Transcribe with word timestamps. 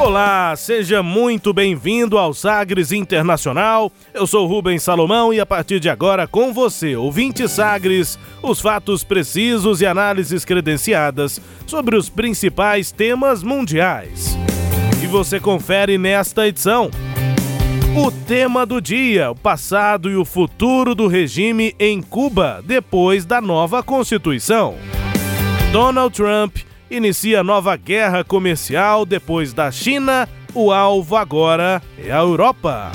Olá, 0.00 0.56
seja 0.56 1.02
muito 1.02 1.52
bem-vindo 1.52 2.16
ao 2.16 2.32
Sagres 2.32 2.90
Internacional. 2.90 3.92
Eu 4.14 4.26
sou 4.26 4.46
Rubens 4.46 4.82
Salomão 4.82 5.30
e 5.30 5.38
a 5.38 5.44
partir 5.44 5.78
de 5.78 5.90
agora 5.90 6.26
com 6.26 6.54
você, 6.54 6.96
ouvinte 6.96 7.46
Sagres, 7.46 8.18
os 8.42 8.62
fatos 8.62 9.04
precisos 9.04 9.82
e 9.82 9.86
análises 9.86 10.42
credenciadas 10.42 11.38
sobre 11.66 11.96
os 11.96 12.08
principais 12.08 12.90
temas 12.90 13.42
mundiais. 13.42 14.38
E 15.02 15.06
você 15.06 15.38
confere 15.38 15.98
nesta 15.98 16.48
edição 16.48 16.90
o 17.94 18.10
tema 18.10 18.64
do 18.64 18.80
dia, 18.80 19.30
o 19.30 19.36
passado 19.36 20.10
e 20.10 20.16
o 20.16 20.24
futuro 20.24 20.94
do 20.94 21.08
regime 21.08 21.76
em 21.78 22.00
Cuba 22.00 22.62
depois 22.64 23.26
da 23.26 23.38
nova 23.38 23.82
Constituição. 23.82 24.76
Donald 25.70 26.16
Trump 26.16 26.69
inicia 26.90 27.44
nova 27.44 27.76
guerra 27.76 28.24
comercial 28.24 29.06
depois 29.06 29.52
da 29.52 29.70
China. 29.70 30.28
O 30.54 30.72
alvo 30.72 31.16
agora 31.16 31.80
é 31.96 32.10
a 32.10 32.18
Europa. 32.18 32.90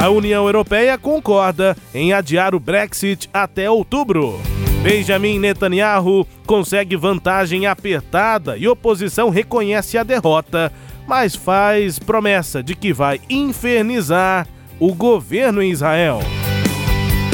A 0.00 0.08
União 0.08 0.46
Europeia 0.46 0.98
concorda 0.98 1.76
em 1.94 2.12
adiar 2.12 2.54
o 2.54 2.60
Brexit 2.60 3.30
até 3.32 3.70
outubro. 3.70 4.40
Benjamin 4.82 5.38
Netanyahu 5.38 6.26
consegue 6.44 6.96
vantagem 6.96 7.66
apertada 7.66 8.56
e 8.56 8.66
oposição 8.66 9.30
reconhece 9.30 9.96
a 9.96 10.02
derrota, 10.02 10.72
mas 11.06 11.36
faz 11.36 12.00
promessa 12.00 12.62
de 12.62 12.74
que 12.74 12.92
vai 12.92 13.20
infernizar 13.30 14.48
o 14.80 14.92
governo 14.92 15.62
em 15.62 15.70
Israel. 15.70 16.18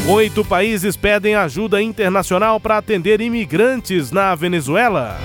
Oito 0.09 0.43
países 0.43 0.97
pedem 0.97 1.35
ajuda 1.35 1.83
internacional 1.83 2.59
para 2.59 2.79
atender 2.79 3.21
imigrantes 3.21 4.11
na 4.11 4.35
Venezuela. 4.35 5.19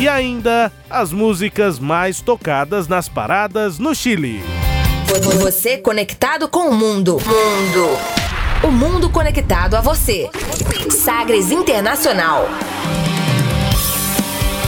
E 0.00 0.08
ainda 0.08 0.72
as 0.88 1.12
músicas 1.12 1.78
mais 1.78 2.22
tocadas 2.22 2.88
nas 2.88 3.06
paradas 3.06 3.78
no 3.78 3.94
Chile. 3.94 4.42
Você 5.42 5.76
conectado 5.76 6.48
com 6.48 6.70
o 6.70 6.74
mundo. 6.74 7.18
Mundo. 7.18 7.98
O 8.66 8.70
mundo 8.70 9.10
conectado 9.10 9.74
a 9.74 9.82
você. 9.82 10.30
Sagres 10.88 11.50
Internacional. 11.50 12.48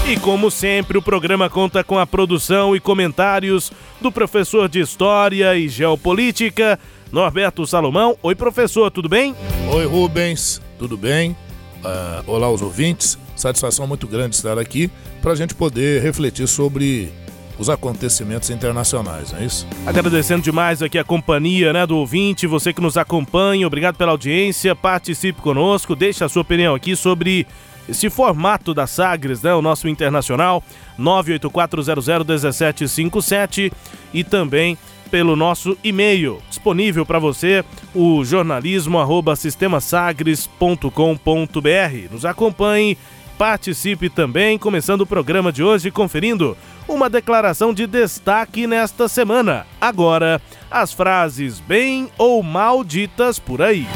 E 0.07 0.19
como 0.19 0.51
sempre, 0.51 0.99
o 0.99 1.03
programa 1.03 1.49
conta 1.49 1.83
com 1.83 1.99
a 1.99 2.07
produção 2.07 2.77
e 2.77 2.81
comentários 2.81 3.73
do 4.03 4.13
professor 4.13 4.69
de 4.69 4.81
História 4.81 5.57
e 5.57 5.67
Geopolítica, 5.67 6.79
Norberto 7.13 7.65
Salomão. 7.67 8.17
Oi, 8.23 8.35
professor, 8.35 8.91
tudo 8.91 9.07
bem? 9.09 9.37
Oi, 9.71 9.85
Rubens, 9.85 10.63
tudo 10.79 10.97
bem? 10.97 11.37
Uh, 11.85 12.25
olá, 12.27 12.51
os 12.51 12.63
ouvintes. 12.63 13.19
Satisfação 13.37 13.87
muito 13.87 14.07
grande 14.07 14.35
estar 14.35 14.59
aqui 14.59 14.91
para 15.21 15.33
a 15.33 15.35
gente 15.35 15.55
poder 15.55 16.01
refletir 16.03 16.49
sobre 16.49 17.13
os 17.59 17.69
acontecimentos 17.69 18.49
internacionais, 18.49 19.31
não 19.31 19.41
é 19.41 19.45
isso? 19.45 19.67
Agradecendo 19.87 20.41
demais 20.43 20.83
aqui 20.83 20.99
a 20.99 21.05
companhia 21.05 21.71
né, 21.73 21.87
do 21.87 21.99
ouvinte, 21.99 22.47
você 22.47 22.73
que 22.73 22.81
nos 22.81 22.97
acompanha, 22.97 23.67
obrigado 23.67 23.97
pela 23.97 24.13
audiência, 24.13 24.75
participe 24.75 25.43
conosco, 25.43 25.95
deixe 25.95 26.25
a 26.25 26.31
sua 26.31 26.41
opinião 26.43 26.75
aqui 26.75 26.97
sobre 26.97 27.47
esse 27.89 28.09
formato 28.09 28.73
da 28.73 28.87
Sagres, 28.87 29.43
né, 29.43 29.53
o 29.55 29.61
nosso 29.61 29.89
internacional, 29.89 30.63
984001757 30.99 33.71
e 34.15 34.25
também 34.25 34.79
pelo 35.13 35.37
nosso 35.37 35.77
e-mail 35.85 36.43
disponível 36.49 37.05
para 37.05 37.19
você, 37.19 37.63
o 37.95 38.25
jornalismo 38.25 38.99
arroba 38.99 39.37
sistemasagres.com.br. 39.37 42.11
Nos 42.11 42.25
acompanhe, 42.25 42.97
participe 43.37 44.09
também, 44.09 44.57
começando 44.57 45.03
o 45.03 45.07
programa 45.07 45.53
de 45.53 45.63
hoje 45.63 45.91
conferindo 45.91 46.57
uma 46.89 47.11
declaração 47.11 47.75
de 47.75 47.87
destaque 47.87 48.67
nesta 48.67 49.07
semana. 49.07 49.67
Agora, 49.79 50.41
as 50.71 50.95
frases 50.95 51.61
bem 51.61 52.09
ou 52.17 52.43
mal 52.43 52.83
ditas 52.83 53.39
por 53.39 53.61
aí. 53.61 53.87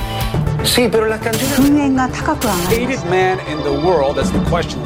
Sim, 0.66 0.91
pero 0.91 1.09
la 1.09 1.19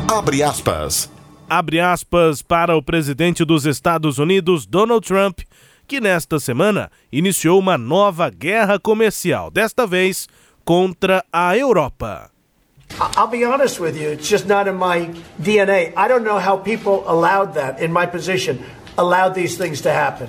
Abre 0.09 0.45
aspas. 0.45 1.11
Abre 1.49 1.81
aspas 1.81 2.41
para 2.41 2.77
o 2.77 2.83
presidente 2.83 3.45
dos 3.45 3.67
Estados 3.67 4.21
Unidos, 4.21 4.65
Donald 4.65 5.05
Trump, 5.05 5.41
que 5.91 6.01
nesta 6.01 6.39
semana 6.39 6.89
iniciou 7.11 7.59
uma 7.59 7.77
nova 7.77 8.31
guerra 8.31 8.79
comercial, 8.79 9.51
desta 9.51 9.89
vez 9.89 10.29
contra 10.65 11.25
a 11.33 11.57
Europa. 11.57 12.31
I'll 13.17 13.27
be 13.27 13.45
honest 13.45 13.81
with 13.81 13.97
you, 14.01 14.13
it's 14.13 14.29
just 14.29 14.47
not 14.47 14.69
in 14.69 14.77
my 14.77 15.11
DNA. 15.37 15.93
I 15.97 16.07
don't 16.07 16.23
know 16.23 16.39
how 16.39 16.59
people 16.59 17.03
allowed 17.09 17.55
that 17.55 17.83
in 17.83 17.91
my 17.91 18.07
position, 18.07 18.61
allowed 18.97 19.35
these 19.35 19.57
things 19.57 19.81
to 19.81 19.91
happen. 19.91 20.29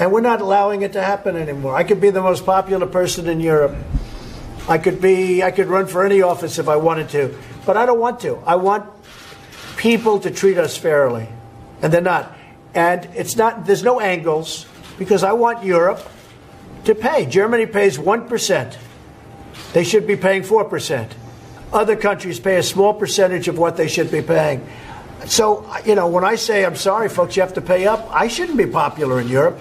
And 0.00 0.10
we're 0.10 0.20
not 0.20 0.40
allowing 0.40 0.82
it 0.82 0.94
to 0.94 1.00
happen 1.00 1.36
anymore. 1.36 1.76
I 1.76 1.84
could 1.84 2.00
be 2.00 2.10
the 2.10 2.20
most 2.20 2.44
popular 2.44 2.88
person 2.88 3.28
in 3.28 3.38
Europe. 3.38 3.76
I 4.68 4.78
could 4.78 5.00
be 5.00 5.44
I 5.44 5.52
could 5.52 5.68
run 5.68 5.86
for 5.86 6.04
any 6.04 6.22
office 6.22 6.58
if 6.58 6.68
I 6.68 6.74
wanted 6.74 7.08
to, 7.10 7.38
but 7.64 7.76
I 7.76 7.86
don't 7.86 8.00
want 8.00 8.18
to. 8.22 8.42
I 8.44 8.56
want 8.56 8.90
people 9.76 10.18
to 10.18 10.30
treat 10.32 10.58
us 10.58 10.76
fairly. 10.76 11.28
And 11.80 11.92
they're 11.92 12.00
not. 12.00 12.36
And 12.74 13.08
it's 13.14 13.36
not 13.36 13.64
there's 13.64 13.84
no 13.84 14.00
angles 14.00 14.66
because 14.98 15.24
I 15.24 15.32
want 15.32 15.64
Europe 15.64 16.00
to 16.84 16.94
pay. 16.94 17.26
Germany 17.26 17.66
pays 17.66 17.98
1%. 17.98 18.76
They 19.72 19.84
should 19.84 20.06
be 20.06 20.16
paying 20.16 20.42
4%. 20.42 21.08
Other 21.72 21.96
countries 21.96 22.38
pay 22.38 22.56
a 22.56 22.62
small 22.62 22.94
percentage 22.94 23.48
of 23.48 23.58
what 23.58 23.76
they 23.76 23.88
should 23.88 24.10
be 24.10 24.22
paying. 24.22 24.60
So, 25.26 25.64
you 25.86 25.94
know, 25.94 26.08
when 26.08 26.24
I 26.24 26.36
say 26.36 26.64
I'm 26.64 26.76
sorry, 26.76 27.08
folks, 27.08 27.36
you 27.36 27.42
have 27.42 27.54
to 27.54 27.60
pay 27.60 27.86
up, 27.86 28.08
I 28.12 28.28
shouldn't 28.28 28.58
be 28.58 28.66
popular 28.66 29.20
in 29.20 29.28
Europe. 29.28 29.58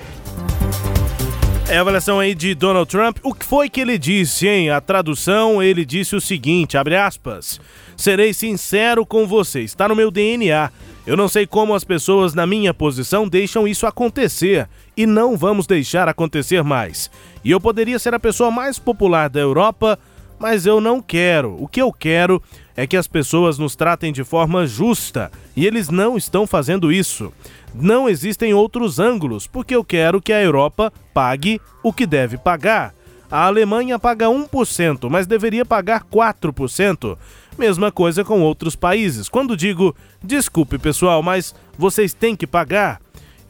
É 1.70 1.78
a 1.78 1.82
avaliação 1.82 2.20
aí 2.20 2.36
de 2.36 2.54
Donald 2.54 2.90
Trump. 2.90 3.20
O 3.24 3.34
que 3.34 3.46
foi 3.46 3.70
que 3.70 3.80
ele 3.80 3.98
disse, 3.98 4.46
hein? 4.46 4.70
A 4.70 4.82
tradução, 4.82 5.64
ele 5.64 5.86
disse 5.86 6.14
o 6.18 6.20
seguinte, 6.20 6.78
abre 6.78 6.98
aspas. 6.98 7.62
Serei 7.96 8.34
sincero 8.34 9.06
com 9.06 9.26
você, 9.26 9.62
está 9.62 9.88
no 9.88 9.96
meu 9.96 10.12
DNA. 10.12 10.70
Eu 11.06 11.18
não 11.18 11.28
sei 11.28 11.48
como 11.48 11.74
as 11.74 11.84
pessoas 11.84 12.36
na 12.36 12.46
minha 12.46 12.74
posição 12.74 13.28
deixam 13.28 13.68
isso 13.68 13.88
acontecer 13.88 14.70
e 14.96 15.08
não 15.08 15.36
vamos 15.36 15.66
deixar 15.66 16.08
acontecer 16.08 16.64
mais. 16.64 17.10
E 17.44 17.50
eu 17.50 17.60
poderia 17.60 17.98
ser 17.98 18.14
a 18.14 18.20
pessoa 18.20 18.52
mais 18.52 18.78
popular 18.78 19.28
da 19.28 19.40
Europa, 19.40 19.98
mas 20.40 20.68
eu 20.68 20.80
não 20.80 21.02
quero. 21.02 21.56
O 21.60 21.68
que 21.68 21.82
eu 21.82 21.92
quero 21.92 22.42
é 22.76 22.86
que 22.86 22.96
as 22.96 23.08
pessoas 23.08 23.58
nos 23.58 23.76
tratem 23.76 24.14
de 24.14 24.24
forma 24.24 24.68
justa 24.68 25.32
e 25.56 25.66
eles 25.66 25.90
não 25.90 26.18
estão 26.18 26.46
fazendo 26.46 26.92
isso. 26.92 27.34
Não 27.74 28.08
existem 28.08 28.54
outros 28.54 29.00
ângulos, 29.00 29.48
porque 29.48 29.76
eu 29.76 29.84
quero 29.84 30.22
que 30.22 30.34
a 30.34 30.42
Europa 30.42 30.94
pague 31.14 31.60
o 31.82 31.92
que 31.92 32.06
deve 32.06 32.38
pagar. 32.38 32.94
A 33.30 33.46
Alemanha 33.46 33.98
paga 33.98 34.26
1%, 34.26 35.10
mas 35.10 35.26
deveria 35.26 35.66
pagar 35.66 36.04
4%. 36.04 37.18
Mesma 37.58 37.92
coisa 37.92 38.24
com 38.24 38.42
outros 38.42 38.76
países. 38.76 39.28
Quando 39.28 39.58
digo, 39.58 39.96
desculpe 40.24 40.78
pessoal, 40.78 41.22
mas 41.22 41.54
vocês 41.78 42.14
têm 42.14 42.36
que 42.36 42.48
pagar, 42.48 43.02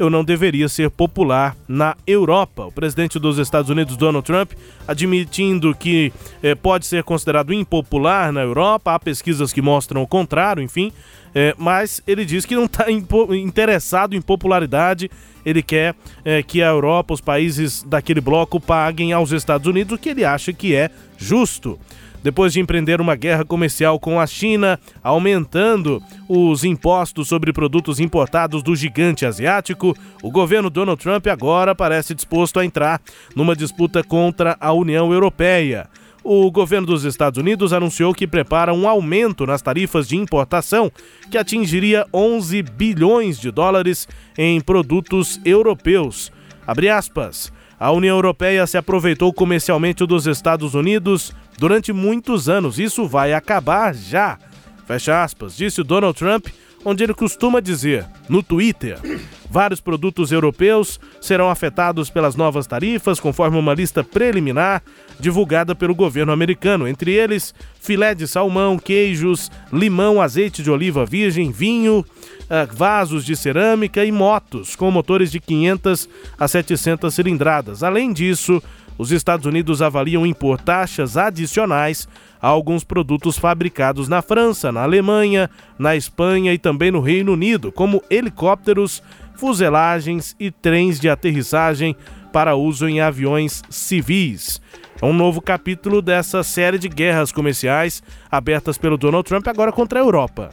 eu 0.02 0.10
não 0.10 0.24
deveria 0.24 0.68
ser 0.68 0.90
popular 0.90 1.56
na 1.68 1.96
Europa. 2.08 2.66
O 2.66 2.72
presidente 2.72 3.20
dos 3.20 3.38
Estados 3.38 3.70
Unidos, 3.70 3.96
Donald 3.96 4.26
Trump, 4.26 4.54
admitindo 4.88 5.76
que 5.76 6.12
eh, 6.42 6.56
pode 6.56 6.88
ser 6.88 7.04
considerado 7.04 7.54
impopular 7.54 8.32
na 8.32 8.42
Europa, 8.42 8.96
há 8.96 9.00
pesquisas 9.00 9.54
que 9.54 9.62
mostram 9.62 10.02
o 10.02 10.08
contrário, 10.08 10.64
enfim, 10.64 10.92
eh, 11.36 11.54
mas 11.56 12.02
ele 12.08 12.26
diz 12.26 12.48
que 12.48 12.56
não 12.56 12.66
está 12.66 12.88
interessado 12.92 14.16
em 14.16 14.22
popularidade. 14.22 15.10
Ele 15.46 15.62
quer 15.62 15.96
eh, 16.26 16.42
que 16.42 16.64
a 16.64 16.70
Europa, 16.70 17.14
os 17.14 17.22
países 17.22 17.84
daquele 17.84 18.22
bloco, 18.22 18.60
paguem 18.60 19.14
aos 19.14 19.32
Estados 19.32 19.68
Unidos 19.68 19.94
o 19.94 20.02
que 20.02 20.10
ele 20.10 20.26
acha 20.26 20.52
que 20.52 20.74
é 20.74 20.90
justo 21.16 21.80
depois 22.24 22.54
de 22.54 22.60
empreender 22.60 23.02
uma 23.02 23.16
guerra 23.16 23.44
comercial 23.44 24.00
com 24.00 24.20
a 24.20 24.28
China, 24.28 24.80
aumentando 25.04 26.02
os 26.28 26.64
impostos 26.64 27.28
sobre 27.28 27.52
produtos 27.52 28.00
importados 28.00 28.62
do 28.62 28.76
gigante 28.76 29.26
asiático, 29.26 29.96
o 30.22 30.32
governo 30.32 30.70
Donald 30.70 31.02
Trump 31.02 31.28
agora 31.28 31.74
parece 31.74 32.14
disposto 32.14 32.60
a 32.60 32.66
entrar 32.66 33.02
numa 33.36 33.56
disputa 33.56 34.04
contra 34.04 34.56
a 34.60 34.72
União 34.72 35.12
Europeia. 35.12 35.88
o 36.24 36.52
governo 36.52 36.86
dos 36.86 37.04
Estados 37.04 37.40
Unidos 37.40 37.74
anunciou 37.74 38.14
que 38.14 38.28
prepara 38.28 38.72
um 38.72 38.88
aumento 38.88 39.48
nas 39.48 39.60
tarifas 39.60 40.08
de 40.08 40.16
importação 40.16 40.92
que 41.32 41.38
atingiria 41.38 42.06
11 42.14 42.62
bilhões 42.62 43.40
de 43.40 43.50
dólares 43.50 44.08
em 44.38 44.62
produtos 44.62 45.42
europeus. 45.44 46.32
Abre 46.68 46.90
aspas. 46.90 47.52
A 47.80 47.92
União 47.92 48.16
Europeia 48.16 48.68
se 48.68 48.78
aproveitou 48.78 49.34
comercialmente 49.34 50.06
dos 50.06 50.28
Estados 50.28 50.76
Unidos 50.76 51.34
durante 51.58 51.94
muitos 51.94 52.50
anos. 52.50 52.80
Isso 52.80 53.08
vai 53.08 53.34
acabar 53.34 53.94
já. 53.94 54.38
Fecha 54.86 55.24
aspas, 55.24 55.56
disse 55.56 55.84
Donald 55.84 56.18
Trump 56.18 56.48
onde 56.84 57.04
ele 57.04 57.14
costuma 57.14 57.60
dizer, 57.60 58.06
no 58.28 58.42
Twitter, 58.42 58.98
vários 59.50 59.80
produtos 59.80 60.32
europeus 60.32 61.00
serão 61.20 61.50
afetados 61.50 62.10
pelas 62.10 62.36
novas 62.36 62.66
tarifas, 62.66 63.20
conforme 63.20 63.58
uma 63.58 63.74
lista 63.74 64.04
preliminar 64.04 64.82
divulgada 65.20 65.76
pelo 65.76 65.94
governo 65.94 66.32
americano, 66.32 66.88
entre 66.88 67.12
eles 67.12 67.54
filé 67.80 68.16
de 68.16 68.28
salmão, 68.28 68.78
queijos, 68.78 69.52
limão, 69.72 70.22
azeite 70.22 70.64
de 70.64 70.72
oliva 70.72 71.06
virgem, 71.06 71.52
vinho, 71.52 72.06
ah, 72.50 72.68
vasos 72.72 73.26
de 73.26 73.36
cerâmica 73.36 74.04
e 74.04 74.12
motos 74.12 74.76
com 74.76 74.90
motores 74.90 75.32
de 75.32 75.40
500 75.40 76.10
a 76.40 76.48
700 76.48 77.14
cilindradas. 77.14 77.84
Além 77.84 78.14
disso, 78.14 78.62
os 78.98 79.12
Estados 79.12 79.46
Unidos 79.46 79.82
avaliam 79.82 80.26
impor 80.26 80.60
taxas 80.60 81.18
adicionais 81.18 82.08
a 82.42 82.48
alguns 82.48 82.84
produtos 82.84 83.38
fabricados 83.38 84.08
na 84.08 84.22
França, 84.22 84.72
na 84.72 84.84
Alemanha, 84.84 85.50
na 85.78 85.96
Espanha 85.96 86.54
e 86.54 86.58
também 86.58 86.92
no 86.92 87.00
Reino 87.00 87.34
Unido, 87.34 87.72
como 87.72 88.04
helicópteros, 88.10 89.02
fuselagens 89.36 90.36
e 90.40 90.52
trens 90.52 91.00
de 91.00 91.10
aterrissagem 91.10 91.96
para 92.32 92.56
uso 92.56 92.88
em 92.88 93.02
aviões 93.02 93.62
civis. 93.70 94.62
É 95.02 95.06
um 95.06 95.14
novo 95.14 95.42
capítulo 95.42 96.02
dessa 96.02 96.44
série 96.44 96.78
de 96.78 96.88
guerras 96.88 97.32
comerciais 97.32 98.04
abertas 98.30 98.78
pelo 98.78 98.98
Donald 98.98 99.28
Trump 99.28 99.48
agora 99.48 99.72
contra 99.72 100.00
a 100.00 100.04
Europa. 100.04 100.52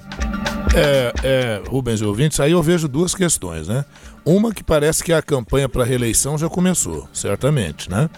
É, 0.75 1.13
é, 1.23 1.63
Rubens 1.69 2.01
e 2.01 2.05
ouvintes, 2.05 2.39
aí 2.41 2.53
eu 2.53 2.63
vejo 2.63 2.87
duas 2.87 3.15
questões, 3.15 3.69
né? 3.69 3.85
Uma 4.25 4.53
que 4.53 4.63
parece 4.63 5.03
que 5.03 5.13
a 5.13 5.23
campanha 5.23 5.69
para 5.69 5.85
reeleição 5.85 6.37
já 6.37 6.49
começou, 6.49 7.09
certamente, 7.13 7.91
né? 7.91 8.09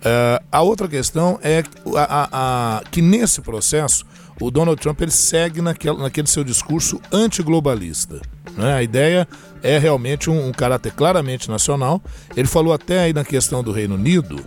Uh, 0.00 0.42
a 0.50 0.62
outra 0.62 0.88
questão 0.88 1.38
é 1.42 1.62
a, 1.94 2.00
a, 2.00 2.28
a, 2.78 2.82
que 2.90 3.02
nesse 3.02 3.42
processo 3.42 4.06
o 4.40 4.50
Donald 4.50 4.80
Trump 4.80 4.98
ele 5.02 5.10
segue 5.10 5.60
naquele, 5.60 5.98
naquele 5.98 6.26
seu 6.26 6.42
discurso 6.42 6.98
antiglobalista. 7.12 8.20
Né? 8.56 8.72
A 8.72 8.82
ideia 8.82 9.28
é 9.62 9.78
realmente 9.78 10.30
um, 10.30 10.48
um, 10.48 10.52
caráter 10.52 10.92
claramente 10.92 11.50
nacional. 11.50 12.02
Ele 12.34 12.48
falou 12.48 12.72
até 12.72 13.00
aí 13.00 13.12
na 13.12 13.24
questão 13.24 13.62
do 13.62 13.70
Reino 13.70 13.96
Unido, 13.96 14.42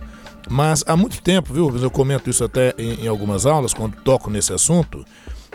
mas 0.50 0.82
há 0.86 0.96
muito 0.96 1.22
tempo, 1.22 1.54
viu? 1.54 1.74
Eu 1.76 1.90
comento 1.90 2.28
isso 2.28 2.42
até 2.42 2.74
em, 2.76 3.04
em 3.04 3.06
algumas 3.06 3.46
aulas, 3.46 3.72
quando 3.72 3.94
toco 4.02 4.28
nesse 4.28 4.52
assunto, 4.52 5.04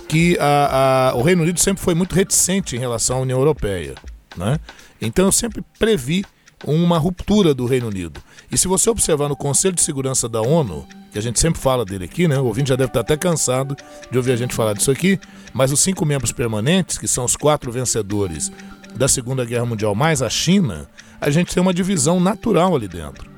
que 0.09 0.35
a, 0.41 1.13
o 1.15 1.21
Reino 1.21 1.43
Unido 1.43 1.59
sempre 1.59 1.83
foi 1.83 1.93
muito 1.93 2.15
reticente 2.15 2.75
em 2.75 2.79
relação 2.79 3.17
à 3.17 3.21
União 3.21 3.37
Europeia. 3.37 3.93
Né? 4.35 4.59
Então 4.99 5.25
eu 5.25 5.31
sempre 5.31 5.63
previ 5.77 6.25
uma 6.65 6.97
ruptura 6.97 7.53
do 7.53 7.67
Reino 7.67 7.87
Unido. 7.87 8.19
E 8.51 8.57
se 8.57 8.67
você 8.67 8.89
observar 8.89 9.29
no 9.29 9.35
Conselho 9.35 9.75
de 9.75 9.83
Segurança 9.83 10.27
da 10.27 10.41
ONU, 10.41 10.85
que 11.11 11.19
a 11.19 11.21
gente 11.21 11.39
sempre 11.39 11.61
fala 11.61 11.85
dele 11.85 12.05
aqui, 12.05 12.27
né? 12.27 12.37
O 12.37 12.45
ouvinte 12.45 12.69
já 12.69 12.75
deve 12.75 12.89
estar 12.89 12.99
até 12.99 13.15
cansado 13.15 13.77
de 14.11 14.17
ouvir 14.17 14.31
a 14.31 14.35
gente 14.35 14.53
falar 14.53 14.73
disso 14.73 14.91
aqui, 14.91 15.19
mas 15.53 15.71
os 15.71 15.79
cinco 15.79 16.05
membros 16.05 16.31
permanentes, 16.31 16.97
que 16.97 17.07
são 17.07 17.23
os 17.23 17.35
quatro 17.35 17.71
vencedores 17.71 18.51
da 18.95 19.07
Segunda 19.07 19.45
Guerra 19.45 19.65
Mundial, 19.65 19.95
mais 19.95 20.21
a 20.21 20.29
China, 20.29 20.89
a 21.21 21.29
gente 21.29 21.53
tem 21.53 21.61
uma 21.61 21.73
divisão 21.73 22.19
natural 22.19 22.75
ali 22.75 22.87
dentro. 22.87 23.29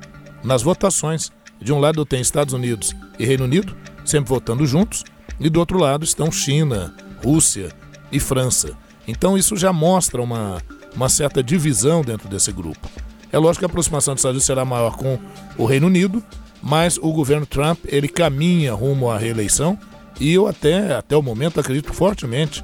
Nas 0.42 0.62
votações, 0.62 1.30
de 1.60 1.72
um 1.72 1.78
lado 1.78 2.04
tem 2.04 2.20
Estados 2.20 2.54
Unidos 2.54 2.96
e 3.18 3.24
Reino 3.24 3.44
Unido, 3.44 3.76
sempre 4.04 4.30
votando 4.30 4.66
juntos, 4.66 5.04
e 5.38 5.48
do 5.48 5.58
outro 5.60 5.78
lado 5.78 6.04
estão 6.04 6.30
China, 6.30 6.94
Rússia 7.24 7.70
e 8.10 8.20
França. 8.20 8.76
Então 9.06 9.36
isso 9.36 9.56
já 9.56 9.72
mostra 9.72 10.22
uma, 10.22 10.62
uma 10.94 11.08
certa 11.08 11.42
divisão 11.42 12.02
dentro 12.02 12.28
desse 12.28 12.52
grupo. 12.52 12.88
É 13.32 13.38
lógico 13.38 13.60
que 13.60 13.64
a 13.64 13.68
aproximação 13.68 14.14
dos 14.14 14.20
Estados 14.20 14.34
Unidos 14.34 14.46
será 14.46 14.64
maior 14.64 14.96
com 14.96 15.18
o 15.56 15.64
Reino 15.64 15.86
Unido, 15.86 16.22
mas 16.62 16.98
o 16.98 17.12
governo 17.12 17.46
Trump 17.46 17.78
ele 17.86 18.08
caminha 18.08 18.74
rumo 18.74 19.10
à 19.10 19.18
reeleição 19.18 19.78
e 20.20 20.32
eu 20.32 20.46
até, 20.46 20.94
até 20.94 21.16
o 21.16 21.22
momento 21.22 21.58
acredito 21.58 21.92
fortemente 21.92 22.62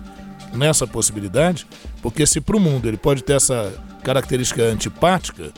nessa 0.53 0.87
possibilidade, 0.87 1.67
porque 2.03 2.27
se 2.27 2.41
para 2.41 2.57
o 2.57 2.61
mundo 2.61 2.87
ele 2.87 2.97
pode 2.97 3.23
ter 3.23 3.35
essa 3.35 3.73
característica 4.03 4.63
antipática, 4.63 5.53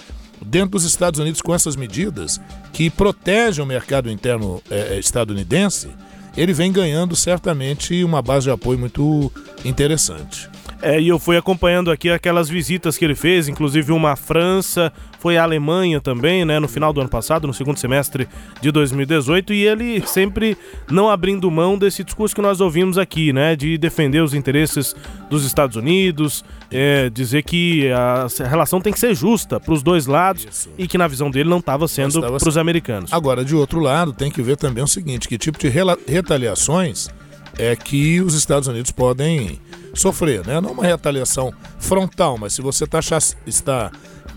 dentro 0.44 0.70
dos 0.70 0.84
Estados 0.84 1.20
Unidos 1.20 1.42
com 1.42 1.54
essas 1.54 1.76
medidas 1.76 2.40
que 2.72 2.88
protegem 2.88 3.62
o 3.62 3.66
mercado 3.66 4.10
interno 4.10 4.62
é, 4.70 4.98
estadunidense, 4.98 5.90
ele 6.36 6.52
vem 6.52 6.72
ganhando 6.72 7.16
certamente 7.16 8.02
uma 8.04 8.22
base 8.22 8.44
de 8.44 8.50
apoio 8.50 8.78
muito 8.78 9.32
interessante. 9.64 10.48
É, 10.82 11.00
e 11.00 11.08
eu 11.08 11.18
fui 11.18 11.36
acompanhando 11.36 11.90
aqui 11.90 12.08
aquelas 12.08 12.48
visitas 12.48 12.96
que 12.96 13.04
ele 13.04 13.14
fez, 13.14 13.48
inclusive 13.48 13.92
uma 13.92 14.12
à 14.12 14.16
França, 14.16 14.92
foi 15.18 15.36
à 15.36 15.42
Alemanha 15.42 16.00
também, 16.00 16.44
né, 16.44 16.58
no 16.58 16.66
final 16.66 16.92
do 16.92 17.00
ano 17.00 17.10
passado, 17.10 17.46
no 17.46 17.52
segundo 17.52 17.78
semestre 17.78 18.26
de 18.62 18.70
2018, 18.70 19.52
e 19.52 19.66
ele 19.66 20.06
sempre 20.06 20.56
não 20.90 21.10
abrindo 21.10 21.50
mão 21.50 21.76
desse 21.76 22.02
discurso 22.02 22.34
que 22.34 22.40
nós 22.40 22.60
ouvimos 22.60 22.96
aqui, 22.96 23.30
né, 23.30 23.54
de 23.54 23.76
defender 23.76 24.22
os 24.22 24.32
interesses 24.32 24.96
dos 25.28 25.44
Estados 25.44 25.76
Unidos, 25.76 26.42
é, 26.70 27.10
dizer 27.10 27.42
que 27.42 27.90
a 27.92 28.26
relação 28.48 28.80
tem 28.80 28.92
que 28.92 28.98
ser 29.00 29.14
justa 29.14 29.60
para 29.60 29.74
os 29.74 29.82
dois 29.82 30.06
lados 30.06 30.46
Isso. 30.50 30.70
e 30.78 30.88
que 30.88 30.96
na 30.96 31.06
visão 31.06 31.30
dele 31.30 31.50
não 31.50 31.58
estava 31.58 31.86
sendo 31.86 32.20
para 32.22 32.48
os 32.48 32.56
americanos. 32.56 33.12
Agora, 33.12 33.44
de 33.44 33.54
outro 33.54 33.80
lado, 33.80 34.14
tem 34.14 34.30
que 34.30 34.40
ver 34.40 34.56
também 34.56 34.82
o 34.82 34.88
seguinte, 34.88 35.28
que 35.28 35.36
tipo 35.36 35.58
de 35.58 35.68
retaliações 36.06 37.08
é 37.58 37.74
que 37.76 38.20
os 38.20 38.34
Estados 38.34 38.68
Unidos 38.68 38.90
podem 38.90 39.60
sofrer, 39.94 40.46
né? 40.46 40.60
Não 40.60 40.72
uma 40.72 40.84
retaliação 40.84 41.52
frontal, 41.78 42.38
mas 42.38 42.54
se 42.54 42.62
você 42.62 42.86
taxar, 42.86 43.20
está, 43.46 43.90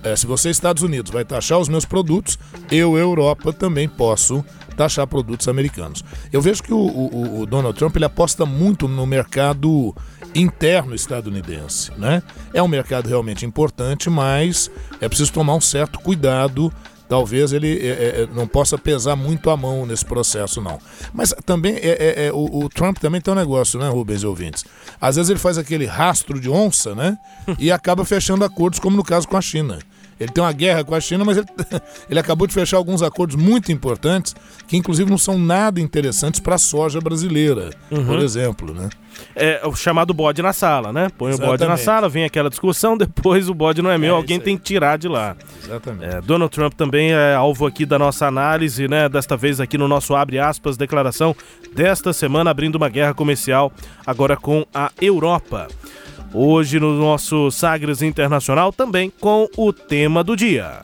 é, 0.03 0.15
se 0.15 0.25
você 0.25 0.49
Estados 0.49 0.83
Unidos 0.83 1.11
vai 1.11 1.23
taxar 1.23 1.59
os 1.59 1.69
meus 1.69 1.85
produtos, 1.85 2.37
eu 2.71 2.97
Europa 2.97 3.53
também 3.53 3.87
posso 3.87 4.43
taxar 4.75 5.05
produtos 5.07 5.47
americanos. 5.47 6.03
Eu 6.31 6.41
vejo 6.41 6.63
que 6.63 6.73
o, 6.73 6.77
o, 6.77 7.41
o 7.41 7.45
Donald 7.45 7.77
Trump 7.77 7.95
ele 7.95 8.05
aposta 8.05 8.45
muito 8.45 8.87
no 8.87 9.05
mercado 9.05 9.95
interno 10.35 10.95
estadunidense, 10.95 11.91
né? 11.97 12.23
É 12.53 12.61
um 12.61 12.67
mercado 12.67 13.07
realmente 13.07 13.45
importante, 13.45 14.09
mas 14.09 14.71
é 14.99 15.07
preciso 15.07 15.31
tomar 15.31 15.55
um 15.55 15.61
certo 15.61 15.99
cuidado 15.99 16.73
talvez 17.13 17.53
ele 17.53 17.77
é, 17.77 17.89
é, 17.89 18.21
é, 18.23 18.27
não 18.33 18.47
possa 18.47 18.75
pesar 18.75 19.15
muito 19.15 19.51
a 19.51 19.55
mão 19.55 19.85
nesse 19.85 20.03
processo, 20.03 20.59
não. 20.59 20.79
Mas 21.13 21.31
também 21.45 21.75
é, 21.75 21.89
é, 21.89 22.25
é, 22.25 22.33
o, 22.33 22.63
o, 22.63 22.69
Trump 22.69 22.97
também 22.97 23.21
tem 23.21 23.31
um 23.31 23.37
negócio, 23.37 23.79
né, 23.79 23.87
Rubens 23.87 24.23
e 24.23 24.25
ouvintes? 24.25 24.65
Às 24.99 25.17
vezes 25.17 25.29
ele 25.29 25.37
faz 25.37 25.59
aquele 25.59 25.85
rastro 25.85 26.39
de 26.39 26.49
onça, 26.49 26.95
né? 26.95 27.15
E 27.59 27.71
acaba 27.71 28.03
fechando 28.03 28.43
acordos, 28.43 28.79
como 28.79 28.97
no 28.97 29.03
caso 29.03 29.27
com 29.27 29.37
a 29.37 29.41
China. 29.41 29.77
Ele 30.23 30.31
tem 30.31 30.43
uma 30.43 30.51
guerra 30.51 30.83
com 30.83 30.95
a 30.95 30.99
China, 30.99 31.23
mas 31.25 31.37
ele, 31.37 31.47
ele 32.09 32.19
acabou 32.19 32.47
de 32.47 32.53
fechar 32.53 32.77
alguns 32.77 33.01
acordos 33.01 33.35
muito 33.35 33.71
importantes, 33.71 34.35
que 34.67 34.77
inclusive 34.77 35.09
não 35.09 35.17
são 35.17 35.37
nada 35.37 35.79
interessantes 35.79 36.39
para 36.39 36.55
a 36.55 36.57
soja 36.57 36.99
brasileira, 36.99 37.71
uhum. 37.91 38.05
por 38.05 38.19
exemplo, 38.19 38.73
né? 38.73 38.89
É 39.35 39.61
o 39.65 39.75
chamado 39.75 40.13
bode 40.13 40.41
na 40.41 40.53
sala, 40.53 40.91
né? 40.91 41.07
Põe 41.17 41.29
Exatamente. 41.29 41.47
o 41.47 41.57
bode 41.57 41.69
na 41.69 41.77
sala, 41.77 42.09
vem 42.09 42.23
aquela 42.23 42.49
discussão, 42.49 42.97
depois 42.97 43.47
o 43.47 43.53
bode 43.53 43.81
não 43.81 43.91
é 43.91 43.97
meu, 43.97 44.15
é 44.15 44.17
alguém 44.17 44.39
tem 44.39 44.57
que 44.57 44.63
tirar 44.63 44.97
de 44.97 45.07
lá. 45.07 45.35
Exatamente. 45.63 46.15
É, 46.15 46.21
Donald 46.21 46.51
Trump 46.51 46.73
também 46.73 47.11
é 47.11 47.35
alvo 47.35 47.65
aqui 47.65 47.85
da 47.85 47.99
nossa 47.99 48.25
análise, 48.25 48.87
né? 48.87 49.07
Desta 49.07 49.37
vez 49.37 49.59
aqui 49.59 49.77
no 49.77 49.87
nosso 49.87 50.15
abre 50.15 50.39
aspas 50.39 50.77
declaração 50.77 51.35
desta 51.75 52.13
semana 52.13 52.49
abrindo 52.49 52.75
uma 52.75 52.89
guerra 52.89 53.13
comercial 53.13 53.71
agora 54.05 54.35
com 54.35 54.65
a 54.73 54.91
Europa. 55.01 55.67
Hoje 56.35 56.79
no 56.79 56.93
nosso 56.93 57.51
Sagres 57.51 58.01
Internacional 58.01 58.73
também 58.73 59.13
com 59.21 59.47
o 59.55 59.71
tema 59.71 60.23
do 60.23 60.35
dia. 60.35 60.81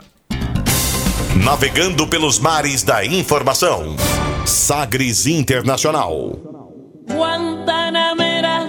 Navegando 1.43 2.07
pelos 2.07 2.37
mares 2.37 2.83
da 2.83 3.03
informação. 3.03 3.95
Sagres 4.45 5.25
Internacional. 5.25 6.37
Guantanamera. 7.11 8.59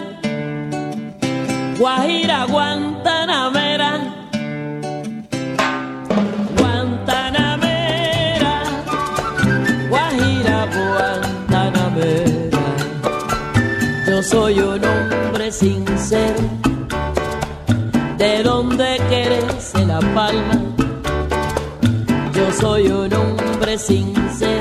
Guajira 1.78 2.46
Guantanamera. 2.46 4.00
Guantanamera. 6.56 8.62
Guajira 9.90 10.66
Guantanamera. 10.72 12.60
Yo 14.08 14.22
soy 14.22 14.60
un 14.60 14.80
hombre 14.82 15.52
sincero 15.52 16.59
de 18.20 18.42
donde 18.42 19.00
crece 19.08 19.86
la 19.86 19.98
palma. 20.14 20.60
Yo 22.34 22.52
soy 22.52 22.88
un 22.88 23.10
hombre 23.14 23.78
sincero, 23.78 24.59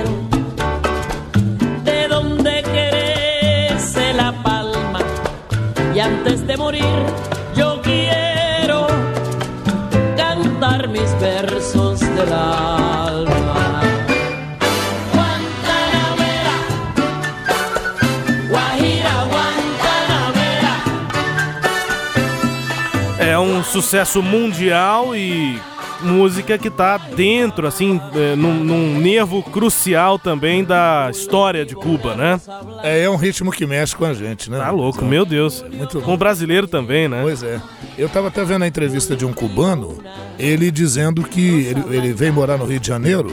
sucesso 23.81 24.21
mundial 24.21 25.15
e 25.15 25.57
música 26.01 26.57
que 26.57 26.69
tá 26.69 26.97
dentro, 26.97 27.65
assim, 27.67 27.99
é, 28.15 28.35
num, 28.35 28.53
num 28.63 28.99
nervo 28.99 29.41
crucial 29.43 30.17
também 30.19 30.63
da 30.63 31.07
história 31.11 31.65
de 31.65 31.75
Cuba, 31.75 32.15
né? 32.15 32.39
É, 32.83 33.03
é 33.03 33.09
um 33.09 33.15
ritmo 33.15 33.51
que 33.51 33.65
mexe 33.65 33.95
com 33.95 34.05
a 34.05 34.13
gente, 34.13 34.49
né? 34.49 34.57
Tá 34.59 34.69
louco, 34.71 35.03
meu 35.05 35.25
Deus. 35.25 35.63
Muito 35.71 36.01
Com 36.01 36.13
o 36.13 36.17
brasileiro 36.17 36.67
também, 36.67 37.07
né? 37.07 37.19
Pois 37.21 37.41
é. 37.43 37.59
Eu 37.97 38.09
tava 38.09 38.27
até 38.27 38.43
vendo 38.43 38.63
a 38.63 38.67
entrevista 38.67 39.15
de 39.15 39.25
um 39.25 39.31
cubano, 39.33 39.97
ele 40.37 40.71
dizendo 40.71 41.23
que 41.23 41.65
ele, 41.67 41.83
ele 41.97 42.13
veio 42.13 42.33
morar 42.33 42.57
no 42.57 42.65
Rio 42.65 42.79
de 42.79 42.87
Janeiro. 42.87 43.31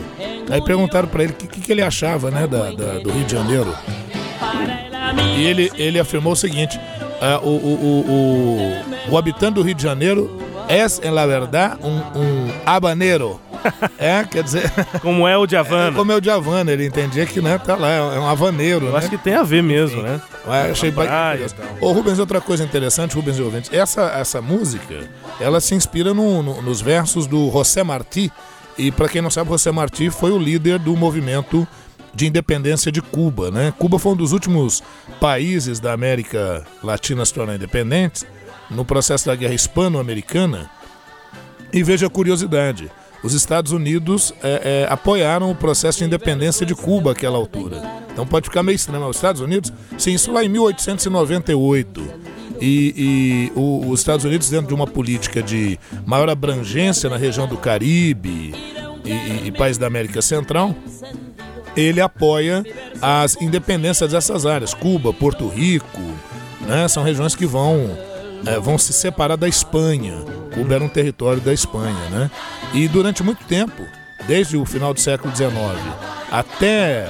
Aí 0.50 0.62
perguntaram 0.62 1.08
pra 1.08 1.22
ele 1.24 1.32
o 1.32 1.36
que, 1.36 1.46
que, 1.48 1.60
que 1.60 1.72
ele 1.72 1.82
achava, 1.82 2.30
né, 2.30 2.46
da, 2.46 2.70
da- 2.70 2.98
do 2.98 3.10
Rio 3.10 3.24
de 3.24 3.32
Janeiro. 3.32 3.74
E 5.36 5.44
ele, 5.44 5.70
ele 5.76 5.98
afirmou 6.00 6.32
o 6.32 6.36
seguinte: 6.36 6.78
ah, 7.20 7.40
o, 7.42 7.48
o, 7.48 7.50
o, 7.50 8.10
o, 8.10 8.95
o 9.10 9.16
habitante 9.18 9.54
do 9.54 9.62
Rio 9.62 9.74
de 9.74 9.82
Janeiro 9.82 10.40
é, 10.68 10.84
em 11.06 11.10
la 11.10 11.26
verdade, 11.26 11.78
um, 11.82 11.96
um 12.20 12.50
habanero. 12.64 13.40
É, 13.98 14.22
quer 14.22 14.44
dizer, 14.44 14.70
Como 15.02 15.26
é 15.26 15.36
o 15.36 15.44
de 15.44 15.56
Havana. 15.56 15.96
como 15.96 16.12
é 16.12 16.14
o 16.14 16.20
de 16.20 16.30
Havana, 16.30 16.70
ele 16.70 16.86
entendia 16.86 17.26
que 17.26 17.40
né, 17.40 17.58
tá 17.58 17.74
lá, 17.74 17.90
é 17.90 18.18
um 18.20 18.28
havaneiro, 18.28 18.86
Eu 18.86 18.92
né? 18.92 18.98
acho 18.98 19.10
que 19.10 19.18
tem 19.18 19.34
a 19.34 19.42
ver 19.42 19.60
mesmo, 19.60 20.02
né? 20.02 20.20
Ah, 20.46 20.66
achei 20.70 20.92
praia. 20.92 21.46
Ô 21.80 21.90
Rubens, 21.90 22.20
outra 22.20 22.40
coisa 22.40 22.62
interessante, 22.62 23.16
Rubens 23.16 23.38
e 23.38 23.42
ouvintes, 23.42 23.72
essa, 23.72 24.02
essa 24.02 24.40
música, 24.40 25.10
ela 25.40 25.60
se 25.60 25.74
inspira 25.74 26.14
no- 26.14 26.44
no- 26.44 26.62
nos 26.62 26.80
versos 26.80 27.26
do 27.26 27.50
José 27.50 27.82
Martí, 27.82 28.30
e 28.78 28.92
para 28.92 29.08
quem 29.08 29.20
não 29.20 29.30
sabe, 29.30 29.50
José 29.50 29.72
Martí 29.72 30.10
foi 30.10 30.30
o 30.30 30.38
líder 30.38 30.78
do 30.78 30.94
movimento 30.96 31.66
de 32.14 32.26
independência 32.28 32.92
de 32.92 33.02
Cuba, 33.02 33.50
né? 33.50 33.74
Cuba 33.76 33.98
foi 33.98 34.12
um 34.12 34.16
dos 34.16 34.30
últimos 34.30 34.80
países 35.20 35.80
da 35.80 35.92
América 35.92 36.62
Latina 36.84 37.22
a 37.22 37.26
se 37.26 37.34
tornar 37.34 37.56
independentes 37.56 38.24
no 38.70 38.84
processo 38.84 39.26
da 39.26 39.34
Guerra 39.34 39.54
Hispano-Americana. 39.54 40.70
E 41.72 41.82
veja 41.82 42.06
a 42.06 42.10
curiosidade: 42.10 42.90
os 43.22 43.32
Estados 43.34 43.72
Unidos 43.72 44.32
é, 44.42 44.84
é, 44.88 44.92
apoiaram 44.92 45.50
o 45.50 45.54
processo 45.54 45.98
de 45.98 46.04
independência 46.04 46.64
de 46.66 46.74
Cuba 46.74 47.12
àquela 47.12 47.36
altura. 47.36 47.82
Então 48.12 48.26
pode 48.26 48.46
ficar 48.48 48.62
meio 48.62 48.76
estranho, 48.76 49.06
os 49.06 49.16
Estados 49.16 49.40
Unidos, 49.40 49.72
sim, 49.98 50.12
isso 50.14 50.32
lá 50.32 50.42
em 50.44 50.48
1898. 50.48 52.02
E, 52.60 53.50
e 53.52 53.52
o- 53.58 53.90
os 53.90 54.00
Estados 54.00 54.24
Unidos, 54.24 54.48
dentro 54.48 54.68
de 54.68 54.74
uma 54.74 54.86
política 54.86 55.42
de 55.42 55.78
maior 56.06 56.30
abrangência 56.30 57.10
na 57.10 57.16
região 57.18 57.46
do 57.46 57.58
Caribe 57.58 58.54
e, 59.04 59.10
e, 59.10 59.42
e 59.48 59.52
países 59.52 59.76
da 59.76 59.86
América 59.86 60.22
Central, 60.22 60.74
ele 61.76 62.00
apoia 62.00 62.64
as 63.02 63.36
independências 63.42 64.10
dessas 64.12 64.46
áreas, 64.46 64.72
Cuba, 64.72 65.12
Porto 65.12 65.46
Rico, 65.48 66.00
né? 66.62 66.88
São 66.88 67.02
regiões 67.02 67.34
que 67.34 67.44
vão 67.44 67.90
é, 68.44 68.58
vão 68.58 68.76
se 68.76 68.92
separar 68.92 69.36
da 69.36 69.48
Espanha. 69.48 70.14
Cuba 70.54 70.74
era 70.74 70.84
um 70.84 70.88
território 70.88 71.40
da 71.40 71.52
Espanha, 71.52 72.08
né? 72.10 72.30
E 72.74 72.88
durante 72.88 73.22
muito 73.22 73.44
tempo, 73.44 73.82
desde 74.26 74.56
o 74.56 74.64
final 74.64 74.92
do 74.92 75.00
século 75.00 75.34
XIX 75.34 75.52
até 76.30 77.08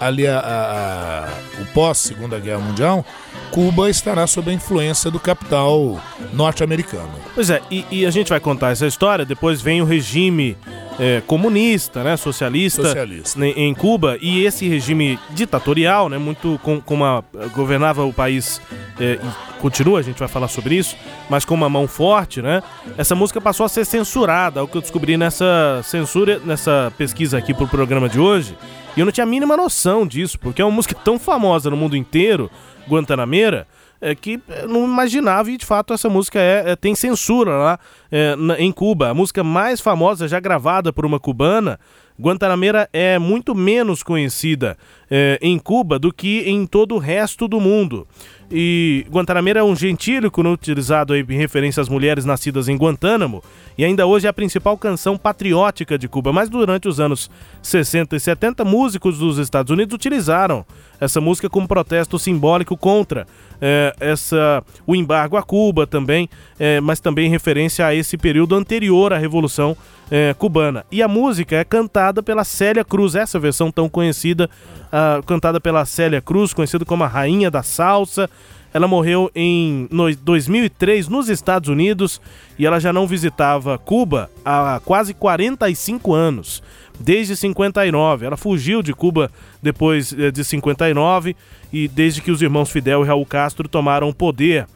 ali 0.00 0.26
a, 0.26 0.38
a- 0.38 1.24
a- 1.28 1.62
o 1.62 1.66
pós 1.72 1.98
Segunda 1.98 2.38
Guerra 2.38 2.58
Mundial, 2.58 3.04
Cuba 3.50 3.88
estará 3.88 4.26
sob 4.26 4.50
a 4.50 4.54
influência 4.54 5.10
do 5.10 5.18
capital 5.18 5.98
norte-americano. 6.32 7.08
Pois 7.34 7.48
é, 7.48 7.62
e, 7.70 7.84
e 7.90 8.04
a 8.06 8.10
gente 8.10 8.28
vai 8.28 8.40
contar 8.40 8.70
essa 8.72 8.86
história, 8.86 9.24
depois 9.24 9.62
vem 9.62 9.80
o 9.80 9.84
regime 9.86 10.56
é, 10.98 11.22
comunista, 11.26 12.02
né, 12.02 12.16
socialista, 12.16 12.82
Socialista. 12.82 13.38
ne- 13.38 13.52
em 13.52 13.74
Cuba, 13.74 14.16
e 14.20 14.44
esse 14.44 14.66
regime 14.68 15.18
ditatorial, 15.30 16.08
né, 16.08 16.18
muito 16.18 16.58
com, 16.62 16.80
com 16.80 16.94
uma, 16.94 17.24
governava 17.54 18.04
o 18.04 18.12
país, 18.12 18.60
é, 18.98 19.18
e 19.22 19.56
continua, 19.60 19.98
a 19.98 20.02
gente 20.02 20.18
vai 20.18 20.28
falar 20.28 20.48
sobre 20.48 20.74
isso, 20.76 20.96
mas 21.28 21.44
com 21.44 21.54
uma 21.54 21.68
mão 21.68 21.86
forte, 21.86 22.40
né, 22.40 22.62
essa 22.96 23.14
música 23.14 23.40
passou 23.40 23.64
a 23.66 23.68
ser 23.68 23.84
censurada, 23.84 24.62
o 24.64 24.68
que 24.68 24.76
eu 24.76 24.80
descobri 24.80 25.16
nessa 25.16 25.80
censura, 25.84 26.40
nessa 26.44 26.92
pesquisa 26.96 27.36
aqui 27.38 27.52
pro 27.52 27.66
programa 27.68 28.08
de 28.08 28.18
hoje, 28.18 28.56
e 28.96 29.00
eu 29.00 29.04
não 29.04 29.12
tinha 29.12 29.24
a 29.24 29.28
mínima 29.28 29.56
noção 29.56 30.06
disso, 30.06 30.38
porque 30.38 30.62
é 30.62 30.64
uma 30.64 30.70
música 30.74 30.94
tão 30.94 31.18
famosa 31.18 31.68
no 31.68 31.76
mundo 31.76 31.96
inteiro, 31.96 32.50
Guantanameira, 32.88 33.66
é 34.00 34.14
que 34.14 34.40
eu 34.48 34.68
não 34.68 34.84
imaginava 34.84 35.50
e 35.50 35.56
de 35.56 35.64
fato 35.66 35.92
essa 35.94 36.08
música 36.08 36.38
é, 36.38 36.72
é- 36.72 36.76
tem 36.76 36.94
censura 36.94 37.50
lá 37.52 37.78
é, 38.10 38.36
na- 38.36 38.58
em 38.60 38.70
Cuba. 38.72 39.08
A 39.10 39.14
música 39.14 39.42
mais 39.44 39.80
famosa 39.80 40.28
já 40.28 40.38
gravada 40.40 40.92
por 40.92 41.04
uma 41.06 41.18
cubana, 41.20 41.78
Guantanameira 42.20 42.88
é 42.92 43.18
muito 43.18 43.54
menos 43.54 44.02
conhecida 44.02 44.76
é, 45.10 45.38
em 45.42 45.58
Cuba 45.58 45.98
do 45.98 46.12
que 46.12 46.40
em 46.46 46.66
todo 46.66 46.94
o 46.94 46.98
resto 46.98 47.46
do 47.46 47.60
mundo. 47.60 48.06
E 48.50 49.04
Guantanameira 49.10 49.60
é 49.60 49.62
um 49.62 49.74
gentílico 49.74 50.42
né, 50.42 50.50
utilizado 50.50 51.12
aí 51.12 51.24
em 51.28 51.36
referência 51.36 51.80
às 51.80 51.88
mulheres 51.88 52.24
nascidas 52.24 52.68
em 52.68 52.76
Guantánamo 52.76 53.42
e 53.76 53.84
ainda 53.84 54.06
hoje 54.06 54.26
é 54.26 54.30
a 54.30 54.32
principal 54.32 54.78
canção 54.78 55.18
patriótica 55.18 55.98
de 55.98 56.08
Cuba. 56.08 56.32
Mas 56.32 56.48
durante 56.48 56.88
os 56.88 57.00
anos 57.00 57.28
60 57.60 58.14
e 58.14 58.20
70, 58.20 58.64
músicos 58.64 59.18
dos 59.18 59.38
Estados 59.38 59.70
Unidos 59.70 59.94
utilizaram 59.94 60.64
essa 61.00 61.20
música 61.20 61.50
como 61.50 61.66
protesto 61.66 62.18
simbólico 62.18 62.76
contra 62.76 63.26
é, 63.60 63.94
essa 63.98 64.62
o 64.86 64.94
embargo 64.94 65.36
a 65.36 65.42
Cuba 65.42 65.86
também, 65.86 66.28
é, 66.58 66.80
mas 66.80 67.00
também 67.00 67.26
em 67.26 67.30
referência 67.30 67.84
a 67.84 67.94
esse 67.94 68.16
período 68.16 68.54
anterior 68.54 69.12
à 69.12 69.18
Revolução 69.18 69.76
é, 70.10 70.34
Cubana. 70.34 70.84
E 70.90 71.02
a 71.02 71.08
música 71.08 71.56
é 71.56 71.64
cantada 71.64 72.22
pela 72.22 72.44
Célia 72.44 72.84
Cruz, 72.84 73.14
essa 73.14 73.38
versão 73.38 73.70
tão 73.70 73.88
conhecida, 73.88 74.48
ah, 74.92 75.20
cantada 75.26 75.60
pela 75.60 75.84
Célia 75.84 76.20
Cruz, 76.20 76.52
conhecida 76.54 76.84
como 76.84 77.04
a 77.04 77.08
Rainha 77.08 77.50
da 77.50 77.62
Salsa. 77.62 78.28
Ela 78.74 78.86
morreu 78.86 79.30
em 79.34 79.88
no- 79.90 80.14
2003 80.14 81.08
nos 81.08 81.28
Estados 81.30 81.68
Unidos 81.70 82.20
e 82.58 82.66
ela 82.66 82.78
já 82.78 82.92
não 82.92 83.06
visitava 83.06 83.78
Cuba 83.78 84.30
há 84.44 84.80
quase 84.84 85.14
45 85.14 86.12
anos, 86.12 86.62
desde 87.00 87.34
59. 87.36 88.26
Ela 88.26 88.36
fugiu 88.36 88.82
de 88.82 88.92
Cuba 88.92 89.30
depois 89.62 90.12
eh, 90.18 90.30
de 90.30 90.44
59 90.44 91.34
e 91.72 91.88
desde 91.88 92.20
que 92.20 92.30
os 92.30 92.42
irmãos 92.42 92.68
Fidel 92.70 93.02
e 93.02 93.06
Raul 93.08 93.24
Castro 93.24 93.66
tomaram 93.66 94.10
o 94.10 94.14
poder. 94.14 94.66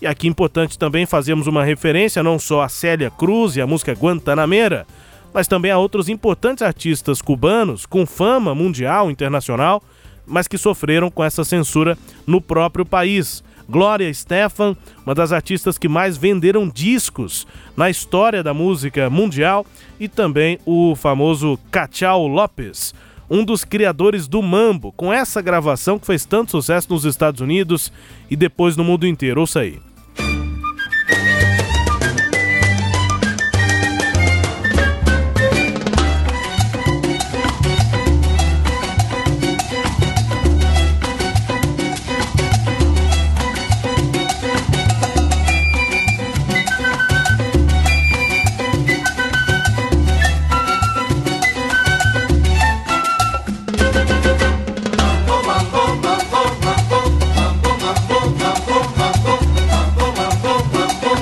E 0.00 0.06
aqui 0.06 0.28
é 0.28 0.30
importante 0.30 0.78
também 0.78 1.06
fazermos 1.06 1.46
uma 1.46 1.64
referência 1.64 2.22
não 2.22 2.38
só 2.38 2.62
a 2.62 2.68
Célia 2.68 3.10
Cruz 3.10 3.56
e 3.56 3.60
a 3.60 3.66
música 3.66 3.92
Guantanameira, 3.92 4.86
mas 5.34 5.48
também 5.48 5.70
a 5.70 5.78
outros 5.78 6.08
importantes 6.08 6.62
artistas 6.62 7.20
cubanos 7.20 7.84
com 7.84 8.06
fama 8.06 8.54
mundial, 8.54 9.10
internacional, 9.10 9.82
mas 10.26 10.46
que 10.46 10.56
sofreram 10.56 11.10
com 11.10 11.24
essa 11.24 11.42
censura 11.44 11.98
no 12.26 12.40
próprio 12.40 12.84
país. 12.84 13.42
Glória 13.68 14.08
Estefan, 14.08 14.76
uma 15.04 15.14
das 15.14 15.30
artistas 15.30 15.76
que 15.76 15.88
mais 15.88 16.16
venderam 16.16 16.68
discos 16.68 17.46
na 17.76 17.90
história 17.90 18.42
da 18.42 18.54
música 18.54 19.10
mundial, 19.10 19.66
e 20.00 20.08
também 20.08 20.58
o 20.64 20.94
famoso 20.96 21.58
Cachao 21.70 22.26
Lopes, 22.26 22.94
um 23.28 23.44
dos 23.44 23.64
criadores 23.64 24.26
do 24.26 24.40
mambo, 24.40 24.90
com 24.92 25.12
essa 25.12 25.42
gravação 25.42 25.98
que 25.98 26.06
fez 26.06 26.24
tanto 26.24 26.52
sucesso 26.52 26.86
nos 26.90 27.04
Estados 27.04 27.42
Unidos 27.42 27.92
e 28.30 28.36
depois 28.36 28.74
no 28.74 28.84
mundo 28.84 29.06
inteiro. 29.06 29.40
Ouça 29.40 29.60
aí. 29.60 29.87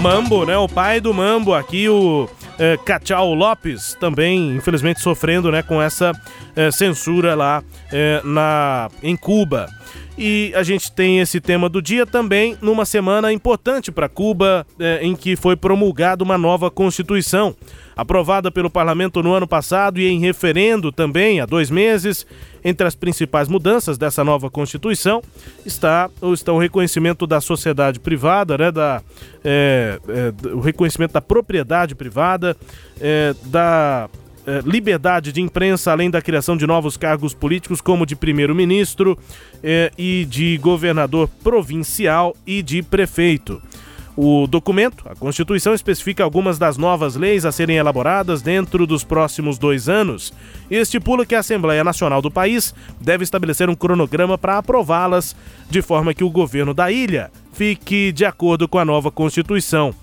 Mambo, 0.06 0.46
né? 0.46 0.56
O 0.56 0.68
pai 0.68 1.00
do 1.00 1.12
Mambo 1.12 1.52
aqui, 1.52 1.88
o 1.88 2.28
é, 2.60 2.76
Cachao 2.76 3.34
Lopes, 3.34 3.96
também, 3.98 4.54
infelizmente, 4.54 5.00
sofrendo 5.00 5.50
né, 5.50 5.62
com 5.62 5.82
essa 5.82 6.12
é, 6.54 6.70
censura 6.70 7.34
lá 7.34 7.60
é, 7.90 8.20
na, 8.22 8.88
em 9.02 9.16
Cuba. 9.16 9.68
E 10.18 10.50
a 10.54 10.62
gente 10.62 10.90
tem 10.90 11.20
esse 11.20 11.40
tema 11.40 11.68
do 11.68 11.82
dia 11.82 12.06
também 12.06 12.56
numa 12.62 12.86
semana 12.86 13.32
importante 13.32 13.92
para 13.92 14.08
Cuba, 14.08 14.66
é, 14.78 15.00
em 15.02 15.14
que 15.14 15.36
foi 15.36 15.56
promulgada 15.56 16.24
uma 16.24 16.38
nova 16.38 16.70
Constituição, 16.70 17.54
aprovada 17.94 18.50
pelo 18.50 18.70
parlamento 18.70 19.22
no 19.22 19.34
ano 19.34 19.46
passado 19.46 20.00
e 20.00 20.06
em 20.06 20.18
referendo 20.18 20.90
também 20.90 21.40
há 21.40 21.46
dois 21.46 21.70
meses. 21.70 22.26
Entre 22.64 22.86
as 22.86 22.94
principais 22.94 23.46
mudanças 23.46 23.96
dessa 23.96 24.24
nova 24.24 24.50
Constituição 24.50 25.22
está, 25.64 26.10
está 26.32 26.52
o 26.52 26.58
reconhecimento 26.58 27.26
da 27.26 27.40
sociedade 27.40 28.00
privada, 28.00 28.58
né, 28.58 28.72
da, 28.72 29.02
é, 29.44 30.00
é, 30.08 30.48
o 30.48 30.60
reconhecimento 30.60 31.12
da 31.12 31.20
propriedade 31.20 31.94
privada, 31.94 32.56
da 33.44 34.08
liberdade 34.64 35.32
de 35.32 35.40
imprensa, 35.40 35.90
além 35.90 36.10
da 36.10 36.22
criação 36.22 36.56
de 36.56 36.66
novos 36.66 36.96
cargos 36.96 37.34
políticos, 37.34 37.80
como 37.80 38.06
de 38.06 38.14
primeiro-ministro 38.14 39.18
é, 39.62 39.90
e 39.98 40.24
de 40.24 40.56
governador 40.58 41.28
provincial 41.42 42.36
e 42.46 42.62
de 42.62 42.82
prefeito. 42.82 43.60
O 44.16 44.46
documento, 44.46 45.04
a 45.10 45.14
Constituição, 45.14 45.74
especifica 45.74 46.24
algumas 46.24 46.58
das 46.58 46.78
novas 46.78 47.16
leis 47.16 47.44
a 47.44 47.52
serem 47.52 47.76
elaboradas 47.76 48.40
dentro 48.40 48.86
dos 48.86 49.04
próximos 49.04 49.58
dois 49.58 49.90
anos 49.90 50.32
e 50.70 50.76
estipula 50.76 51.26
que 51.26 51.34
a 51.34 51.40
Assembleia 51.40 51.84
Nacional 51.84 52.22
do 52.22 52.30
país 52.30 52.74
deve 52.98 53.24
estabelecer 53.24 53.68
um 53.68 53.74
cronograma 53.74 54.38
para 54.38 54.56
aprová-las, 54.56 55.36
de 55.68 55.82
forma 55.82 56.14
que 56.14 56.24
o 56.24 56.30
governo 56.30 56.72
da 56.72 56.90
ilha 56.90 57.30
fique 57.52 58.10
de 58.10 58.24
acordo 58.24 58.66
com 58.66 58.78
a 58.78 58.86
nova 58.86 59.10
Constituição. 59.10 59.94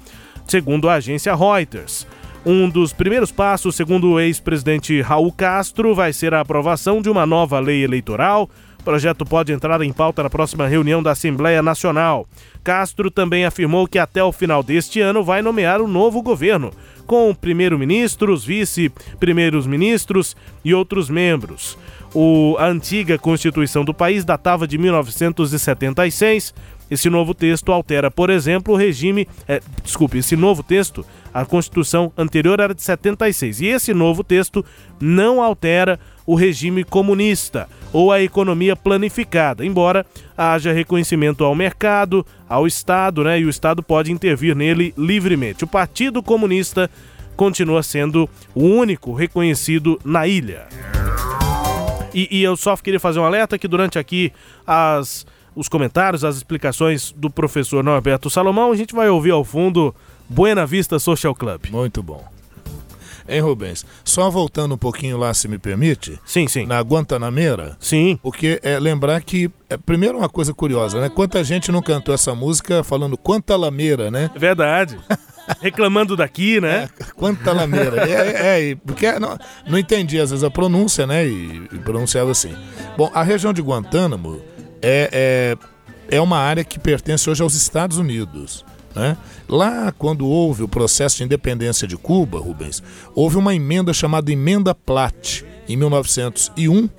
Segundo 0.48 0.88
a 0.90 0.96
agência 0.96 1.34
Reuters, 1.34 2.06
um 2.46 2.70
dos 2.70 2.92
primeiros 2.92 3.32
passos, 3.32 3.76
segundo 3.76 4.12
o 4.12 4.20
ex-presidente 4.20 5.02
Raul 5.02 5.32
Castro, 5.32 5.96
vai 5.96 6.12
ser 6.12 6.34
a 6.34 6.42
aprovação 6.42 7.02
de 7.02 7.10
uma 7.10 7.26
nova 7.26 7.60
lei 7.60 7.84
eleitoral 7.84 8.50
o 8.84 8.92
projeto 8.94 9.26
pode 9.26 9.54
entrar 9.54 9.82
em 9.82 9.94
pauta 9.94 10.22
na 10.22 10.30
próxima 10.30 10.68
reunião 10.68 11.02
da 11.02 11.12
Assembleia 11.12 11.64
Nacional. 11.64 12.28
Castro 12.62 13.10
também 13.10 13.46
afirmou 13.46 13.88
que 13.88 13.98
até 13.98 14.22
o 14.22 14.34
final 14.34 14.62
deste 14.62 15.00
ano 15.00 15.24
vai 15.24 15.42
nomear 15.42 15.82
um 15.82 15.88
novo 15.88 16.22
governo, 16.22 16.70
com 17.08 17.34
primeiro-ministros, 17.34 18.44
vice-primeiros 18.44 19.66
ministros 19.66 20.36
e 20.66 20.74
outros 20.74 21.10
membros. 21.10 21.78
O, 22.14 22.58
a 22.60 22.68
antiga 22.68 23.18
Constituição 23.18 23.86
do 23.86 23.94
país 23.94 24.26
datava 24.26 24.68
de 24.68 24.78
1976. 24.78 26.54
Esse 26.90 27.10
novo 27.10 27.34
texto 27.34 27.72
altera, 27.72 28.12
por 28.12 28.30
exemplo, 28.30 28.74
o 28.74 28.78
regime. 28.78 29.28
É, 29.48 29.62
desculpe, 29.84 30.18
esse 30.18 30.36
novo 30.36 30.62
texto, 30.62 31.06
a 31.34 31.46
Constituição 31.46 32.12
anterior 32.18 32.60
era 32.60 32.74
de 32.74 32.84
76. 32.84 33.62
E 33.62 33.68
esse 33.68 33.94
novo 33.94 34.24
texto 34.24 34.64
não 35.00 35.42
altera 35.42 36.00
o 36.26 36.36
regime 36.36 36.84
comunista 36.84 37.68
ou 37.92 38.12
a 38.12 38.22
economia 38.22 38.76
planificada, 38.76 39.66
embora 39.66 40.06
haja 40.38 40.72
reconhecimento 40.72 41.44
ao 41.44 41.54
mercado, 41.54 42.26
ao 42.48 42.66
Estado, 42.66 43.24
né? 43.24 43.40
E 43.40 43.46
o 43.46 43.50
Estado 43.50 43.84
pode 43.84 44.12
intervir 44.12 44.56
nele 44.56 44.94
livremente. 44.98 45.64
O 45.64 45.68
Partido 45.68 46.24
Comunista 46.24 46.90
continua 47.36 47.84
sendo 47.84 48.30
o 48.54 48.64
único 48.64 49.14
reconhecido 49.14 50.00
na 50.04 50.28
ilha. 50.28 50.68
E, 52.14 52.28
e 52.32 52.44
eu 52.44 52.56
só 52.56 52.78
queria 52.78 53.00
fazer 53.00 53.20
um 53.20 53.26
alerta 53.26 53.58
que 53.58 53.68
durante 53.68 53.98
aqui 53.98 54.32
as, 54.66 55.26
os 55.56 55.70
comentários, 55.70 56.24
as 56.24 56.38
explicações 56.38 57.14
do 57.16 57.30
professor 57.30 57.84
Norberto 57.84 58.30
Salomão, 58.30 58.72
a 58.72 58.76
gente 58.76 58.94
vai 58.94 59.10
ouvir 59.10 59.32
ao 59.32 59.44
fundo 59.44 59.94
Buena 60.28 60.66
Vista 60.66 61.00
Social 61.00 61.36
Club. 61.36 61.68
Muito 61.70 62.02
bom. 62.02 62.34
Hein, 63.28 63.40
Rubens? 63.40 63.86
Só 64.04 64.30
voltando 64.30 64.76
um 64.76 64.78
pouquinho 64.78 65.18
lá, 65.18 65.34
se 65.34 65.48
me 65.48 65.58
permite. 65.58 66.20
Sim, 66.26 66.48
sim. 66.48 66.66
Na 66.66 66.82
Guantanameira. 66.82 67.78
Sim. 67.80 68.20
Porque 68.22 68.60
é 68.62 68.80
lembrar 68.80 69.22
que, 69.22 69.50
é, 69.70 69.78
primeiro, 69.78 70.18
uma 70.18 70.30
coisa 70.30 70.54
curiosa, 70.54 71.00
né? 71.00 71.10
Quanta 71.10 71.44
gente 71.44 71.72
não 71.72 71.82
cantou 71.82 72.14
essa 72.14 72.36
música 72.36 72.84
falando 72.84 73.18
quanta 73.18 73.56
lameira, 73.56 74.12
né? 74.12 74.30
Verdade. 74.36 74.98
Reclamando 75.62 76.16
daqui, 76.16 76.60
né? 76.60 76.90
É, 77.00 77.04
quanta 77.16 77.52
lameira. 77.54 78.10
é, 78.10 78.72
é, 78.72 78.76
porque 78.76 79.12
não, 79.20 79.38
não 79.68 79.78
entendi 79.78 80.20
às 80.20 80.32
vezes 80.32 80.44
a 80.44 80.50
pronúncia, 80.50 81.08
né? 81.08 81.26
E, 81.26 81.68
e 81.72 81.78
pronunciava 81.80 82.32
assim. 82.32 82.54
Bom, 82.98 83.10
a 83.14 83.24
região 83.24 83.54
de 83.54 83.62
Guantánamo 83.62 84.42
é, 84.84 85.58
é, 86.10 86.18
é 86.18 86.22
uma 86.22 86.38
área 86.38 86.64
que 86.64 86.78
pertence 86.78 87.30
hoje 87.30 87.42
aos 87.42 87.56
Estados 87.56 87.98
Unidos. 87.98 88.66
Né? 88.94 89.18
Lá, 89.48 89.92
quando 89.98 90.28
houve 90.28 90.62
o 90.62 90.68
processo 90.68 91.18
de 91.18 91.24
independência 91.24 91.88
de 91.88 91.98
Cuba, 91.98 92.40
Rubens, 92.40 92.84
houve 93.16 93.38
uma 93.38 93.56
emenda 93.56 93.94
chamada 93.94 94.32
Emenda 94.32 94.76
Platt, 94.76 95.44
em 95.68 95.78
1901, 95.78 96.90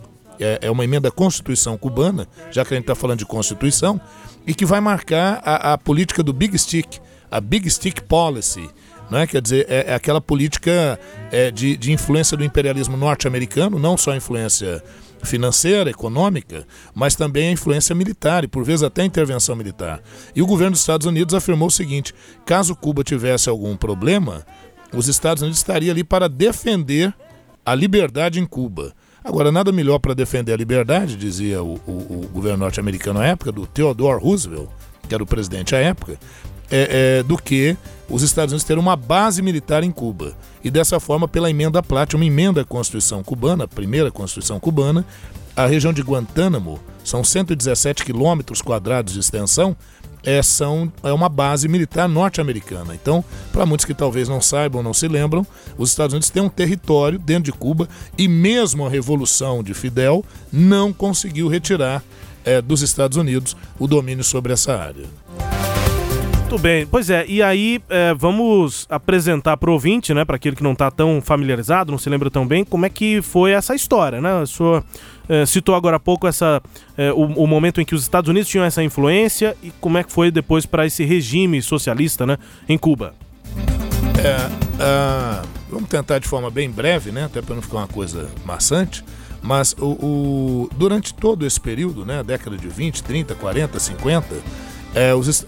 é, 0.40 0.58
é 0.62 0.70
uma 0.70 0.82
emenda 0.82 1.08
à 1.08 1.12
Constituição 1.12 1.76
cubana, 1.76 2.26
já 2.50 2.64
que 2.64 2.74
a 2.74 2.76
gente 2.76 2.84
está 2.84 2.94
falando 2.94 3.18
de 3.18 3.26
Constituição, 3.26 4.00
e 4.46 4.54
que 4.54 4.64
vai 4.64 4.80
marcar 4.80 5.40
a, 5.44 5.74
a, 5.74 5.78
política 5.78 6.22
do 6.22 6.32
Big 6.32 6.58
Stick, 6.58 6.98
a 7.30 7.40
Big 7.40 7.70
Stick 7.70 8.00
Policy. 8.02 8.68
Né? 9.10 9.26
Quer 9.26 9.42
dizer, 9.42 9.66
é, 9.68 9.90
é 9.90 9.94
aquela 9.94 10.20
política 10.20 10.98
é, 11.30 11.50
de, 11.50 11.76
de 11.76 11.92
influência 11.92 12.36
do 12.36 12.44
imperialismo 12.44 12.96
norte-americano, 12.96 13.78
não 13.78 13.96
só 13.96 14.16
influência 14.16 14.82
financeira, 15.24 15.90
econômica, 15.90 16.66
mas 16.94 17.14
também 17.14 17.48
a 17.48 17.52
influência 17.52 17.94
militar 17.94 18.44
e, 18.44 18.48
por 18.48 18.64
vezes, 18.64 18.82
até 18.82 19.04
intervenção 19.04 19.56
militar. 19.56 20.00
E 20.34 20.42
o 20.42 20.46
governo 20.46 20.72
dos 20.72 20.80
Estados 20.80 21.06
Unidos 21.06 21.34
afirmou 21.34 21.68
o 21.68 21.70
seguinte: 21.70 22.14
caso 22.44 22.74
Cuba 22.74 23.02
tivesse 23.02 23.48
algum 23.48 23.76
problema, 23.76 24.44
os 24.92 25.08
Estados 25.08 25.42
Unidos 25.42 25.58
estariam 25.58 25.92
ali 25.92 26.04
para 26.04 26.28
defender 26.28 27.14
a 27.64 27.74
liberdade 27.74 28.38
em 28.38 28.46
Cuba. 28.46 28.92
Agora, 29.22 29.50
nada 29.50 29.72
melhor 29.72 29.98
para 29.98 30.14
defender 30.14 30.52
a 30.52 30.56
liberdade, 30.56 31.16
dizia 31.16 31.62
o, 31.62 31.80
o, 31.86 32.24
o 32.24 32.30
governo 32.32 32.58
norte-americano 32.58 33.20
à 33.20 33.26
época, 33.26 33.50
do 33.50 33.66
Theodore 33.66 34.22
Roosevelt, 34.22 34.68
que 35.08 35.14
era 35.14 35.24
o 35.24 35.26
presidente 35.26 35.74
à 35.74 35.78
época, 35.78 36.18
é, 36.74 37.18
é, 37.18 37.22
do 37.22 37.38
que 37.38 37.76
os 38.10 38.22
Estados 38.22 38.52
Unidos 38.52 38.64
terem 38.64 38.82
uma 38.82 38.96
base 38.96 39.40
militar 39.40 39.84
em 39.84 39.92
Cuba. 39.92 40.34
E 40.62 40.70
dessa 40.72 40.98
forma, 40.98 41.28
pela 41.28 41.48
emenda 41.48 41.80
Platt, 41.80 42.14
uma 42.16 42.24
emenda 42.24 42.62
à 42.62 42.64
Constituição 42.64 43.22
cubana, 43.22 43.62
a 43.62 43.68
primeira 43.68 44.10
Constituição 44.10 44.58
cubana, 44.58 45.06
a 45.54 45.66
região 45.66 45.92
de 45.92 46.02
Guantánamo, 46.02 46.80
são 47.04 47.22
117 47.22 48.04
quilômetros 48.04 48.60
quadrados 48.60 49.14
de 49.14 49.20
extensão, 49.20 49.76
é, 50.24 50.42
são, 50.42 50.92
é 51.04 51.12
uma 51.12 51.28
base 51.28 51.68
militar 51.68 52.08
norte-americana. 52.08 52.92
Então, 52.92 53.24
para 53.52 53.64
muitos 53.64 53.86
que 53.86 53.94
talvez 53.94 54.28
não 54.28 54.40
saibam, 54.40 54.82
não 54.82 54.92
se 54.92 55.06
lembram, 55.06 55.46
os 55.78 55.90
Estados 55.90 56.12
Unidos 56.12 56.30
têm 56.30 56.42
um 56.42 56.48
território 56.48 57.20
dentro 57.20 57.44
de 57.44 57.52
Cuba 57.52 57.88
e 58.18 58.26
mesmo 58.26 58.84
a 58.84 58.90
Revolução 58.90 59.62
de 59.62 59.74
Fidel 59.74 60.24
não 60.52 60.92
conseguiu 60.92 61.46
retirar 61.46 62.02
é, 62.44 62.60
dos 62.60 62.82
Estados 62.82 63.16
Unidos 63.16 63.56
o 63.78 63.86
domínio 63.86 64.24
sobre 64.24 64.52
essa 64.52 64.76
área. 64.76 65.04
Muito 66.54 66.62
bem, 66.62 66.86
pois 66.86 67.10
é, 67.10 67.26
e 67.26 67.42
aí 67.42 67.82
é, 67.90 68.14
vamos 68.14 68.86
apresentar 68.88 69.56
para 69.56 69.68
o 69.68 69.72
ouvinte, 69.72 70.14
né, 70.14 70.24
para 70.24 70.36
aquele 70.36 70.54
que 70.54 70.62
não 70.62 70.72
está 70.72 70.88
tão 70.88 71.20
familiarizado, 71.20 71.90
não 71.90 71.98
se 71.98 72.08
lembra 72.08 72.30
tão 72.30 72.46
bem, 72.46 72.64
como 72.64 72.86
é 72.86 72.88
que 72.88 73.20
foi 73.22 73.50
essa 73.50 73.74
história, 73.74 74.20
né? 74.20 74.36
O 74.36 74.46
senhor 74.46 74.84
é, 75.28 75.44
citou 75.46 75.74
agora 75.74 75.96
há 75.96 75.98
pouco 75.98 76.28
essa, 76.28 76.62
é, 76.96 77.12
o, 77.12 77.24
o, 77.24 77.46
momento 77.48 77.80
em 77.80 77.84
que 77.84 77.92
os 77.92 78.02
Estados 78.02 78.30
Unidos 78.30 78.48
tinham 78.48 78.64
essa 78.64 78.84
influência 78.84 79.56
e 79.64 79.72
como 79.80 79.98
é 79.98 80.04
que 80.04 80.12
foi 80.12 80.30
depois 80.30 80.64
para 80.64 80.86
esse 80.86 81.04
regime 81.04 81.60
socialista, 81.60 82.24
né, 82.24 82.38
em 82.68 82.78
Cuba. 82.78 83.14
Uh, 83.50 85.48
vamos 85.68 85.88
tentar 85.88 86.20
de 86.20 86.28
forma 86.28 86.52
bem 86.52 86.70
breve, 86.70 87.10
né, 87.10 87.24
até 87.24 87.42
para 87.42 87.56
não 87.56 87.62
ficar 87.62 87.78
uma 87.78 87.88
coisa 87.88 88.30
maçante, 88.44 89.04
mas 89.42 89.74
o, 89.76 89.86
o, 89.86 90.70
durante 90.76 91.14
todo 91.14 91.44
esse 91.44 91.60
período, 91.60 92.06
né, 92.06 92.22
década 92.22 92.56
de 92.56 92.68
20, 92.68 93.02
30, 93.02 93.34
40, 93.34 93.80
50 93.80 94.34
é, 94.94 95.14
os, 95.14 95.44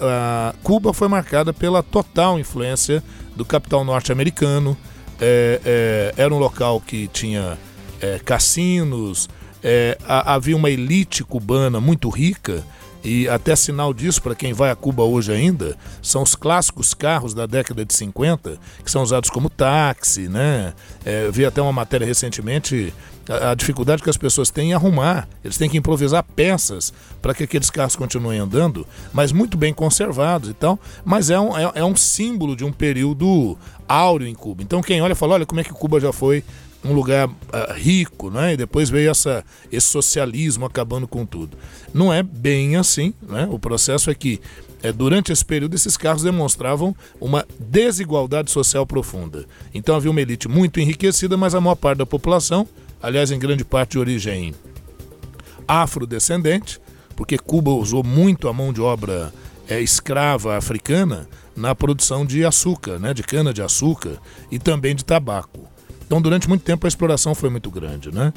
Cuba 0.63 0.93
foi 0.93 1.09
marcada 1.09 1.53
pela 1.53 1.83
total 1.83 2.39
influência 2.39 3.03
do 3.35 3.45
capital 3.45 3.85
norte-americano. 3.85 4.77
É, 5.21 5.61
é, 5.65 6.23
era 6.23 6.35
um 6.35 6.39
local 6.39 6.81
que 6.81 7.09
tinha 7.09 7.57
é, 8.01 8.19
cassinos, 8.19 9.29
é, 9.63 9.97
havia 10.07 10.57
uma 10.57 10.71
elite 10.71 11.25
cubana 11.25 11.81
muito 11.81 12.09
rica 12.09 12.65
e 13.07 13.29
até 13.29 13.55
sinal 13.55 13.95
disso 13.95 14.21
para 14.21 14.35
quem 14.35 14.53
vai 14.53 14.69
a 14.69 14.75
Cuba 14.75 15.05
hoje 15.05 15.33
ainda, 15.33 15.77
são 16.03 16.25
os 16.25 16.35
clássicos 16.35 16.93
carros 16.93 17.33
da 17.33 17.47
década 17.47 17.85
de 17.85 17.95
50, 17.95 18.59
que 18.85 18.91
são 18.91 19.01
usados 19.01 19.31
como 19.31 19.49
táxi, 19.49 20.29
né? 20.29 20.75
É, 21.05 21.31
vi 21.31 21.47
até 21.47 21.63
uma 21.63 21.73
matéria 21.73 22.05
recentemente 22.05 22.93
a, 23.29 23.53
a, 23.53 23.55
dificuldade 23.55 24.03
que 24.03 24.11
as 24.11 24.17
pessoas 24.17 24.51
têm 24.51 24.71
em 24.71 24.75
arrumar. 24.75 25.29
Eles 25.45 25.57
têm 25.57 25.71
que 25.71 25.79
improvisar 25.79 26.25
peças 26.35 26.93
para 27.23 27.33
que 27.33 27.45
aqueles 27.45 27.71
carros 27.71 27.95
continuem 27.95 28.41
andando, 28.41 28.85
mas 29.13 29.31
muito 29.31 29.57
bem 29.57 29.73
conservados 29.73 30.51
e 30.51 30.55
tal. 30.55 30.77
Mas 31.05 31.31
é 31.31 31.39
um, 31.39 31.57
é, 31.57 31.73
é 31.77 31.85
um 31.85 31.95
símbolo 31.95 32.57
de 32.57 32.65
um 32.65 32.73
período 32.73 33.57
áureo 33.89 34.27
em 34.27 34.35
Cuba. 34.35 34.65
Então 34.65 34.83
quem 34.83 35.01
olha 35.01 35.15
fala, 35.15 35.35
olha 35.35 35.47
como 35.47 35.61
é 35.61 35.65
que 35.65 35.71
Cuba 35.71 36.01
já 36.01 36.13
foi 36.13 36.43
um 36.87 36.95
lugar 36.95 37.29
uh, 37.29 37.73
rico, 37.75 38.31
né? 38.31 38.55
E 38.55 38.57
depois 38.57 38.89
veio 38.89 39.11
essa, 39.11 39.45
esse 39.71 39.87
socialismo 39.87 40.65
acabando 40.65 41.07
com 41.07 41.27
tudo. 41.27 41.57
Não 41.93 42.13
é 42.13 42.23
bem 42.23 42.77
assim, 42.77 43.13
né? 43.23 43.49
O 43.51 43.59
processo 43.59 44.11
é 44.11 44.15
que 44.15 44.41
é, 44.83 44.93
durante 44.93 45.33
esse 45.33 45.45
período 45.45 45.75
esses 45.75 45.97
carros 45.97 46.23
demonstravam 46.23 46.95
uma 47.21 47.47
desigualdade 47.59 48.51
social 48.51 48.87
profunda. 48.87 49.47
Então 49.75 49.97
havia 49.97 50.11
uma 50.11 50.21
elite 50.21 50.49
muito 50.49 50.81
enriquecida, 50.81 51.37
mas 51.37 51.55
a 51.55 51.61
maior 51.61 51.75
parte 51.75 51.99
da 51.99 52.07
população, 52.07 52.69
aliás, 53.03 53.31
em 53.31 53.39
grande 53.39 53.65
parte 53.65 53.93
de 53.93 53.99
origem 53.99 54.55
afrodescendente, 55.67 56.81
porque 57.17 57.39
Cuba 57.39 57.71
usou 57.71 58.05
muito 58.05 58.49
a 58.49 58.53
mão 58.53 58.73
de 58.73 58.81
obra 58.81 59.33
é, 59.69 59.81
escrava 59.81 60.57
africana 60.57 61.29
na 61.57 61.75
produção 61.75 62.25
de 62.25 62.45
açúcar, 62.45 62.99
né, 62.99 63.15
de 63.15 63.23
cana 63.23 63.53
de 63.53 63.63
açúcar 63.63 64.19
e 64.51 64.59
também 64.59 64.95
de 64.95 65.05
tabaco. 65.05 65.76
Então, 66.07 66.23
durante 66.23 66.49
muito 66.49 66.63
tempo, 66.63 66.87
a 66.87 66.89
exploração 66.89 67.35
foi 67.35 67.51
muito 67.51 67.71
grande. 67.71 68.15
Né? 68.15 68.33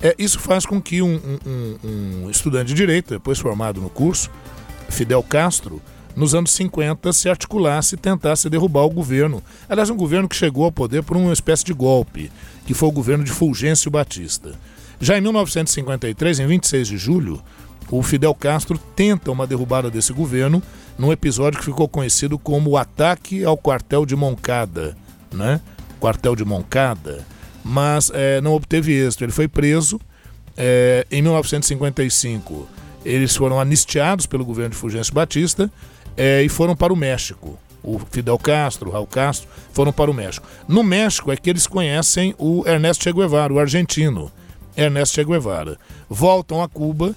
É, 0.00 0.14
isso 0.18 0.38
faz 0.38 0.66
com 0.66 0.80
que 0.80 1.00
um, 1.00 1.20
um, 1.46 1.78
um 2.24 2.30
estudante 2.30 2.68
de 2.68 2.74
direito, 2.74 3.14
depois 3.14 3.38
formado 3.38 3.80
no 3.80 3.88
curso, 3.88 4.30
Fidel 4.90 5.22
Castro, 5.22 5.80
nos 6.14 6.34
anos 6.34 6.52
50 6.52 7.12
se 7.12 7.28
articulasse 7.28 7.94
e 7.94 7.98
tentasse 7.98 8.48
derrubar 8.48 8.84
o 8.84 8.90
governo. 8.90 9.42
Aliás, 9.68 9.90
um 9.90 9.96
governo 9.96 10.28
que 10.28 10.36
chegou 10.36 10.64
ao 10.64 10.72
poder 10.72 11.02
por 11.02 11.16
uma 11.16 11.32
espécie 11.32 11.64
de 11.64 11.72
golpe, 11.72 12.30
que 12.66 12.74
foi 12.74 12.88
o 12.88 12.92
governo 12.92 13.24
de 13.24 13.32
Fulgêncio 13.32 13.90
Batista. 13.90 14.52
Já 15.00 15.18
em 15.18 15.20
1953, 15.20 16.40
em 16.40 16.46
26 16.46 16.88
de 16.88 16.98
julho, 16.98 17.42
o 17.90 18.02
Fidel 18.02 18.34
Castro 18.34 18.78
tenta 18.78 19.30
uma 19.30 19.46
derrubada 19.46 19.90
desse 19.90 20.12
governo 20.12 20.62
num 20.96 21.12
episódio 21.12 21.58
que 21.58 21.64
ficou 21.64 21.88
conhecido 21.88 22.38
como 22.38 22.70
o 22.70 22.76
ataque 22.76 23.44
ao 23.44 23.56
quartel 23.56 24.06
de 24.06 24.14
Moncada, 24.14 24.96
né? 25.32 25.60
Quartel 26.04 26.36
de 26.36 26.44
Moncada, 26.44 27.24
mas 27.64 28.10
é, 28.12 28.38
não 28.42 28.52
obteve 28.52 28.92
êxito. 28.92 29.24
Ele 29.24 29.32
foi 29.32 29.48
preso 29.48 29.98
é, 30.54 31.06
em 31.10 31.22
1955. 31.22 32.68
Eles 33.02 33.34
foram 33.34 33.58
anistiados 33.58 34.26
pelo 34.26 34.44
governo 34.44 34.72
de 34.72 34.76
Fulgêncio 34.76 35.14
Batista 35.14 35.72
é, 36.14 36.42
e 36.42 36.48
foram 36.50 36.76
para 36.76 36.92
o 36.92 36.96
México. 36.96 37.58
O 37.82 37.98
Fidel 38.10 38.36
Castro, 38.36 38.90
o 38.90 38.92
Raul 38.92 39.06
Castro 39.06 39.48
foram 39.72 39.94
para 39.94 40.10
o 40.10 40.14
México. 40.14 40.46
No 40.68 40.82
México 40.82 41.32
é 41.32 41.38
que 41.38 41.48
eles 41.48 41.66
conhecem 41.66 42.34
o 42.36 42.64
Ernesto 42.66 43.04
Che 43.04 43.10
Guevara, 43.10 43.54
o 43.54 43.58
argentino 43.58 44.30
Ernesto 44.76 45.14
Che 45.14 45.24
Guevara. 45.24 45.78
Voltam 46.06 46.62
a 46.62 46.68
Cuba 46.68 47.14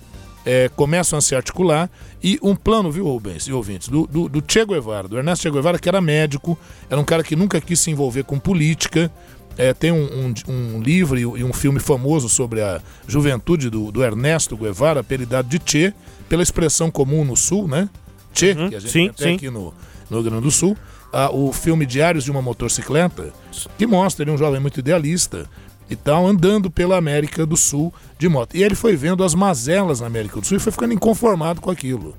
é, 0.47 0.69
começam 0.69 1.19
a 1.19 1.21
se 1.21 1.35
articular 1.35 1.89
e 2.23 2.39
um 2.41 2.55
plano, 2.55 2.89
viu, 2.89 3.03
Rubens 3.03 3.47
e 3.47 3.51
ouvintes, 3.51 3.89
do, 3.89 4.07
do, 4.07 4.29
do 4.29 4.41
Che 4.47 4.65
Guevara, 4.65 5.05
do 5.05 5.17
Ernesto 5.17 5.43
Che 5.43 5.51
Guevara, 5.51 5.77
que 5.77 5.89
era 5.89 5.99
médico, 5.99 6.57
era 6.89 6.99
um 6.99 7.03
cara 7.03 7.21
que 7.21 7.35
nunca 7.35 7.59
quis 7.59 7.81
se 7.81 7.91
envolver 7.91 8.23
com 8.23 8.39
política. 8.39 9.11
É, 9.57 9.73
tem 9.73 9.91
um, 9.91 10.33
um, 10.47 10.51
um, 10.53 10.81
livro 10.81 11.17
e 11.17 11.43
um 11.43 11.51
filme 11.51 11.79
famoso 11.79 12.29
sobre 12.29 12.61
a 12.61 12.79
juventude 13.07 13.69
do, 13.69 13.91
do 13.91 14.03
Ernesto 14.03 14.55
Guevara, 14.55 15.01
apelidado 15.01 15.49
de 15.49 15.59
Che, 15.65 15.93
pela 16.29 16.43
expressão 16.43 16.89
comum 16.89 17.25
no 17.25 17.35
Sul, 17.35 17.67
né? 17.67 17.89
Che, 18.33 18.51
uhum, 18.51 18.69
que 18.69 18.75
a 18.75 18.79
gente 18.79 18.91
sim, 18.91 19.11
tem 19.17 19.27
sim. 19.29 19.35
aqui 19.35 19.49
no, 19.49 19.73
no 20.09 20.21
Rio 20.21 20.29
Grande 20.29 20.43
do 20.43 20.51
Sul. 20.51 20.77
Ah, 21.11 21.29
o 21.29 21.51
filme 21.51 21.85
Diários 21.85 22.23
de 22.23 22.31
uma 22.31 22.41
Motocicleta, 22.41 23.33
que 23.77 23.87
mostra 23.87 24.23
ele 24.23 24.31
um 24.31 24.37
jovem 24.37 24.61
muito 24.61 24.79
idealista, 24.79 25.49
e 25.89 25.95
tal, 25.95 26.27
andando 26.27 26.69
pela 26.69 26.97
América 26.97 27.45
do 27.45 27.55
Sul 27.55 27.93
de 28.17 28.27
moto. 28.27 28.55
E 28.55 28.63
ele 28.63 28.75
foi 28.75 28.95
vendo 28.95 29.23
as 29.23 29.33
mazelas 29.33 30.01
na 30.01 30.07
América 30.07 30.39
do 30.39 30.45
Sul 30.45 30.57
e 30.57 30.59
foi 30.59 30.71
ficando 30.71 30.93
inconformado 30.93 31.61
com 31.61 31.71
aquilo. 31.71 32.15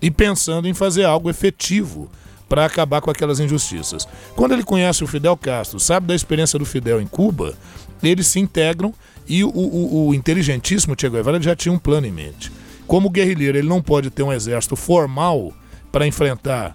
E 0.00 0.10
pensando 0.10 0.68
em 0.68 0.74
fazer 0.74 1.04
algo 1.04 1.28
efetivo 1.28 2.10
para 2.48 2.64
acabar 2.64 3.00
com 3.00 3.10
aquelas 3.10 3.40
injustiças. 3.40 4.06
Quando 4.34 4.52
ele 4.52 4.62
conhece 4.62 5.04
o 5.04 5.06
Fidel 5.06 5.36
Castro, 5.36 5.78
sabe 5.78 6.06
da 6.06 6.14
experiência 6.14 6.58
do 6.58 6.64
Fidel 6.64 7.00
em 7.00 7.06
Cuba, 7.06 7.54
eles 8.02 8.26
se 8.28 8.38
integram 8.38 8.94
e 9.26 9.44
o, 9.44 9.50
o, 9.50 10.08
o 10.08 10.14
inteligentíssimo 10.14 10.96
Che 10.98 11.10
Guevara 11.10 11.42
já 11.42 11.54
tinha 11.54 11.72
um 11.72 11.78
plano 11.78 12.06
em 12.06 12.12
mente. 12.12 12.50
Como 12.86 13.10
guerrilheiro, 13.10 13.58
ele 13.58 13.68
não 13.68 13.82
pode 13.82 14.08
ter 14.08 14.22
um 14.22 14.32
exército 14.32 14.76
formal 14.76 15.52
para 15.92 16.06
enfrentar 16.06 16.74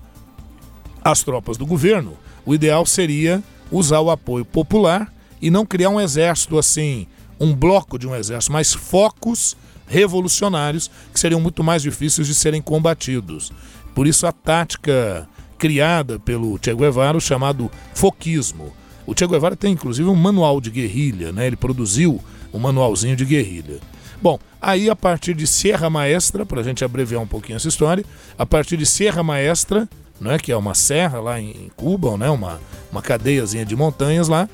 as 1.04 1.22
tropas 1.22 1.58
do 1.58 1.66
governo, 1.66 2.18
o 2.46 2.54
ideal 2.54 2.86
seria 2.86 3.44
usar 3.72 4.00
o 4.00 4.10
apoio 4.10 4.46
popular 4.46 5.12
e 5.44 5.52
não 5.52 5.66
criar 5.66 5.90
um 5.90 6.00
exército 6.00 6.58
assim, 6.58 7.06
um 7.38 7.54
bloco 7.54 8.00
de 8.00 8.08
um 8.08 8.16
exército, 8.16 8.54
mas 8.54 8.74
focos 8.74 9.58
revolucionários 9.86 10.90
que 11.12 11.20
seriam 11.20 11.42
muito 11.42 11.62
mais 11.62 11.82
difíceis 11.82 12.28
de 12.28 12.34
serem 12.34 12.62
combatidos. 12.62 13.52
Por 13.94 14.08
isso 14.08 14.26
a 14.26 14.32
tática 14.32 15.28
criada 15.58 16.18
pelo 16.18 16.58
Che 16.64 16.74
Guevara, 16.74 17.20
chamado 17.20 17.70
foquismo. 17.94 18.72
O 19.06 19.14
Che 19.14 19.28
Guevara 19.28 19.58
tem 19.58 19.74
inclusive 19.74 20.08
um 20.08 20.16
manual 20.16 20.62
de 20.62 20.70
guerrilha, 20.70 21.34
né? 21.34 21.46
Ele 21.46 21.58
produziu 21.58 22.24
um 22.54 22.60
manualzinho 22.60 23.18
de 23.18 23.26
guerrilha. 23.26 23.82
Bom, 24.22 24.40
aí 24.62 24.90
a 24.90 24.96
partir 24.96 25.34
de 25.34 25.46
Serra 25.46 25.90
Maestra, 25.90 26.46
para 26.46 26.62
a 26.62 26.64
gente 26.64 26.86
abreviar 26.86 27.22
um 27.22 27.28
pouquinho 27.28 27.58
essa 27.58 27.68
história, 27.68 28.06
a 28.38 28.46
partir 28.46 28.78
de 28.78 28.86
Serra 28.86 29.22
Maestra, 29.22 29.90
né, 30.22 30.38
que 30.38 30.54
é 30.54 30.56
uma 30.56 30.74
serra 30.74 31.20
lá 31.20 31.42
em 31.42 31.70
Cuba, 31.76 32.18
né, 32.18 32.30
uma, 32.30 32.62
uma 32.90 33.02
cadeiazinha 33.02 33.66
de 33.66 33.76
montanhas 33.76 34.30
lá, 34.30 34.48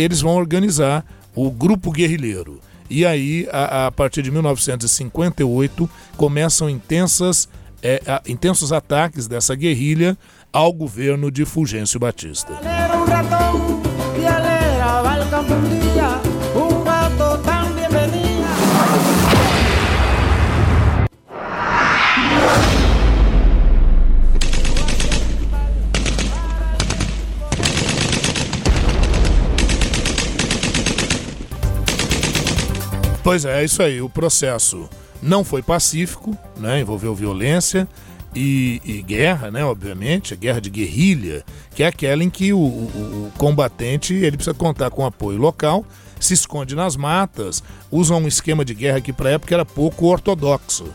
eles 0.00 0.20
vão 0.20 0.34
organizar 0.34 1.04
o 1.34 1.50
grupo 1.50 1.90
guerrilheiro. 1.90 2.60
E 2.88 3.06
aí, 3.06 3.48
a, 3.52 3.86
a 3.86 3.92
partir 3.92 4.22
de 4.22 4.30
1958, 4.30 5.88
começam 6.16 6.68
intensas, 6.68 7.48
é, 7.82 8.02
a, 8.06 8.20
intensos 8.26 8.72
ataques 8.72 9.28
dessa 9.28 9.54
guerrilha 9.54 10.18
ao 10.52 10.72
governo 10.72 11.30
de 11.30 11.44
Fulgêncio 11.44 12.00
Batista. 12.00 12.52
Pois 33.30 33.44
é, 33.44 33.60
é 33.60 33.64
isso 33.64 33.80
aí. 33.80 34.02
O 34.02 34.08
processo 34.08 34.90
não 35.22 35.44
foi 35.44 35.62
pacífico, 35.62 36.36
né? 36.56 36.80
envolveu 36.80 37.14
violência 37.14 37.86
e, 38.34 38.82
e 38.84 39.02
guerra, 39.02 39.52
né? 39.52 39.64
obviamente, 39.64 40.34
a 40.34 40.36
guerra 40.36 40.60
de 40.60 40.68
guerrilha, 40.68 41.44
que 41.72 41.84
é 41.84 41.86
aquela 41.86 42.24
em 42.24 42.28
que 42.28 42.52
o, 42.52 42.58
o, 42.58 43.28
o 43.28 43.32
combatente 43.38 44.14
ele 44.14 44.36
precisa 44.36 44.52
contar 44.52 44.90
com 44.90 45.06
apoio 45.06 45.38
local, 45.38 45.86
se 46.18 46.34
esconde 46.34 46.74
nas 46.74 46.96
matas, 46.96 47.62
usa 47.88 48.16
um 48.16 48.26
esquema 48.26 48.64
de 48.64 48.74
guerra 48.74 49.00
que 49.00 49.12
para 49.12 49.28
a 49.28 49.32
época 49.34 49.54
era 49.54 49.64
pouco 49.64 50.06
ortodoxo. 50.06 50.86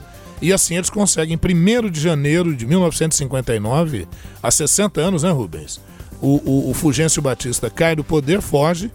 E 0.41 0.51
assim 0.51 0.75
eles 0.75 0.89
conseguem, 0.89 1.39
1 1.41 1.89
de 1.89 2.01
janeiro 2.01 2.53
de 2.53 2.65
1959, 2.65 4.09
há 4.43 4.51
60 4.51 4.99
anos, 4.99 5.23
né, 5.23 5.31
Rubens? 5.31 5.79
O, 6.21 6.41
o, 6.43 6.69
o 6.71 6.73
Fulgêncio 6.73 7.21
Batista 7.21 7.69
cai 7.69 7.95
do 7.95 8.03
poder, 8.03 8.41
foge 8.41 8.91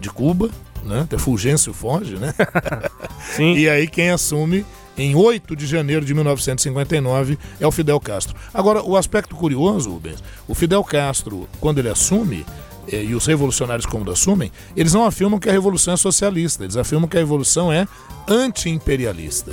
de 0.00 0.10
Cuba, 0.10 0.50
né? 0.84 1.00
Até 1.00 1.18
Fulgêncio 1.18 1.72
foge, 1.72 2.16
né? 2.16 2.34
Sim. 3.36 3.54
E 3.54 3.68
aí 3.68 3.86
quem 3.86 4.10
assume 4.10 4.64
em 4.96 5.14
8 5.14 5.56
de 5.56 5.66
janeiro 5.66 6.04
de 6.04 6.14
1959 6.14 7.38
é 7.60 7.66
o 7.66 7.70
Fidel 7.70 7.98
Castro. 7.98 8.36
Agora, 8.52 8.82
o 8.82 8.96
aspecto 8.96 9.34
curioso, 9.34 9.90
Rubens, 9.90 10.22
o 10.46 10.54
Fidel 10.54 10.84
Castro, 10.84 11.48
quando 11.60 11.78
ele 11.78 11.88
assume, 11.88 12.44
eh, 12.90 13.04
e 13.04 13.14
os 13.14 13.26
revolucionários 13.26 13.86
quando 13.86 14.10
assumem, 14.10 14.52
eles 14.76 14.92
não 14.92 15.04
afirmam 15.04 15.38
que 15.38 15.48
a 15.48 15.52
revolução 15.52 15.94
é 15.94 15.96
socialista, 15.96 16.64
eles 16.64 16.76
afirmam 16.76 17.08
que 17.08 17.16
a 17.16 17.20
revolução 17.20 17.72
é 17.72 17.86
anti-imperialista. 18.28 19.52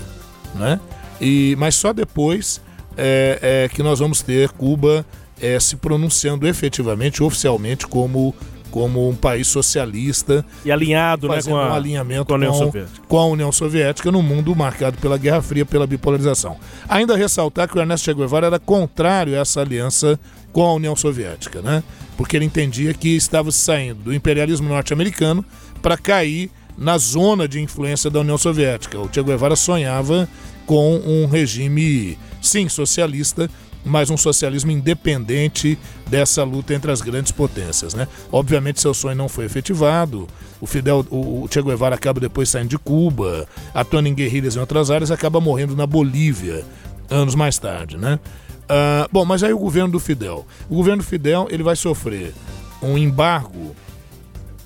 Né? 0.56 0.80
E, 1.22 1.56
mas 1.58 1.76
só 1.76 1.94
depois 1.94 2.62
é, 2.98 3.40
é, 3.42 3.70
que 3.70 3.82
nós 3.82 4.00
vamos 4.00 4.22
ter 4.22 4.50
Cuba 4.50 5.06
é, 5.42 5.60
se 5.60 5.78
pronunciando 5.78 6.48
efetivamente, 6.48 7.24
oficialmente, 7.24 7.88
como 7.88 8.36
como 8.72 9.10
um 9.10 9.16
país 9.16 9.48
socialista 9.48 10.46
e 10.64 10.72
alinhado 10.72 11.28
né, 11.28 11.42
com 11.42 11.56
a, 11.56 11.70
um 11.70 11.74
alinhamento 11.74 12.26
com 12.26 12.34
a, 12.34 12.38
União 12.38 12.72
com, 12.72 12.86
com 13.08 13.18
a 13.18 13.26
União 13.26 13.52
Soviética 13.52 14.12
no 14.12 14.22
mundo 14.22 14.56
marcado 14.56 14.98
pela 14.98 15.18
Guerra 15.18 15.42
Fria, 15.42 15.66
pela 15.66 15.88
bipolarização. 15.88 16.58
Ainda 16.88 17.16
ressaltar 17.16 17.68
que 17.68 17.78
o 17.78 17.82
Ernesto 17.82 18.06
Che 18.06 18.14
Guevara 18.14 18.48
era 18.48 18.60
contrário 18.60 19.36
a 19.36 19.42
essa 19.42 19.62
aliança 19.62 20.20
com 20.52 20.64
a 20.64 20.74
União 20.74 20.96
Soviética, 20.96 21.62
né? 21.62 21.84
Porque 22.18 22.36
ele 22.36 22.46
entendia 22.46 22.94
que 22.94 23.16
estava 23.16 23.52
saindo 23.52 24.04
do 24.04 24.14
imperialismo 24.14 24.68
norte-americano 24.68 25.44
para 25.82 25.98
cair 25.98 26.52
na 26.78 26.98
zona 26.98 27.48
de 27.48 27.60
influência 27.60 28.10
da 28.10 28.22
União 28.22 28.38
Soviética. 28.38 29.00
O 29.00 29.10
Che 29.12 29.22
Guevara 29.22 29.56
sonhava 29.56 30.28
com 30.66 30.98
um 30.98 31.26
regime, 31.26 32.18
sim, 32.42 32.70
socialista, 32.70 33.50
mas 33.84 34.10
um 34.10 34.18
socialismo 34.18 34.72
independente 34.72 35.78
dessa 36.08 36.44
luta 36.44 36.74
entre 36.74 36.92
as 36.92 37.02
grandes 37.02 37.32
potências. 37.32 37.94
Né? 37.94 38.08
Obviamente 38.32 38.82
seu 38.82 38.94
sonho 38.94 39.16
não 39.16 39.30
foi 39.30 39.46
efetivado, 39.46 40.28
o 40.62 40.68
Fidel, 40.68 41.06
o 41.10 41.48
Che 41.50 41.62
Guevara 41.62 41.96
acaba 41.96 42.20
depois 42.20 42.50
saindo 42.50 42.70
de 42.70 42.78
Cuba, 42.78 43.48
atuando 43.74 44.10
em 44.10 44.14
guerrilhas 44.14 44.56
em 44.56 44.60
outras 44.60 44.92
áreas, 44.92 45.12
acaba 45.12 45.40
morrendo 45.40 45.76
na 45.76 45.88
Bolívia 45.88 46.66
anos 47.10 47.36
mais 47.36 47.58
tarde. 47.58 47.98
Né? 47.98 48.20
Uh, 48.66 49.10
bom, 49.12 49.26
mas 49.26 49.42
aí 49.42 49.54
o 49.54 49.60
governo 49.60 49.92
do 49.92 50.00
Fidel. 50.00 50.46
O 50.70 50.76
governo 50.76 51.02
do 51.02 51.08
Fidel 51.08 51.48
ele 51.50 51.64
vai 51.64 51.76
sofrer 51.76 52.34
um 52.82 52.98
embargo 52.98 53.76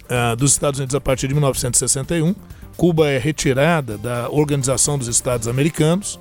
uh, 0.09 0.35
dos 0.35 0.51
Estados 0.51 0.79
Unidos 0.79 0.95
a 0.95 1.01
partir 1.01 1.27
de 1.27 1.33
1961. 1.33 2.35
Cuba 2.75 3.07
é 3.07 3.19
retirada 3.19 3.97
da 3.97 4.29
Organização 4.29 4.97
dos 4.97 5.07
Estados 5.07 5.47
Americanos 5.47 6.19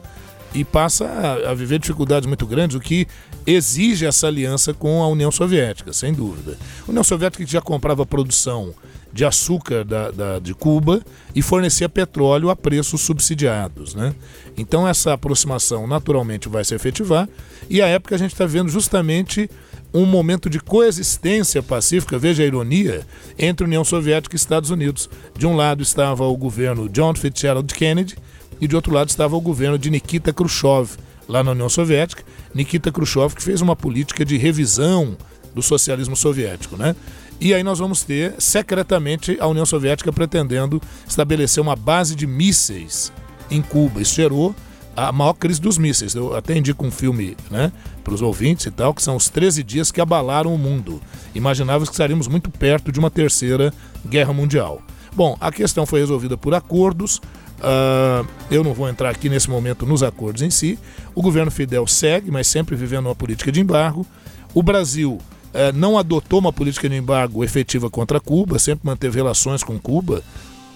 e 0.54 0.64
passa 0.64 1.06
a, 1.06 1.50
a, 1.50 1.54
viver 1.54 1.78
dificuldades 1.78 2.26
muito 2.26 2.46
grandes, 2.46 2.76
o 2.76 2.80
que 2.80 3.06
exige 3.46 4.06
essa 4.06 4.26
aliança 4.26 4.74
com 4.74 5.02
a 5.02 5.08
União 5.08 5.30
Soviética, 5.30 5.92
sem 5.92 6.12
dúvida. 6.12 6.58
A 6.86 6.90
União 6.90 7.02
Soviética 7.02 7.44
já 7.46 7.60
comprava 7.60 8.04
produção 8.04 8.74
de 9.12 9.24
açúcar 9.24 9.84
da, 9.84 10.10
da, 10.10 10.38
de 10.38 10.54
Cuba 10.54 11.02
e 11.34 11.42
fornecia 11.42 11.88
petróleo 11.88 12.48
a 12.48 12.56
preços 12.56 13.02
subsidiados. 13.02 13.94
Né? 13.94 14.14
Então 14.56 14.88
essa 14.88 15.12
aproximação 15.12 15.86
naturalmente 15.86 16.48
vai 16.48 16.64
se 16.64 16.74
efetivar 16.74 17.28
e 17.68 17.82
a 17.82 17.86
época 17.86 18.14
a 18.14 18.18
gente 18.18 18.32
está 18.32 18.46
vendo 18.46 18.70
justamente 18.70 19.50
um 19.94 20.06
momento 20.06 20.48
de 20.48 20.58
coexistência 20.58 21.62
pacífica, 21.62 22.18
veja 22.18 22.42
a 22.42 22.46
ironia, 22.46 23.06
entre 23.38 23.66
União 23.66 23.84
Soviética 23.84 24.34
e 24.34 24.38
Estados 24.38 24.70
Unidos. 24.70 25.10
De 25.36 25.46
um 25.46 25.54
lado 25.54 25.82
estava 25.82 26.24
o 26.24 26.36
governo 26.36 26.88
John 26.88 27.14
Fitzgerald 27.14 27.72
Kennedy, 27.74 28.16
e 28.60 28.66
de 28.66 28.76
outro 28.76 28.92
lado 28.92 29.08
estava 29.08 29.36
o 29.36 29.40
governo 29.40 29.78
de 29.78 29.90
Nikita 29.90 30.32
Khrushchev, 30.32 30.96
lá 31.28 31.42
na 31.42 31.52
União 31.52 31.68
Soviética. 31.68 32.22
Nikita 32.54 32.90
Khrushchev 32.90 33.34
que 33.34 33.42
fez 33.42 33.60
uma 33.60 33.76
política 33.76 34.24
de 34.24 34.36
revisão 34.36 35.16
do 35.54 35.62
socialismo 35.62 36.16
soviético, 36.16 36.76
né? 36.76 36.94
E 37.40 37.52
aí 37.52 37.62
nós 37.62 37.78
vamos 37.78 38.02
ter 38.04 38.34
secretamente 38.38 39.36
a 39.40 39.46
União 39.46 39.66
Soviética 39.66 40.12
pretendendo 40.12 40.80
estabelecer 41.08 41.60
uma 41.60 41.74
base 41.74 42.14
de 42.14 42.26
mísseis 42.26 43.12
em 43.50 43.60
Cuba. 43.60 44.00
Isso 44.00 44.14
gerou 44.14 44.54
a 44.94 45.10
maior 45.10 45.32
crise 45.34 45.60
dos 45.60 45.78
mísseis. 45.78 46.14
Eu 46.14 46.36
até 46.36 46.56
indico 46.56 46.86
um 46.86 46.90
filme 46.90 47.36
né, 47.50 47.72
para 48.04 48.14
os 48.14 48.22
ouvintes 48.22 48.66
e 48.66 48.70
tal, 48.70 48.94
que 48.94 49.02
são 49.02 49.16
os 49.16 49.28
13 49.28 49.62
dias 49.62 49.90
que 49.90 50.00
abalaram 50.00 50.54
o 50.54 50.58
mundo. 50.58 51.00
Imaginávamos 51.34 51.88
que 51.88 51.94
estaríamos 51.94 52.28
muito 52.28 52.50
perto 52.50 52.92
de 52.92 52.98
uma 52.98 53.10
terceira 53.10 53.72
guerra 54.06 54.32
mundial. 54.32 54.80
Bom, 55.14 55.36
a 55.40 55.50
questão 55.50 55.84
foi 55.84 56.00
resolvida 56.00 56.36
por 56.36 56.54
acordos. 56.54 57.20
Uh, 57.62 58.26
eu 58.50 58.64
não 58.64 58.74
vou 58.74 58.88
entrar 58.88 59.10
aqui 59.10 59.28
nesse 59.28 59.48
momento 59.48 59.86
nos 59.86 60.02
acordos 60.02 60.42
em 60.42 60.50
si. 60.50 60.76
O 61.14 61.22
governo 61.22 61.50
Fidel 61.50 61.86
segue, 61.86 62.30
mas 62.30 62.48
sempre 62.48 62.74
vivendo 62.74 63.06
uma 63.06 63.14
política 63.14 63.52
de 63.52 63.60
embargo. 63.60 64.04
O 64.52 64.62
Brasil 64.62 65.12
uh, 65.12 65.72
não 65.72 65.96
adotou 65.96 66.40
uma 66.40 66.52
política 66.52 66.88
de 66.88 66.96
embargo 66.96 67.44
efetiva 67.44 67.88
contra 67.88 68.18
Cuba, 68.18 68.58
sempre 68.58 68.84
manteve 68.84 69.16
relações 69.16 69.62
com 69.62 69.78
Cuba. 69.78 70.22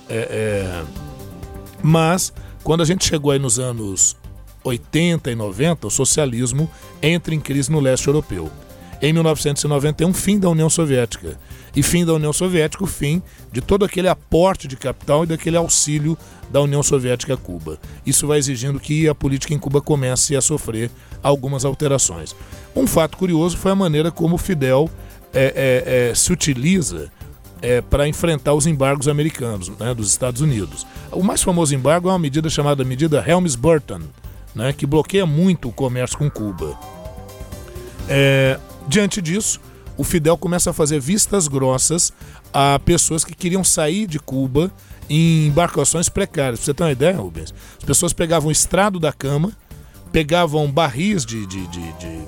É, 0.09 0.16
é... 0.16 0.85
Mas 1.83 2.33
quando 2.62 2.83
a 2.83 2.85
gente 2.85 3.05
chegou 3.05 3.33
aí 3.33 3.38
nos 3.38 3.59
anos 3.59 4.16
80 4.62 5.31
e 5.31 5.35
90, 5.35 5.88
o 5.88 5.90
socialismo 5.90 6.70
entra 7.03 7.35
em 7.35 7.40
crise 7.40 7.70
no 7.70 7.81
leste 7.81 8.07
europeu. 8.07 8.51
Em 9.00 9.12
1991, 9.12 10.12
fim 10.14 10.38
da 10.38 10.48
União 10.48 10.70
Soviética. 10.70 11.38
E 11.74 11.82
fim 11.82 12.04
da 12.04 12.14
União 12.14 12.32
Soviética, 12.32 12.82
o 12.82 12.87
fim 12.87 13.22
de 13.52 13.61
todo 13.61 13.85
aquele 13.85 14.09
aporte 14.09 14.66
de 14.66 14.76
capital 14.76 15.24
e 15.24 15.26
daquele 15.26 15.56
auxílio 15.56 16.16
da 16.50 16.61
União 16.62 16.82
Soviética 16.82 17.35
a 17.35 17.37
Cuba. 17.37 17.78
Isso 18.04 18.26
vai 18.26 18.38
exigindo 18.38 18.80
que 18.80 19.09
a 19.09 19.14
política 19.14 19.52
em 19.52 19.59
Cuba 19.59 19.82
comece 19.82 20.35
a 20.35 20.40
sofrer 20.40 20.90
algumas 21.22 21.64
alterações. 21.64 22.35
Um 22.74 22.87
fato 22.87 23.18
curioso 23.18 23.56
foi 23.59 23.72
a 23.72 23.74
maneira 23.74 24.11
como 24.11 24.37
o 24.37 24.38
Fidel 24.38 24.90
é, 25.35 25.52
é, 25.54 26.11
é, 26.11 26.14
se 26.14 26.32
utiliza 26.32 27.11
é, 27.61 27.80
para 27.80 28.09
enfrentar 28.09 28.54
os 28.54 28.66
embargos 28.66 29.09
americanos, 29.09 29.68
né, 29.78 29.94
dos 29.94 30.09
Estados 30.09 30.40
Unidos. 30.40 30.87
O 31.12 31.22
mais 31.22 31.42
famoso 31.42 31.74
embargo 31.74 32.09
é 32.09 32.12
uma 32.12 32.18
medida 32.18 32.48
chamada 32.48 32.85
medida 32.85 33.24
Helms-Burton, 33.26 34.00
né, 34.54 34.72
que 34.72 34.87
bloqueia 34.87 35.26
muito 35.26 35.68
o 35.68 35.72
comércio 35.72 36.16
com 36.16 36.30
Cuba. 36.30 36.78
É, 38.09 38.59
diante 38.87 39.20
disso, 39.22 39.61
o 39.96 40.05
Fidel 40.05 40.37
começa 40.37 40.70
a 40.70 40.72
fazer 40.72 41.01
vistas 41.01 41.49
grossas 41.49 42.12
a 42.53 42.79
pessoas 42.85 43.25
que 43.25 43.35
queriam 43.35 43.64
sair 43.64 44.07
de 44.07 44.18
Cuba 44.18 44.70
em 45.09 45.46
embarcações 45.46 46.09
precárias. 46.09 46.59
Pra 46.61 46.64
você 46.66 46.75
ter 46.75 46.83
uma 46.83 46.92
ideia, 46.92 47.16
Rubens? 47.16 47.55
As 47.79 47.85
pessoas 47.85 48.12
pegavam 48.12 48.49
o 48.49 48.53
estrado 48.53 48.99
da 49.01 49.12
cama, 49.12 49.53
pegavam 50.12 50.70
barris 50.70 51.25
de, 51.25 51.46
de, 51.46 51.66
de, 51.68 51.92
de, 51.94 52.20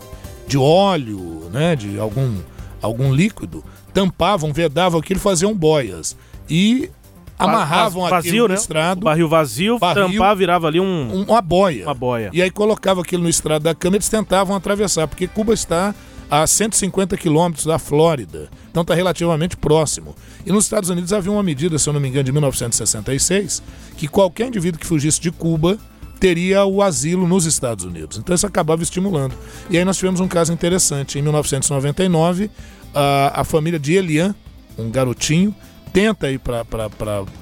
de 0.46 0.58
óleo, 0.58 1.48
né, 1.52 1.74
de 1.76 1.98
algum, 1.98 2.36
algum 2.80 3.12
líquido, 3.12 3.64
tampavam, 3.92 4.52
vedavam 4.52 5.00
aquilo, 5.00 5.20
faziam 5.20 5.54
boias. 5.54 6.16
E 6.48 6.90
amarravam 7.38 8.08
vazio, 8.08 8.30
aquilo 8.30 8.48
né? 8.48 8.54
no 8.54 8.60
estrado. 8.60 8.98
O 8.98 9.04
barril 9.04 9.28
vazio, 9.28 9.78
Barril. 9.78 10.08
tampar, 10.12 10.36
virava 10.36 10.66
ali 10.66 10.80
um, 10.80 10.84
um- 10.84 11.22
uma 11.24 11.40
boia. 11.42 11.84
uma 11.86 11.94
boia. 11.94 12.30
E 12.32 12.42
aí 12.42 12.50
colocavam 12.50 13.02
aquilo 13.02 13.22
no 13.22 13.28
estrado 13.28 13.62
da 13.62 13.74
cama 13.74 13.96
e 13.96 13.98
eles 13.98 14.08
tentavam 14.08 14.56
atravessar, 14.56 15.06
porque 15.06 15.26
Cuba 15.28 15.52
está 15.54 15.94
a 16.30 16.46
150 16.46 17.16
quilômetros 17.16 17.64
da 17.64 17.78
Flórida. 17.78 18.48
Então 18.70 18.82
está 18.82 18.94
relativamente 18.94 19.56
próximo. 19.56 20.14
E 20.44 20.52
nos 20.52 20.64
Estados 20.64 20.90
Unidos 20.90 21.12
havia 21.12 21.32
uma 21.32 21.42
medida, 21.42 21.78
se 21.78 21.88
eu 21.88 21.92
não 21.92 22.00
me 22.00 22.08
engano, 22.08 22.24
de 22.24 22.32
1966, 22.32 23.62
que 23.96 24.06
qualquer 24.06 24.48
indivíduo 24.48 24.78
que 24.78 24.86
fugisse 24.86 25.20
de 25.20 25.30
Cuba 25.30 25.78
teria 26.18 26.64
o 26.64 26.82
asilo 26.82 27.26
nos 27.26 27.46
Estados 27.46 27.84
Unidos. 27.84 28.18
Então 28.18 28.34
isso 28.34 28.46
acabava 28.46 28.82
estimulando. 28.82 29.34
E 29.70 29.78
aí 29.78 29.84
nós 29.84 29.96
tivemos 29.96 30.20
um 30.20 30.28
caso 30.28 30.52
interessante. 30.52 31.18
Em 31.18 31.22
1999, 31.22 32.50
a, 32.94 33.40
a 33.40 33.44
família 33.44 33.78
de 33.78 33.94
Elian, 33.94 34.34
um 34.76 34.90
garotinho, 34.90 35.54
tenta 35.92 36.30
ir 36.30 36.38
para 36.38 36.64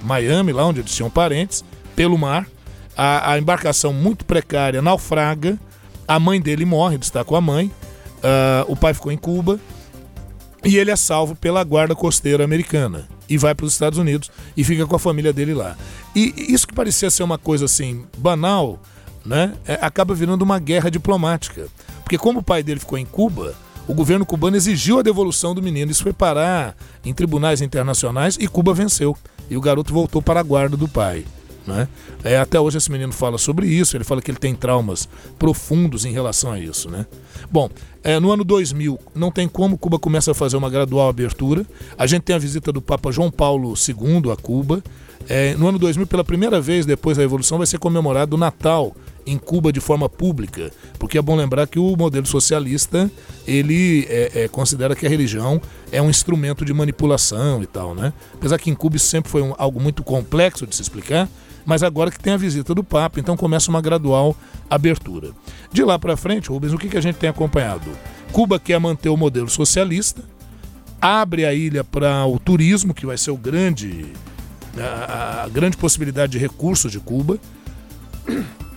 Miami, 0.03 0.53
lá 0.53 0.65
onde 0.65 0.81
eles 0.81 0.95
tinham 0.95 1.11
parentes, 1.11 1.65
pelo 1.95 2.17
mar. 2.17 2.47
A, 2.97 3.33
a 3.33 3.39
embarcação 3.39 3.93
muito 3.93 4.25
precária 4.25 4.81
naufraga. 4.81 5.59
A 6.07 6.21
mãe 6.21 6.41
dele 6.41 6.65
morre, 6.65 6.97
ele 6.97 7.25
com 7.25 7.35
a 7.35 7.41
mãe. 7.41 7.71
Ah, 8.23 8.65
o 8.69 8.77
pai 8.77 8.95
ficou 8.95 9.13
em 9.13 9.17
Cuba. 9.17 9.59
E 10.65 10.79
ele 10.79 10.91
é 10.91 10.97
salvo 10.97 11.37
pela 11.37 11.63
guarda 11.63 11.95
costeira 11.95 12.43
americana. 12.43 13.07
E 13.29 13.39
vai 13.39 13.55
para 13.55 13.67
os 13.67 13.73
Estados 13.73 13.99
Unidos 13.99 14.31
e 14.57 14.65
fica 14.65 14.87
com 14.87 14.97
a 14.97 14.99
família 14.99 15.33
dele 15.33 15.55
lá. 15.55 15.77
E 16.15 16.35
isso 16.53 16.67
que 16.67 16.75
parecia 16.75 17.11
ser 17.11 17.23
uma 17.23 17.39
coisa 17.39 17.67
assim 17.67 18.05
banal, 18.19 18.81
né? 19.25 19.55
é, 19.67 19.75
acaba 19.81 20.15
virando 20.15 20.43
uma 20.43 20.59
guerra 20.59 20.91
diplomática. 20.91 21.67
Porque 22.03 22.19
como 22.19 22.41
o 22.41 22.43
pai 22.43 22.63
dele 22.63 22.81
ficou 22.81 22.99
em 22.99 23.05
Cuba, 23.05 23.55
o 23.87 23.95
governo 23.95 24.27
cubano 24.27 24.57
exigiu 24.57 24.99
a 24.99 25.03
devolução 25.03 25.55
do 25.55 25.63
menino. 25.63 25.91
Isso 25.91 26.03
foi 26.03 26.13
parar 26.13 26.77
em 27.05 27.15
tribunais 27.15 27.61
internacionais 27.61 28.37
e 28.41 28.49
Cuba 28.49 28.75
venceu. 28.75 29.17
E 29.49 29.57
o 29.57 29.61
garoto 29.61 29.93
voltou 29.93 30.21
para 30.21 30.41
a 30.41 30.43
guarda 30.43 30.77
do 30.77 30.89
pai. 30.89 31.25
Né? 31.67 31.89
É, 32.23 32.39
até 32.39 32.61
hoje 32.61 32.79
esse 32.79 32.91
menino 32.91 33.13
fala 33.13 33.39
sobre 33.39 33.67
isso, 33.67 33.97
ele 33.97 34.05
fala 34.05 34.23
que 34.23 34.31
ele 34.31 34.39
tem 34.39 34.55
traumas 34.55 35.09
profundos 35.39 36.05
em 36.05 36.13
relação 36.13 36.53
a 36.53 36.59
isso. 36.59 36.89
Né? 36.89 37.07
Bom, 37.51 37.69
é, 38.05 38.21
no 38.21 38.31
ano 38.31 38.45
2000, 38.45 38.99
não 39.15 39.31
tem 39.31 39.49
como, 39.49 39.77
Cuba 39.77 39.99
começa 39.99 40.31
a 40.31 40.35
fazer 40.35 40.57
uma 40.57 40.71
gradual 40.71 41.09
abertura. 41.09 41.67
A 41.99 42.07
gente 42.07 42.23
tem 42.23 42.37
a 42.37 42.39
visita 42.39 42.73
do 42.73 42.81
Papa 42.81 43.11
João 43.11 43.31
Paulo 43.31 43.75
II 43.77 44.31
a 44.33 44.37
Cuba. 44.37 44.83
É, 45.29 45.55
no 45.55 45.67
ano 45.67 45.79
2000, 45.79 46.07
pela 46.07 46.23
primeira 46.23 46.61
vez 46.61 46.87
depois 46.87 47.17
da 47.17 47.23
Revolução, 47.23 47.59
vai 47.59 47.67
ser 47.67 47.79
comemorado 47.79 48.37
o 48.37 48.39
Natal 48.39 48.95
em 49.27 49.37
Cuba 49.39 49.73
de 49.73 49.81
forma 49.81 50.09
pública, 50.09 50.71
porque 50.99 51.19
é 51.19 51.23
bom 51.23 51.35
lembrar 51.35 51.67
que 51.67 51.79
o 51.79 51.97
modelo 51.97 52.27
socialista 52.27 53.11
ele 53.47 54.07
é, 54.09 54.45
é, 54.45 54.49
considera 54.49 54.95
que 54.95 55.05
a 55.05 55.09
religião 55.09 55.61
é 55.91 56.01
um 56.01 56.09
instrumento 56.09 56.65
de 56.65 56.73
manipulação 56.73 57.63
e 57.63 57.67
tal, 57.67 57.95
né? 57.95 58.13
Apesar 58.35 58.59
que 58.59 58.71
em 58.71 58.75
Cuba 58.75 58.97
isso 58.97 59.07
sempre 59.09 59.31
foi 59.31 59.43
um- 59.43 59.55
algo 59.59 59.81
muito 59.81 60.05
complexo 60.05 60.67
de 60.67 60.77
se 60.77 60.83
explicar, 60.83 61.29
mas 61.65 61.83
agora 61.83 62.11
que 62.11 62.21
tem 62.21 62.33
a 62.35 62.37
visita 62.37 62.73
do 62.75 62.85
Papa, 62.85 63.19
então 63.19 63.37
começa 63.37 63.69
uma 63.69 63.81
gradual 63.81 64.37
abertura. 64.71 65.31
De 65.73 65.83
lá 65.83 65.99
para 65.99 66.17
frente, 66.17 66.49
Rubens, 66.49 66.73
o 66.73 66.79
que, 66.79 66.89
que 66.89 66.97
a 66.97 67.01
gente 67.01 67.17
tem 67.17 67.29
acompanhado? 67.29 67.91
Cuba 68.31 68.59
quer 68.61 68.79
manter 68.79 69.09
o 69.09 69.17
modelo 69.17 69.49
socialista, 69.51 70.23
abre 71.01 71.45
a 71.45 71.53
ilha 71.53 71.83
para 71.83 72.25
o 72.27 72.39
turismo, 72.39 72.95
que 72.95 73.05
vai 73.07 73.19
ser 73.19 73.31
o 73.33 73.37
grande 73.37 74.07
a, 74.79 75.45
a 75.45 75.49
grande 75.49 75.77
possibilidade 75.77 76.33
de 76.33 76.39
recursos 76.39 76.93
de 76.93 77.01
Cuba 77.01 77.39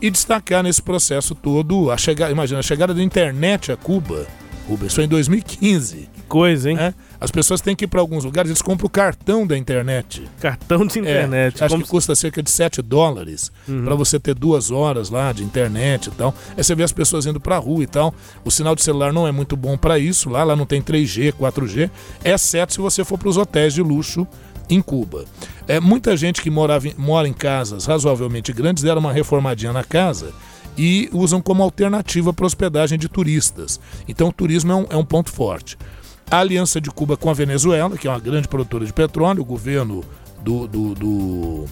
e 0.02 0.10
destacar 0.10 0.64
nesse 0.64 0.82
processo 0.82 1.36
todo 1.36 1.92
a 1.92 1.98
chegada, 1.98 2.32
imagina, 2.32 2.60
a 2.60 2.64
chegada 2.64 2.94
da 2.94 3.04
internet 3.04 3.72
a 3.72 3.78
Cuba, 3.78 4.26
Rubens, 4.68 4.94
foi 4.94 5.04
em 5.06 5.08
2015. 5.08 6.10
Que 6.14 6.22
coisa, 6.28 6.70
hein? 6.70 6.76
né? 6.78 6.94
As 7.20 7.32
pessoas 7.32 7.60
têm 7.60 7.76
que 7.76 7.84
ir 7.86 7.88
para 7.88 8.00
alguns 8.00 8.24
lugares, 8.24 8.50
eles 8.50 8.62
compram 8.62 8.86
o 8.86 8.90
cartão 8.90 9.46
da 9.46 9.58
internet. 9.58 10.24
Cartão 10.40 10.86
de 10.86 11.00
É, 11.00 11.02
internet. 11.02 11.62
acho 11.64 11.74
como 11.74 11.84
que 11.84 11.90
custa 11.90 12.14
cerca 12.16 12.42
de 12.42 12.50
7 12.52 12.82
dólares 12.82 13.52
para 13.84 13.96
você 13.96 14.20
ter 14.20 14.36
duas 14.36 14.70
horas 14.72 15.10
lá 15.10 15.34
de 15.34 15.44
internet 15.44 16.06
e 16.08 16.12
tal. 16.12 16.34
Aí 16.56 16.64
você 16.64 16.76
vê 16.76 16.84
as 16.84 16.94
pessoas 16.94 17.26
indo 17.26 17.40
pra 17.42 17.58
rua 17.58 17.84
e 17.84 17.88
tal. 17.88 18.14
O 18.46 18.52
sinal 18.52 18.74
de 18.76 18.84
celular 18.84 19.12
não 19.12 19.28
é 19.28 19.32
muito 19.32 19.58
bom 19.58 19.76
para 19.76 19.98
isso. 20.00 20.30
Lá, 20.30 20.44
lá 20.44 20.56
não 20.56 20.66
tem 20.68 20.82
3G, 20.82 21.34
4G, 21.34 21.90
exceto 22.24 22.74
se 22.74 22.80
você 22.80 23.04
for 23.04 23.18
para 23.18 23.28
os 23.30 23.36
hotéis 23.38 23.74
de 23.74 23.82
luxo 23.82 24.26
em 24.70 24.82
Cuba. 24.82 25.26
É, 25.68 25.80
muita 25.80 26.16
gente 26.16 26.42
que 26.42 26.50
morava 26.50 26.88
mora 26.98 27.28
em 27.28 27.34
casas 27.34 27.86
razoavelmente 27.86 28.54
grandes 28.54 28.84
deram 28.84 29.00
uma 29.00 29.12
reformadinha 29.14 29.74
na 29.74 29.84
casa 29.84 30.32
e 30.78 31.10
usam 31.12 31.42
como 31.42 31.64
alternativa 31.64 32.32
para 32.34 32.46
hospedagem 32.46 32.98
de 32.98 33.10
turistas. 33.10 33.80
Então 34.08 34.30
o 34.30 34.34
turismo 34.34 34.72
é 34.72 34.76
um, 34.76 34.86
é 34.92 34.96
um 34.96 35.04
ponto 35.06 35.32
forte. 35.32 35.78
A 36.32 36.38
aliança 36.40 36.80
de 36.80 36.90
Cuba 36.92 37.18
com 37.18 37.30
a 37.30 37.34
Venezuela, 37.34 37.98
que 37.98 38.08
é 38.08 38.12
uma 38.12 38.20
grande 38.20 38.48
produtora 38.48 38.86
de 38.86 38.94
petróleo, 38.94 39.42
o 39.42 39.46
governo 39.46 40.04
do- 40.44 40.68
do- 40.68 40.94
do 40.96 41.66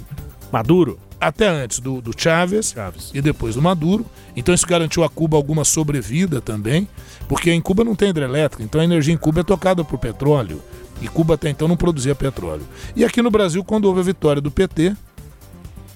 Maduro. 0.51 0.99
até 1.19 1.47
antes 1.47 1.79
do, 1.79 1.99
do 1.99 2.11
Chávez, 2.15 2.71
Chaves. 2.75 3.09
e 3.13 3.21
depois 3.21 3.55
do 3.55 3.61
Maduro. 3.61 4.05
Então 4.35 4.53
isso 4.53 4.67
garantiu 4.67 5.03
a 5.03 5.09
Cuba 5.09 5.35
alguma 5.35 5.63
sobrevida 5.63 6.39
também, 6.39 6.87
porque 7.27 7.51
em 7.51 7.59
Cuba 7.59 7.83
não 7.83 7.95
tem 7.95 8.09
hidrelétrica, 8.09 8.63
então 8.63 8.79
a 8.79 8.83
energia 8.83 9.13
em 9.13 9.17
Cuba 9.17 9.39
é 9.39 9.43
tocada 9.43 9.83
por 9.83 9.97
petróleo. 9.97 10.61
E 11.01 11.07
Cuba 11.07 11.35
até 11.35 11.49
então 11.49 11.67
não 11.67 11.77
produzia 11.77 12.15
petróleo. 12.15 12.67
E 12.95 13.05
aqui 13.05 13.21
no 13.21 13.29
Brasil, 13.29 13.63
quando 13.63 13.85
houve 13.85 13.99
a 13.99 14.03
vitória 14.03 14.41
do 14.41 14.49
PT, 14.49 14.95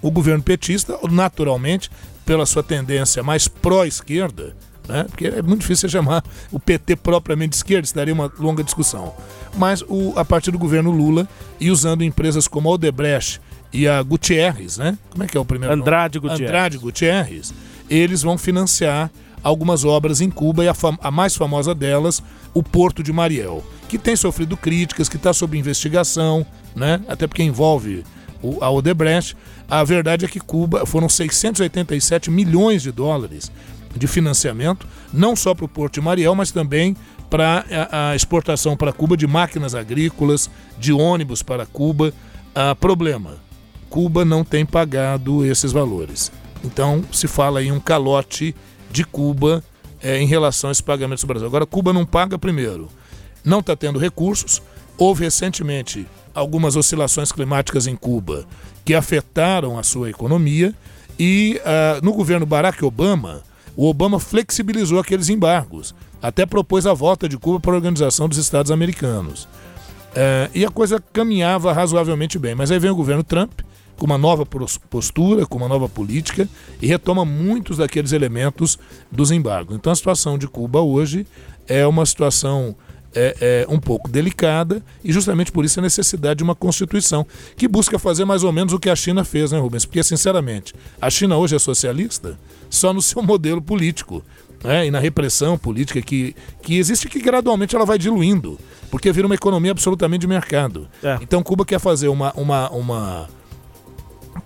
o 0.01 0.11
governo 0.11 0.43
petista, 0.43 0.97
naturalmente, 1.09 1.89
pela 2.25 2.45
sua 2.45 2.63
tendência 2.63 3.21
mais 3.23 3.47
pró-esquerda, 3.47 4.55
né? 4.87 5.05
porque 5.09 5.27
é 5.27 5.41
muito 5.41 5.61
difícil 5.61 5.87
você 5.87 5.97
chamar 5.97 6.23
o 6.51 6.59
PT 6.59 6.95
propriamente 6.97 7.51
de 7.51 7.55
esquerda, 7.57 7.85
isso 7.85 7.95
daria 7.95 8.13
uma 8.13 8.31
longa 8.39 8.63
discussão. 8.63 9.13
Mas 9.55 9.83
o, 9.87 10.13
a 10.15 10.25
partir 10.25 10.51
do 10.51 10.59
governo 10.59 10.91
Lula 10.91 11.27
e 11.59 11.69
usando 11.71 12.03
empresas 12.03 12.47
como 12.47 12.69
a 12.69 12.73
Odebrecht 12.73 13.41
e 13.73 13.87
a 13.87 14.01
Gutierrez, 14.01 14.77
né? 14.77 14.97
Como 15.09 15.23
é 15.23 15.27
que 15.27 15.37
é 15.37 15.39
o 15.39 15.45
primeiro 15.45 15.75
nome? 15.75 15.81
Andrade 15.81 16.19
Gutierrez. 16.19 16.49
Andrade 16.49 16.77
Gutierrez, 16.77 17.53
eles 17.89 18.21
vão 18.21 18.37
financiar 18.37 19.09
algumas 19.43 19.83
obras 19.85 20.21
em 20.21 20.29
Cuba 20.29 20.63
e 20.63 20.67
a, 20.67 20.73
a 21.01 21.11
mais 21.11 21.35
famosa 21.35 21.73
delas, 21.75 22.21
o 22.53 22.61
Porto 22.61 23.01
de 23.03 23.11
Mariel, 23.13 23.63
que 23.87 23.97
tem 23.97 24.15
sofrido 24.15 24.55
críticas, 24.57 25.09
que 25.09 25.15
está 25.17 25.33
sob 25.33 25.57
investigação, 25.57 26.45
né? 26.75 27.01
até 27.07 27.27
porque 27.27 27.43
envolve 27.43 28.03
o- 28.41 28.63
a 28.63 28.69
Odebrecht. 28.69 29.35
A 29.69 29.83
verdade 29.83 30.25
é 30.25 30.27
que 30.27 30.39
Cuba 30.39 30.85
foram 30.85 31.07
687 31.09 32.29
milhões 32.29 32.81
de 32.81 32.91
dólares 32.91 33.51
de 33.95 34.07
financiamento, 34.07 34.87
não 35.13 35.35
só 35.35 35.53
para 35.53 35.65
o 35.65 35.67
Porto 35.67 35.95
de 35.95 36.01
Mariel, 36.01 36.33
mas 36.35 36.51
também 36.51 36.95
para 37.29 37.65
a, 37.91 38.09
a 38.11 38.15
exportação 38.15 38.75
para 38.77 38.91
Cuba 38.93 39.15
de 39.17 39.25
máquinas 39.27 39.73
agrícolas, 39.75 40.49
de 40.79 40.91
ônibus 40.93 41.41
para 41.43 41.65
Cuba. 41.65 42.13
Ah, 42.53 42.75
problema: 42.75 43.35
Cuba 43.89 44.23
não 44.25 44.43
tem 44.43 44.65
pagado 44.65 45.45
esses 45.45 45.71
valores. 45.71 46.31
Então 46.63 47.03
se 47.11 47.27
fala 47.27 47.63
em 47.63 47.71
um 47.71 47.79
calote 47.79 48.55
de 48.91 49.03
Cuba 49.03 49.63
é, 50.01 50.19
em 50.19 50.25
relação 50.25 50.69
a 50.69 50.71
esses 50.71 50.81
pagamentos 50.81 51.23
do 51.23 51.27
Brasil. 51.27 51.47
Agora, 51.47 51.65
Cuba 51.65 51.93
não 51.93 52.05
paga 52.05 52.37
primeiro, 52.37 52.89
não 53.43 53.59
está 53.59 53.75
tendo 53.75 53.99
recursos. 53.99 54.61
Houve 54.97 55.23
recentemente 55.23 56.05
algumas 56.33 56.75
oscilações 56.75 57.31
climáticas 57.31 57.87
em 57.87 57.95
Cuba 57.95 58.45
que 58.85 58.93
afetaram 58.93 59.77
a 59.77 59.83
sua 59.83 60.09
economia 60.09 60.73
e 61.19 61.59
uh, 61.61 62.03
no 62.03 62.13
governo 62.13 62.45
Barack 62.45 62.83
Obama, 62.83 63.41
o 63.75 63.87
Obama 63.87 64.19
flexibilizou 64.19 64.99
aqueles 64.99 65.29
embargos, 65.29 65.93
até 66.21 66.45
propôs 66.45 66.85
a 66.85 66.93
volta 66.93 67.27
de 67.27 67.37
Cuba 67.37 67.59
para 67.59 67.73
a 67.73 67.75
Organização 67.75 68.27
dos 68.27 68.37
Estados 68.37 68.71
Americanos. 68.71 69.43
Uh, 70.11 70.49
e 70.53 70.65
a 70.65 70.69
coisa 70.69 71.01
caminhava 71.13 71.71
razoavelmente 71.71 72.37
bem. 72.37 72.53
Mas 72.53 72.69
aí 72.71 72.79
vem 72.79 72.91
o 72.91 72.95
governo 72.95 73.23
Trump, 73.23 73.61
com 73.97 74.05
uma 74.05 74.17
nova 74.17 74.45
postura, 74.89 75.45
com 75.45 75.57
uma 75.57 75.67
nova 75.67 75.87
política 75.87 76.47
e 76.81 76.87
retoma 76.87 77.23
muitos 77.23 77.77
daqueles 77.77 78.11
elementos 78.11 78.79
dos 79.11 79.31
embargos. 79.31 79.75
Então 79.75 79.91
a 79.91 79.95
situação 79.95 80.37
de 80.37 80.47
Cuba 80.47 80.81
hoje 80.81 81.25
é 81.67 81.85
uma 81.85 82.05
situação 82.05 82.75
é, 83.13 83.35
é, 83.41 83.65
um 83.69 83.79
pouco 83.79 84.09
delicada 84.09 84.81
e 85.03 85.11
justamente 85.11 85.51
por 85.51 85.65
isso 85.65 85.79
a 85.79 85.83
necessidade 85.83 86.37
de 86.37 86.43
uma 86.43 86.55
constituição 86.55 87.25
que 87.55 87.67
busca 87.67 87.99
fazer 87.99 88.25
mais 88.25 88.43
ou 88.43 88.51
menos 88.51 88.73
o 88.73 88.79
que 88.79 88.89
a 88.89 88.95
China 88.95 89.23
fez, 89.23 89.51
né, 89.51 89.59
Rubens? 89.59 89.85
Porque, 89.85 90.03
sinceramente, 90.03 90.73
a 90.99 91.09
China 91.09 91.37
hoje 91.37 91.55
é 91.55 91.59
socialista 91.59 92.37
só 92.69 92.93
no 92.93 93.01
seu 93.01 93.21
modelo 93.23 93.61
político. 93.61 94.23
Né? 94.63 94.87
E 94.87 94.91
na 94.91 94.99
repressão 94.99 95.57
política 95.57 96.01
que, 96.03 96.35
que 96.61 96.77
existe, 96.77 97.09
que 97.09 97.19
gradualmente 97.19 97.75
ela 97.75 97.83
vai 97.83 97.97
diluindo, 97.97 98.59
porque 98.91 99.11
vira 99.11 99.25
uma 99.25 99.33
economia 99.33 99.71
absolutamente 99.71 100.21
de 100.21 100.27
mercado. 100.27 100.87
É. 101.03 101.17
Então 101.19 101.41
Cuba 101.41 101.65
quer 101.65 101.79
fazer 101.79 102.09
uma, 102.09 102.31
uma, 102.33 102.69
uma 102.69 103.29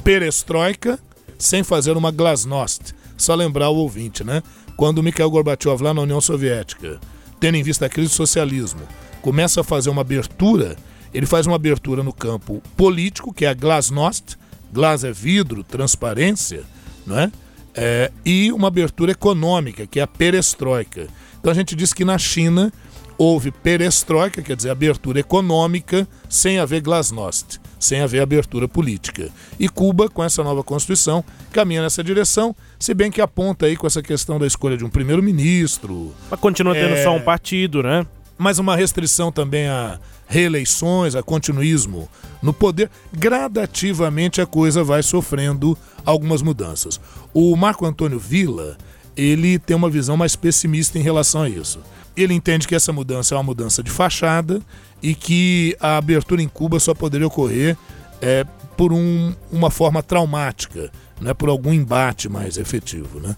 perestroika 0.06 0.98
sem 1.38 1.64
fazer 1.64 1.98
uma 1.98 2.12
glasnost. 2.12 2.96
Só 3.18 3.36
lembrar 3.36 3.70
o 3.70 3.76
ouvinte, 3.76 4.24
né? 4.24 4.42
Quando 4.78 5.04
Mikhail 5.04 5.30
Gorbachev 5.30 5.82
lá 5.84 5.94
na 5.94 6.02
União 6.02 6.22
Soviética 6.22 7.00
tendo 7.40 7.56
em 7.56 7.64
vista 7.64 7.86
a 7.86 7.90
crise 7.90 8.10
do 8.10 8.16
socialismo, 8.16 8.82
começa 9.22 9.62
a 9.62 9.64
fazer 9.64 9.90
uma 9.90 10.02
abertura, 10.02 10.76
ele 11.14 11.26
faz 11.26 11.46
uma 11.46 11.56
abertura 11.56 12.02
no 12.02 12.14
campo 12.14 12.62
político, 12.76 13.34
que 13.34 13.46
é 13.46 13.50
a 13.50 13.54
glasnost, 13.54 14.38
glas 14.72 15.04
é 15.04 15.12
vidro, 15.12 15.64
transparência, 15.64 16.64
não 17.06 17.20
é? 17.20 17.32
é? 17.76 18.12
e 18.26 18.52
uma 18.52 18.68
abertura 18.68 19.12
econômica, 19.12 19.86
que 19.86 20.00
é 20.00 20.04
a 20.04 20.08
perestroika. 20.08 21.08
Então 21.40 21.52
a 21.52 21.56
gente 21.56 21.76
diz 21.76 21.94
que 21.94 22.06
na 22.06 22.18
China 22.18 22.72
houve 23.18 23.52
perestroika, 23.52 24.42
quer 24.42 24.56
dizer, 24.56 24.70
abertura 24.70 25.20
econômica, 25.20 26.08
sem 26.30 26.58
haver 26.60 26.82
glasnost, 26.82 27.60
sem 27.86 28.02
haver 28.02 28.22
abertura 28.22 28.68
política. 28.68 29.30
E 29.60 29.70
Cuba, 29.70 30.10
com 30.10 30.24
essa 30.24 30.44
nova 30.44 30.64
Constituição, 30.64 31.24
caminha 31.52 31.82
nessa 31.82 32.04
direção, 32.04 32.56
se 32.80 32.94
bem 32.94 33.12
que 33.12 33.22
aponta 33.22 33.66
aí 33.66 33.76
com 33.78 33.88
essa 33.88 34.02
questão 34.02 34.38
da 34.40 34.48
escolha 34.48 34.78
de 34.78 34.84
um 34.84 34.90
primeiro-ministro. 34.90 36.14
Mas 36.30 36.40
continua 36.40 36.74
tendo 36.74 36.96
é... 36.96 37.04
só 37.04 37.16
um 37.16 37.22
partido, 37.22 37.82
né? 37.84 38.06
Mas 38.38 38.60
uma 38.60 38.76
restrição 38.76 39.32
também 39.32 39.68
a 39.68 40.00
reeleições, 40.28 41.16
a 41.16 41.24
continuismo 41.24 42.10
no 42.42 42.54
poder. 42.54 42.90
Gradativamente 43.14 44.42
a 44.42 44.46
coisa 44.46 44.84
vai 44.84 45.02
sofrendo 45.02 45.78
algumas 46.06 46.42
mudanças. 46.42 47.00
O 47.34 47.56
Marco 47.56 47.86
Antônio 47.86 48.20
Villa, 48.20 48.78
ele 49.16 49.58
tem 49.60 49.76
uma 49.76 49.90
visão 49.90 50.18
mais 50.18 50.36
pessimista 50.36 51.00
em 51.00 51.02
relação 51.02 51.44
a 51.44 51.50
isso. 51.50 51.80
Ele 52.16 52.34
entende 52.34 52.68
que 52.68 52.76
essa 52.76 52.94
mudança 52.94 53.36
é 53.36 53.38
uma 53.38 53.44
mudança 53.44 53.84
de 53.84 53.92
fachada 53.92 54.62
e 55.06 55.14
que 55.14 55.78
a 55.80 55.98
abertura 55.98 56.42
em 56.42 56.48
Cuba 56.48 56.80
só 56.80 56.92
poderia 56.96 57.28
ocorrer 57.28 57.78
é, 58.20 58.44
por 58.76 58.92
um, 58.92 59.36
uma 59.52 59.70
forma 59.70 60.02
traumática, 60.02 60.92
né, 61.22 61.32
por 61.32 61.48
algum 61.48 61.72
embate 61.72 62.28
mais 62.28 62.58
efetivo. 62.58 63.20
Né? 63.20 63.36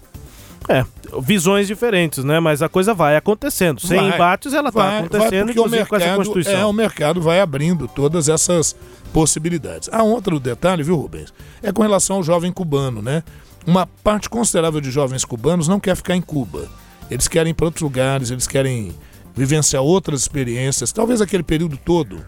É, 0.66 0.82
visões 1.20 1.66
diferentes, 1.66 2.24
né? 2.24 2.40
Mas 2.40 2.62
a 2.62 2.70
coisa 2.70 2.94
vai 2.94 3.16
acontecendo. 3.16 3.82
Sem 3.82 3.98
vai, 3.98 4.14
embates, 4.14 4.54
ela 4.54 4.70
está 4.70 5.00
acontecendo, 5.00 5.52
vai 5.52 5.68
mercado, 5.68 5.88
com 5.88 5.96
essa 5.96 6.16
Constituição. 6.16 6.58
É, 6.58 6.64
o 6.64 6.72
mercado 6.72 7.20
vai 7.20 7.38
abrindo 7.38 7.86
todas 7.86 8.30
essas 8.30 8.74
possibilidades. 9.12 9.90
Há 9.92 10.02
outro 10.02 10.40
detalhe, 10.40 10.82
viu, 10.82 10.96
Rubens? 10.96 11.34
É 11.62 11.70
com 11.70 11.82
relação 11.82 12.16
ao 12.16 12.22
jovem 12.22 12.50
cubano, 12.50 13.02
né? 13.02 13.22
Uma 13.66 13.86
parte 13.86 14.30
considerável 14.30 14.80
de 14.80 14.90
jovens 14.90 15.22
cubanos 15.22 15.68
não 15.68 15.78
quer 15.78 15.94
ficar 15.94 16.16
em 16.16 16.22
Cuba. 16.22 16.66
Eles 17.10 17.28
querem 17.28 17.50
ir 17.50 17.54
para 17.54 17.66
outros 17.66 17.82
lugares, 17.82 18.30
eles 18.30 18.46
querem 18.46 18.94
vivenciar 19.38 19.82
outras 19.82 20.20
experiências, 20.20 20.92
talvez 20.92 21.20
aquele 21.20 21.44
período 21.44 21.76
todo 21.76 22.24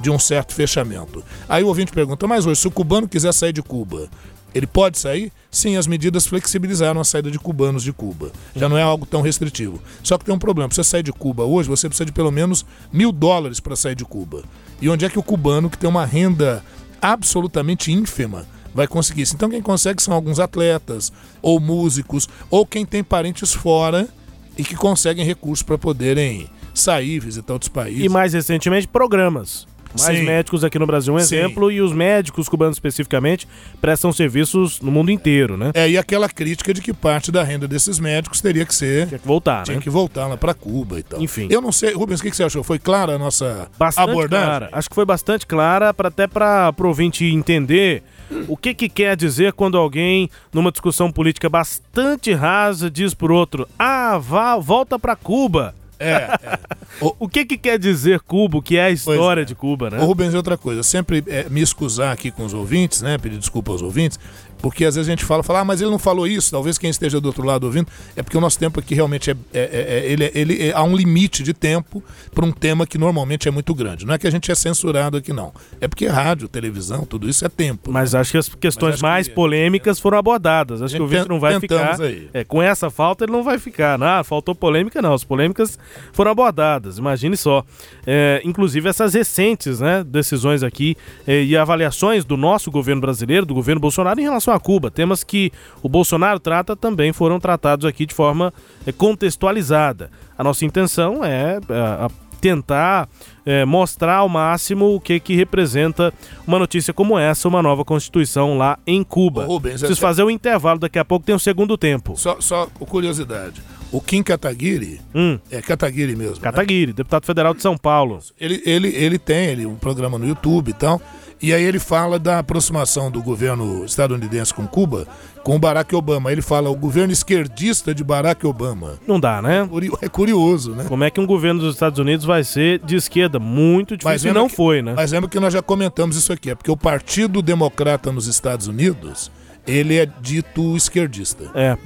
de 0.00 0.10
um 0.10 0.18
certo 0.18 0.54
fechamento. 0.54 1.22
Aí 1.48 1.62
o 1.62 1.68
ouvinte 1.68 1.92
pergunta, 1.92 2.26
mas 2.26 2.46
hoje, 2.46 2.60
se 2.60 2.66
o 2.66 2.70
cubano 2.70 3.06
quiser 3.06 3.32
sair 3.32 3.52
de 3.52 3.62
Cuba, 3.62 4.08
ele 4.54 4.66
pode 4.66 4.98
sair? 4.98 5.30
Sim, 5.50 5.76
as 5.76 5.86
medidas 5.86 6.26
flexibilizaram 6.26 7.00
a 7.00 7.04
saída 7.04 7.30
de 7.30 7.38
cubanos 7.38 7.82
de 7.82 7.92
Cuba. 7.92 8.32
Já 8.56 8.68
não 8.68 8.78
é 8.78 8.82
algo 8.82 9.04
tão 9.04 9.20
restritivo. 9.20 9.80
Só 10.02 10.16
que 10.16 10.24
tem 10.24 10.34
um 10.34 10.38
problema. 10.38 10.68
Para 10.68 10.76
você 10.76 10.84
sair 10.84 11.02
de 11.02 11.12
Cuba 11.12 11.44
hoje, 11.44 11.68
você 11.68 11.88
precisa 11.88 12.06
de 12.06 12.12
pelo 12.12 12.30
menos 12.30 12.64
mil 12.92 13.12
dólares 13.12 13.60
para 13.60 13.76
sair 13.76 13.94
de 13.94 14.04
Cuba. 14.04 14.42
E 14.80 14.88
onde 14.88 15.04
é 15.04 15.10
que 15.10 15.18
o 15.18 15.22
cubano, 15.22 15.68
que 15.68 15.78
tem 15.78 15.90
uma 15.90 16.06
renda 16.06 16.64
absolutamente 17.02 17.92
ínfima, 17.92 18.46
vai 18.72 18.86
conseguir 18.86 19.22
isso? 19.22 19.34
Então 19.34 19.50
quem 19.50 19.60
consegue 19.60 20.02
são 20.02 20.14
alguns 20.14 20.38
atletas, 20.38 21.12
ou 21.42 21.60
músicos, 21.60 22.28
ou 22.48 22.64
quem 22.64 22.86
tem 22.86 23.02
parentes 23.04 23.52
fora 23.52 24.08
e 24.56 24.64
que 24.64 24.74
conseguem 24.74 25.24
recursos 25.24 25.62
para 25.62 25.78
poderem 25.78 26.48
sair, 26.72 27.18
visitar 27.18 27.52
outros 27.52 27.68
países. 27.68 28.04
E 28.04 28.08
mais 28.08 28.32
recentemente, 28.32 28.88
programas. 28.88 29.66
Mais 30.00 30.18
Sim. 30.18 30.24
médicos 30.24 30.64
aqui 30.64 30.76
no 30.76 30.86
Brasil, 30.86 31.14
um 31.14 31.18
Sim. 31.20 31.36
exemplo, 31.36 31.70
e 31.70 31.80
os 31.80 31.92
médicos 31.92 32.48
cubanos 32.48 32.76
especificamente 32.76 33.46
prestam 33.80 34.12
serviços 34.12 34.80
no 34.80 34.90
mundo 34.90 35.10
inteiro, 35.10 35.56
né? 35.56 35.70
É, 35.72 35.88
e 35.88 35.96
aquela 35.96 36.28
crítica 36.28 36.74
de 36.74 36.82
que 36.82 36.92
parte 36.92 37.30
da 37.30 37.44
renda 37.44 37.68
desses 37.68 38.00
médicos 38.00 38.40
teria 38.40 38.66
que 38.66 38.74
ser. 38.74 39.06
Tinha 39.06 39.20
que 39.20 39.26
voltar, 39.26 39.62
tinha 39.62 39.76
né? 39.76 39.82
que 39.82 39.88
voltar 39.88 40.26
lá 40.26 40.36
para 40.36 40.52
Cuba 40.52 40.98
e 40.98 41.02
tal. 41.04 41.22
Enfim. 41.22 41.46
Eu 41.48 41.60
não 41.60 41.70
sei, 41.70 41.94
Rubens, 41.94 42.18
o 42.18 42.22
que, 42.24 42.34
você 42.34 42.42
achou? 42.42 42.64
Foi 42.64 42.78
clara 42.78 43.14
a 43.14 43.18
nossa 43.18 43.68
bastante 43.78 44.10
abordagem? 44.10 44.46
Clara. 44.46 44.68
Acho 44.72 44.88
que 44.88 44.94
foi 44.94 45.04
bastante 45.04 45.46
clara, 45.46 45.94
pra, 45.94 46.08
até 46.08 46.26
para 46.26 46.74
o 46.76 46.86
ouvinte 46.86 47.24
entender 47.24 48.02
o 48.48 48.56
que, 48.56 48.74
que 48.74 48.88
quer 48.88 49.16
dizer 49.16 49.52
quando 49.52 49.76
alguém, 49.76 50.28
numa 50.52 50.70
discussão 50.70 51.10
política 51.10 51.48
bastante 51.48 52.32
rasa, 52.32 52.90
diz 52.90 53.14
por 53.14 53.30
outro: 53.30 53.68
ah, 53.78 54.18
vá, 54.18 54.56
volta 54.56 54.98
para 54.98 55.16
Cuba. 55.16 55.74
É, 55.98 56.12
é. 56.12 56.58
O, 57.00 57.12
o, 57.20 57.28
que, 57.28 57.44
que 57.44 57.58
quer 57.58 57.76
dizer 57.76 58.20
Cuba, 58.20 58.58
o 58.58 58.62
que 58.62 58.76
é 58.76 58.84
a 58.84 58.90
história 58.90 59.42
é. 59.42 59.44
de 59.44 59.52
Cuba, 59.52 59.90
né? 59.90 59.98
O 59.98 60.04
Rubens, 60.04 60.32
outra 60.32 60.56
coisa, 60.56 60.80
sempre 60.84 61.24
é, 61.26 61.48
me 61.48 61.60
excusar 61.60 62.12
aqui 62.12 62.30
com 62.30 62.44
os 62.44 62.54
ouvintes, 62.54 63.02
né? 63.02 63.18
Pedir 63.18 63.36
desculpa 63.36 63.72
aos 63.72 63.82
ouvintes, 63.82 64.18
porque 64.64 64.86
às 64.86 64.94
vezes 64.94 65.10
a 65.10 65.12
gente 65.12 65.26
fala, 65.26 65.42
fala, 65.42 65.60
ah, 65.60 65.64
mas 65.66 65.82
ele 65.82 65.90
não 65.90 65.98
falou 65.98 66.26
isso, 66.26 66.50
talvez 66.50 66.78
quem 66.78 66.88
esteja 66.88 67.20
do 67.20 67.26
outro 67.26 67.44
lado 67.44 67.64
ouvindo, 67.64 67.86
é 68.16 68.22
porque 68.22 68.38
o 68.38 68.40
nosso 68.40 68.58
tempo 68.58 68.80
aqui 68.80 68.94
realmente 68.94 69.30
é, 69.30 69.36
é, 69.52 69.60
é, 69.60 69.62
é 69.62 70.10
ele, 70.10 70.30
ele 70.34 70.72
há 70.72 70.82
um 70.82 70.96
limite 70.96 71.42
de 71.42 71.52
tempo 71.52 72.02
para 72.34 72.46
um 72.46 72.50
tema 72.50 72.86
que 72.86 72.96
normalmente 72.96 73.46
é 73.46 73.50
muito 73.50 73.74
grande. 73.74 74.06
Não 74.06 74.14
é 74.14 74.18
que 74.18 74.26
a 74.26 74.30
gente 74.30 74.50
é 74.50 74.54
censurado 74.54 75.18
aqui, 75.18 75.34
não. 75.34 75.52
É 75.82 75.86
porque 75.86 76.06
rádio, 76.06 76.48
televisão, 76.48 77.04
tudo 77.04 77.28
isso 77.28 77.44
é 77.44 77.48
tempo. 77.50 77.92
Mas 77.92 78.14
né? 78.14 78.20
acho 78.20 78.30
que 78.30 78.38
as 78.38 78.48
questões 78.48 79.02
mais 79.02 79.28
que, 79.28 79.34
polêmicas 79.34 80.00
foram 80.00 80.16
abordadas. 80.16 80.80
Acho 80.80 80.96
que 80.96 81.02
o 81.02 81.06
Vitor 81.06 81.28
não 81.28 81.38
vai 81.38 81.60
ficar. 81.60 81.98
É, 82.32 82.42
com 82.42 82.62
essa 82.62 82.88
falta 82.88 83.26
ele 83.26 83.32
não 83.32 83.42
vai 83.42 83.58
ficar. 83.58 84.02
Ah, 84.02 84.24
faltou 84.24 84.54
polêmica, 84.54 85.02
não. 85.02 85.12
As 85.12 85.24
polêmicas 85.24 85.78
foram 86.14 86.30
abordadas, 86.30 86.96
imagine 86.96 87.36
só. 87.36 87.62
É, 88.06 88.40
inclusive 88.42 88.88
essas 88.88 89.12
recentes 89.12 89.80
né, 89.80 90.02
decisões 90.02 90.62
aqui 90.62 90.96
e 91.28 91.54
avaliações 91.54 92.24
do 92.24 92.38
nosso 92.38 92.70
governo 92.70 93.02
brasileiro, 93.02 93.44
do 93.44 93.52
governo 93.52 93.78
Bolsonaro, 93.78 94.18
em 94.18 94.24
relação 94.24 94.53
a 94.54 94.60
Cuba. 94.60 94.90
Temas 94.90 95.24
que 95.24 95.52
o 95.82 95.88
Bolsonaro 95.88 96.40
trata 96.40 96.76
também 96.76 97.12
foram 97.12 97.38
tratados 97.38 97.84
aqui 97.86 98.06
de 98.06 98.14
forma 98.14 98.52
é, 98.86 98.92
contextualizada. 98.92 100.10
A 100.36 100.44
nossa 100.44 100.64
intenção 100.64 101.24
é, 101.24 101.56
é 101.56 102.24
tentar 102.44 103.08
é, 103.46 103.64
mostrar 103.64 104.16
ao 104.16 104.28
máximo 104.28 104.94
o 104.94 105.00
que, 105.00 105.18
que 105.18 105.34
representa 105.34 106.12
uma 106.46 106.58
notícia 106.58 106.92
como 106.92 107.18
essa, 107.18 107.48
uma 107.48 107.62
nova 107.62 107.86
Constituição 107.86 108.58
lá 108.58 108.78
em 108.86 109.02
Cuba. 109.02 109.44
Ô, 109.46 109.54
Rubens, 109.54 109.80
Preciso 109.80 109.98
fazer 109.98 110.22
o 110.24 110.26
um 110.26 110.30
intervalo, 110.30 110.78
daqui 110.78 110.98
a 110.98 111.04
pouco 111.06 111.24
tem 111.24 111.32
o 111.32 111.36
um 111.36 111.38
segundo 111.38 111.78
tempo. 111.78 112.14
Só, 112.18 112.36
só 112.40 112.66
curiosidade. 112.66 113.62
O 113.90 113.98
Kim 113.98 114.22
Kataguiri, 114.22 115.00
hum. 115.14 115.38
é 115.50 115.62
Kataguiri 115.62 116.14
mesmo. 116.14 116.34
Né? 116.34 116.40
Kataguiri, 116.42 116.88
né? 116.88 116.92
deputado 116.94 117.24
federal 117.24 117.54
de 117.54 117.62
São 117.62 117.78
Paulo. 117.78 118.18
Ele, 118.38 118.60
ele, 118.66 118.88
ele 118.88 119.18
tem 119.18 119.46
ele, 119.46 119.64
um 119.64 119.76
programa 119.76 120.18
no 120.18 120.26
YouTube 120.26 120.68
e 120.68 120.74
tal. 120.74 121.00
E 121.44 121.52
aí 121.52 121.62
ele 121.62 121.78
fala 121.78 122.18
da 122.18 122.38
aproximação 122.38 123.10
do 123.10 123.22
governo 123.22 123.84
estadunidense 123.84 124.54
com 124.54 124.66
Cuba 124.66 125.06
com 125.42 125.60
Barack 125.60 125.94
Obama. 125.94 126.32
Ele 126.32 126.40
fala 126.40 126.70
o 126.70 126.74
governo 126.74 127.12
esquerdista 127.12 127.94
de 127.94 128.02
Barack 128.02 128.46
Obama. 128.46 128.94
Não 129.06 129.20
dá, 129.20 129.42
né? 129.42 129.68
É 130.00 130.08
curioso, 130.08 130.72
né? 130.72 130.84
Como 130.88 131.04
é 131.04 131.10
que 131.10 131.20
um 131.20 131.26
governo 131.26 131.60
dos 131.60 131.74
Estados 131.74 131.98
Unidos 131.98 132.24
vai 132.24 132.44
ser 132.44 132.78
de 132.78 132.96
esquerda? 132.96 133.38
Muito 133.38 133.94
difícil. 133.94 134.30
Mas 134.30 134.34
não 134.34 134.48
que, 134.48 134.56
foi, 134.56 134.80
né? 134.80 134.94
Mas 134.96 135.12
lembra 135.12 135.28
que 135.28 135.38
nós 135.38 135.52
já 135.52 135.60
comentamos 135.60 136.16
isso 136.16 136.32
aqui. 136.32 136.48
É 136.48 136.54
porque 136.54 136.70
o 136.70 136.78
Partido 136.78 137.42
Democrata 137.42 138.10
nos 138.10 138.26
Estados 138.26 138.66
Unidos 138.66 139.30
ele 139.66 139.98
é 139.98 140.06
dito 140.20 140.76
esquerdista. 140.76 141.50
É. 141.54 141.76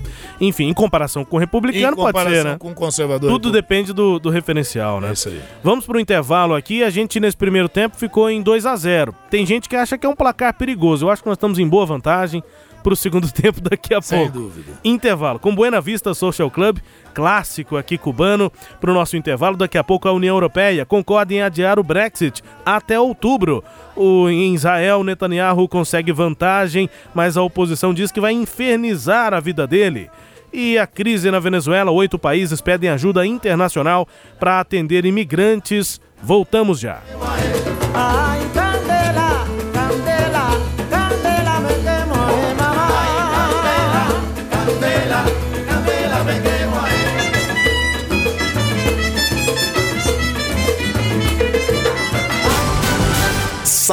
Enfim, 0.40 0.68
em 0.68 0.74
comparação 0.74 1.24
com 1.24 1.36
o 1.36 1.40
republicano, 1.40 1.96
pode 1.96 2.18
ser, 2.30 2.44
né? 2.44 2.56
com 2.58 2.74
conservador. 2.74 3.30
Tudo 3.30 3.52
depende 3.52 3.92
do, 3.92 4.18
do 4.18 4.30
referencial, 4.30 5.00
né? 5.00 5.10
É 5.10 5.12
isso 5.12 5.28
aí. 5.28 5.40
Vamos 5.62 5.86
para 5.86 5.96
o 5.96 6.00
intervalo 6.00 6.54
aqui. 6.54 6.82
A 6.82 6.90
gente, 6.90 7.20
nesse 7.20 7.36
primeiro 7.36 7.68
tempo, 7.68 7.96
ficou 7.96 8.28
em 8.28 8.42
2 8.42 8.66
a 8.66 8.76
0 8.76 9.14
Tem 9.30 9.46
gente 9.46 9.68
que 9.68 9.76
acha 9.76 9.96
que 9.96 10.06
é 10.06 10.08
um 10.08 10.16
placar 10.16 10.54
perigoso. 10.54 11.06
Eu 11.06 11.10
acho 11.10 11.22
que 11.22 11.28
nós 11.28 11.36
estamos 11.36 11.58
em 11.58 11.68
boa 11.68 11.86
vantagem. 11.86 12.42
Pro 12.82 12.96
segundo 12.96 13.30
tempo 13.32 13.60
daqui 13.60 13.94
a 13.94 14.00
Sem 14.00 14.18
pouco. 14.20 14.38
dúvida. 14.38 14.72
Intervalo. 14.84 15.38
Com 15.38 15.54
Buena 15.54 15.80
Vista 15.80 16.14
Social 16.14 16.50
Club, 16.50 16.78
clássico 17.14 17.76
aqui 17.76 17.98
cubano, 17.98 18.50
pro 18.80 18.94
nosso 18.94 19.16
intervalo. 19.16 19.56
Daqui 19.56 19.76
a 19.78 19.84
pouco 19.84 20.08
a 20.08 20.12
União 20.12 20.36
Europeia 20.36 20.84
concorda 20.86 21.34
em 21.34 21.42
adiar 21.42 21.78
o 21.78 21.82
Brexit 21.82 22.42
até 22.64 22.98
outubro. 22.98 23.62
O, 23.96 24.28
em 24.28 24.54
Israel, 24.54 25.02
Netanyahu 25.02 25.68
consegue 25.68 26.12
vantagem, 26.12 26.88
mas 27.14 27.36
a 27.36 27.42
oposição 27.42 27.92
diz 27.92 28.12
que 28.12 28.20
vai 28.20 28.32
infernizar 28.32 29.34
a 29.34 29.40
vida 29.40 29.66
dele. 29.66 30.08
E 30.52 30.78
a 30.78 30.86
crise 30.86 31.30
na 31.30 31.38
Venezuela, 31.40 31.90
oito 31.90 32.18
países 32.18 32.60
pedem 32.60 32.88
ajuda 32.88 33.26
internacional 33.26 34.08
para 34.38 34.60
atender 34.60 35.04
imigrantes. 35.04 36.00
Voltamos 36.22 36.80
já. 36.80 37.02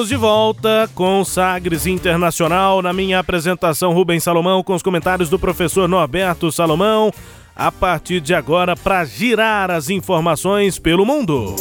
Estamos 0.00 0.08
de 0.08 0.16
volta 0.16 0.90
com 0.94 1.22
Sagres 1.26 1.86
Internacional. 1.86 2.80
Na 2.80 2.90
minha 2.90 3.18
apresentação, 3.18 3.92
Rubens 3.92 4.22
Salomão, 4.22 4.62
com 4.62 4.72
os 4.72 4.82
comentários 4.82 5.28
do 5.28 5.38
professor 5.38 5.86
Norberto 5.86 6.50
Salomão. 6.50 7.12
A 7.54 7.70
partir 7.70 8.18
de 8.18 8.32
agora, 8.32 8.74
para 8.74 9.04
girar 9.04 9.70
as 9.70 9.90
informações 9.90 10.78
pelo 10.78 11.04
mundo. 11.04 11.54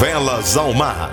Velas 0.00 0.56
ao 0.56 0.74
mar. 0.74 1.12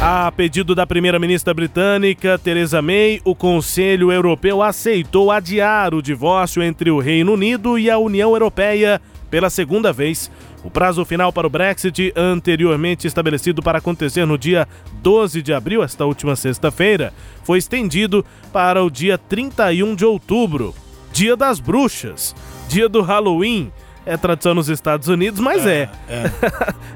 A 0.00 0.30
pedido 0.30 0.72
da 0.72 0.86
primeira-ministra 0.86 1.52
britânica, 1.52 2.38
Theresa 2.38 2.80
May, 2.80 3.20
o 3.24 3.34
Conselho 3.34 4.12
Europeu 4.12 4.62
aceitou 4.62 5.32
adiar 5.32 5.94
o 5.94 6.02
divórcio 6.02 6.62
entre 6.62 6.92
o 6.92 7.00
Reino 7.00 7.32
Unido 7.32 7.76
e 7.76 7.90
a 7.90 7.98
União 7.98 8.30
Europeia 8.30 9.00
pela 9.32 9.48
segunda 9.48 9.94
vez. 9.94 10.30
O 10.62 10.70
prazo 10.70 11.06
final 11.06 11.32
para 11.32 11.46
o 11.46 11.50
Brexit, 11.50 12.12
anteriormente 12.14 13.06
estabelecido 13.06 13.62
para 13.62 13.78
acontecer 13.78 14.26
no 14.26 14.36
dia 14.36 14.68
12 15.00 15.40
de 15.40 15.54
abril, 15.54 15.82
esta 15.82 16.04
última 16.04 16.36
sexta-feira, 16.36 17.14
foi 17.42 17.56
estendido 17.56 18.24
para 18.52 18.84
o 18.84 18.90
dia 18.90 19.16
31 19.16 19.96
de 19.96 20.04
outubro, 20.04 20.74
Dia 21.14 21.34
das 21.34 21.58
Bruxas, 21.60 22.34
dia 22.68 22.88
do 22.88 23.00
Halloween. 23.00 23.72
É 24.04 24.16
tradição 24.16 24.52
nos 24.54 24.68
Estados 24.68 25.06
Unidos, 25.06 25.38
mas 25.38 25.64
é. 25.64 25.88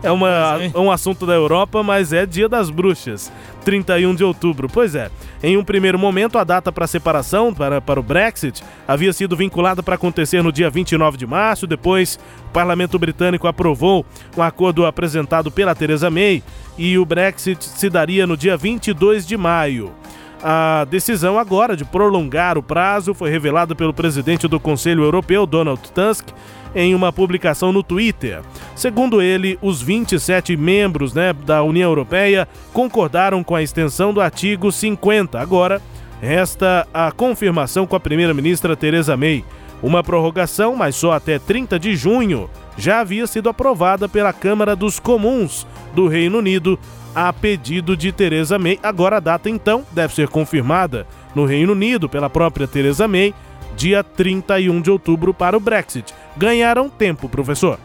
É, 0.02 0.11
uma, 0.11 0.59
um 0.74 0.90
assunto 0.90 1.24
da 1.24 1.34
Europa, 1.34 1.82
mas 1.82 2.12
é 2.12 2.26
Dia 2.26 2.48
das 2.48 2.68
Bruxas, 2.68 3.32
31 3.64 4.14
de 4.14 4.24
outubro. 4.24 4.68
Pois 4.68 4.94
é, 4.96 5.09
em 5.40 5.57
um 5.57 5.62
primeiro 5.62 5.98
momento, 5.98 6.36
a 6.36 6.42
data 6.42 6.72
para 6.72 6.86
separação, 6.86 7.54
para, 7.54 7.80
para 7.80 8.00
o 8.00 8.02
Brexit, 8.02 8.62
havia 8.88 9.12
sido 9.12 9.36
vinculada 9.36 9.84
para 9.84 9.94
acontecer 9.94 10.42
no 10.42 10.50
dia 10.50 10.68
29 10.68 11.16
de 11.16 11.26
março. 11.26 11.66
Depois, 11.66 12.18
o 12.48 12.52
parlamento 12.52 12.98
britânico 12.98 13.46
aprovou 13.46 14.04
um 14.36 14.42
acordo 14.42 14.84
apresentado 14.84 15.50
pela 15.50 15.74
Theresa 15.76 16.11
May 16.11 16.42
e 16.76 16.98
o 16.98 17.04
Brexit 17.04 17.64
se 17.64 17.88
daria 17.88 18.26
no 18.26 18.36
dia 18.36 18.57
22 18.57 19.24
de 19.24 19.36
maio. 19.36 19.94
A 20.42 20.86
decisão 20.90 21.38
agora 21.38 21.76
de 21.76 21.84
prolongar 21.84 22.59
o 22.59 22.62
prazo 22.62 23.14
foi 23.14 23.30
revelada 23.30 23.74
pelo 23.74 23.94
presidente 23.94 24.46
do 24.46 24.61
Conselho 24.61 25.02
Europeu, 25.02 25.46
Donald 25.46 25.80
Tusk, 25.92 26.28
em 26.77 26.95
uma 26.95 27.11
publicação 27.11 27.72
no 27.72 27.83
Twitter. 27.83 28.43
Segundo 28.77 29.22
ele, 29.22 29.59
os 29.62 29.81
27 29.81 30.57
membros 30.57 31.14
né, 31.14 31.33
da 31.33 31.62
União 31.62 31.91
Europeia 31.91 32.47
concordaram 32.72 33.43
com 33.43 33.57
a 33.57 33.62
extensão 33.62 34.12
do 34.12 34.20
artigo 34.20 34.70
50. 34.70 35.41
Agora, 35.41 35.81
resta 36.20 36.87
a 36.93 37.11
confirmação 37.11 37.87
com 37.87 37.97
a 37.97 38.01
primeira-ministra 38.01 38.77
Theresa 38.77 39.16
May. 39.16 39.43
Uma 39.83 40.05
prorrogação, 40.05 40.77
mas 40.77 40.95
só 40.95 41.12
até 41.12 41.39
30 41.39 41.79
de 41.79 41.97
junho, 41.97 42.51
já 42.77 43.01
havia 43.01 43.27
sido 43.27 43.49
aprovada 43.49 44.09
pela 44.09 44.33
Câmara 44.33 44.77
dos 44.77 45.01
Comuns 45.01 45.66
do 45.95 46.07
Reino 46.07 46.39
Unido 46.39 46.79
a 47.14 47.33
pedido 47.33 47.97
de 47.97 48.12
Theresa 48.12 48.59
May. 48.59 48.79
Agora 48.83 49.16
a 49.16 49.20
data 49.20 49.49
então 49.49 49.83
deve 49.93 50.14
ser 50.14 50.29
confirmada 50.29 51.07
no 51.35 51.47
Reino 51.47 51.72
Unido 51.72 52.09
pela 52.09 52.29
própria 52.29 52.68
Theresa 52.68 53.09
May, 53.09 53.35
dia 53.74 54.05
31 54.05 54.83
de 54.83 54.91
outubro 54.91 55.33
para 55.33 55.57
o 55.57 55.61
Brexit. 55.61 56.14
Ganharam 56.37 56.89
tempo, 56.89 57.28
professor. 57.28 57.78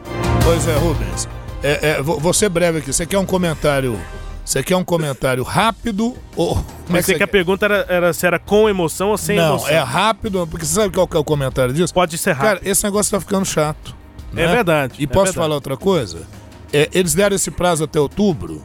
Pois 0.43 0.68
é, 0.68 0.76
Rubens. 0.76 1.28
É, 1.64 1.89
é, 1.91 2.02
vou, 2.02 2.20
vou 2.20 2.34
ser 2.34 2.49
breve 2.49 2.80
aqui. 2.80 2.91
Você 2.91 3.06
quer 3.06 3.18
um 3.18 3.26
comentário? 3.26 3.99
Você 4.43 4.64
quer 4.64 4.76
um 4.76 4.84
comentário 4.84 5.43
rápido 5.43 6.16
ou. 6.36 6.56
Como 6.56 6.66
é 6.89 6.93
Mas 6.93 7.06
que 7.06 7.12
sei 7.12 7.16
que 7.18 7.24
a 7.24 7.28
pergunta 7.28 7.66
era, 7.66 7.86
era 7.88 8.14
se 8.14 8.26
era 8.26 8.39
com 8.39 8.68
emoção 8.68 9.10
ou 9.10 9.18
sem 9.18 9.38
Não, 9.38 9.49
emoção. 9.56 9.70
é 9.70 9.78
rápido, 9.80 10.45
porque 10.47 10.66
você 10.66 10.74
sabe 10.76 10.93
qual 10.93 11.08
que 11.08 11.16
é 11.16 11.20
o 11.20 11.24
comentário 11.24 11.74
disso? 11.74 11.93
Pode 11.93 12.18
ser 12.18 12.32
rápido. 12.32 12.47
Cara, 12.60 12.70
esse 12.70 12.84
negócio 12.84 13.12
tá 13.12 13.20
ficando 13.20 13.45
chato. 13.45 13.95
É 14.34 14.47
né? 14.47 14.47
verdade, 14.47 14.95
E 14.99 15.04
é 15.04 15.08
posso 15.08 15.26
verdade. 15.26 15.38
falar 15.38 15.56
outra 15.56 15.78
coisa? 15.78 16.20
É, 16.74 16.89
eles 16.93 17.14
deram 17.14 17.36
esse 17.36 17.52
prazo 17.52 17.84
até 17.84 17.99
outubro, 17.99 18.62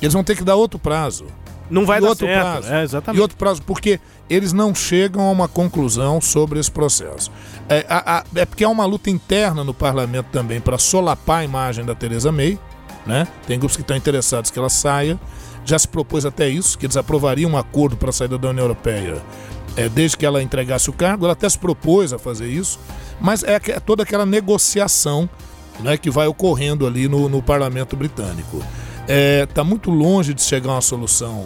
eles 0.00 0.12
vão 0.14 0.22
ter 0.22 0.36
que 0.36 0.44
dar 0.44 0.54
outro 0.56 0.78
prazo. 0.78 1.26
Não 1.70 1.84
vai 1.84 1.98
E 1.98 2.00
dar 2.02 2.08
outro 2.08 2.26
certo. 2.26 2.40
prazo. 2.42 2.72
É, 2.72 2.82
exatamente. 2.82 3.18
E 3.18 3.22
outro 3.22 3.36
prazo, 3.36 3.62
porque 3.62 3.98
eles 4.30 4.52
não 4.52 4.74
chegam 4.74 5.22
a 5.26 5.30
uma 5.30 5.48
conclusão 5.48 6.20
sobre 6.20 6.58
esse 6.60 6.70
processo. 6.70 7.30
É, 7.68 7.84
a- 7.88 8.18
a- 8.18 8.24
é 8.34 8.44
porque 8.44 8.62
há 8.64 8.68
uma 8.68 8.84
luta 8.86 9.10
interna 9.10 9.64
no 9.64 9.74
parlamento 9.74 10.26
também 10.32 10.60
para 10.60 10.78
solapar 10.78 11.40
a 11.40 11.44
imagem 11.44 11.84
da 11.84 11.94
Theresa 11.94 12.30
May. 12.30 12.58
Né? 13.06 13.26
Tem 13.46 13.58
grupos 13.58 13.76
que 13.76 13.82
estão 13.82 13.96
interessados 13.96 14.50
que 14.50 14.58
ela 14.58 14.68
saia. 14.68 15.18
Já 15.64 15.78
se 15.78 15.86
propôs 15.88 16.24
até 16.24 16.48
isso, 16.48 16.78
que 16.78 16.86
eles 16.86 16.96
aprovariam 16.96 17.50
um 17.50 17.56
acordo 17.56 17.96
para 17.96 18.10
a 18.10 18.12
saída 18.12 18.36
da 18.38 18.48
União 18.50 18.64
Europeia 18.64 19.20
é, 19.76 19.88
desde 19.88 20.16
que 20.16 20.24
ela 20.24 20.42
entregasse 20.42 20.88
o 20.88 20.92
cargo. 20.92 21.24
Ela 21.24 21.32
até 21.34 21.48
se 21.48 21.58
propôs 21.58 22.12
a 22.12 22.18
fazer 22.18 22.46
isso, 22.48 22.78
mas 23.20 23.42
é, 23.42 23.56
é 23.56 23.80
toda 23.80 24.02
aquela 24.04 24.24
negociação 24.24 25.28
né, 25.80 25.96
que 25.96 26.10
vai 26.10 26.26
ocorrendo 26.26 26.86
ali 26.86 27.06
no, 27.08 27.28
no 27.28 27.42
parlamento 27.42 27.94
britânico. 27.96 28.62
Está 29.08 29.62
muito 29.64 29.90
longe 29.90 30.34
de 30.34 30.42
chegar 30.42 30.70
a 30.70 30.74
uma 30.74 30.80
solução 30.80 31.44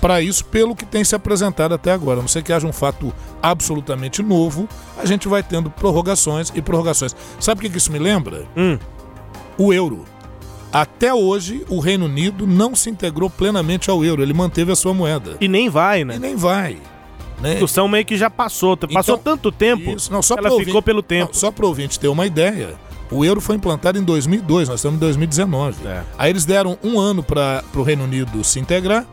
para 0.00 0.20
isso, 0.20 0.44
pelo 0.44 0.76
que 0.76 0.84
tem 0.84 1.02
se 1.02 1.14
apresentado 1.14 1.72
até 1.74 1.90
agora. 1.90 2.18
A 2.18 2.22
não 2.22 2.28
sei 2.28 2.42
que 2.42 2.52
haja 2.52 2.66
um 2.66 2.72
fato 2.72 3.12
absolutamente 3.42 4.22
novo, 4.22 4.68
a 4.98 5.06
gente 5.06 5.26
vai 5.28 5.42
tendo 5.42 5.70
prorrogações 5.70 6.52
e 6.54 6.60
prorrogações. 6.60 7.16
Sabe 7.40 7.66
o 7.66 7.70
que 7.70 7.78
isso 7.78 7.90
me 7.90 7.98
lembra? 7.98 8.44
Hum. 8.56 8.78
O 9.56 9.72
euro. 9.72 10.04
Até 10.72 11.14
hoje, 11.14 11.64
o 11.70 11.78
Reino 11.78 12.04
Unido 12.06 12.46
não 12.46 12.74
se 12.74 12.90
integrou 12.90 13.30
plenamente 13.30 13.88
ao 13.88 14.04
euro, 14.04 14.22
ele 14.22 14.34
manteve 14.34 14.72
a 14.72 14.76
sua 14.76 14.92
moeda. 14.92 15.36
E 15.40 15.48
nem 15.48 15.70
vai, 15.70 16.04
né? 16.04 16.16
E 16.16 16.18
nem 16.18 16.36
vai. 16.36 16.78
Né? 17.40 17.50
A 17.50 17.52
discussão 17.54 17.88
meio 17.88 18.04
que 18.04 18.16
já 18.16 18.28
passou. 18.28 18.76
Passou 18.76 19.14
Então, 19.16 19.18
tanto 19.18 19.50
tempo, 19.52 19.90
Isso, 19.92 20.12
não, 20.12 20.20
só 20.22 20.34
ela 20.34 20.42
pro 20.48 20.58
ficou 20.58 20.66
ouvinte- 20.74 20.84
pelo 20.84 21.02
tempo. 21.02 21.26
não, 21.32 21.40
só 21.40 21.50
para 21.50 21.64
o 21.64 21.68
ouvinte 21.68 21.98
ter 21.98 22.08
uma 22.08 22.26
ideia, 22.26 22.74
o 23.10 23.24
euro 23.24 23.40
foi 23.40 23.56
implantado 23.56 23.98
em 23.98 24.02
2002, 24.02 24.68
nós 24.68 24.80
estamos 24.80 24.96
em 24.96 25.00
2019. 25.00 25.86
É. 25.86 26.02
Aí 26.18 26.30
eles 26.30 26.44
deram 26.44 26.78
um 26.82 26.98
ano 26.98 27.22
para 27.22 27.62
o 27.74 27.82
Reino 27.82 28.04
Unido 28.04 28.42
se 28.42 28.58
integrar, 28.58 29.06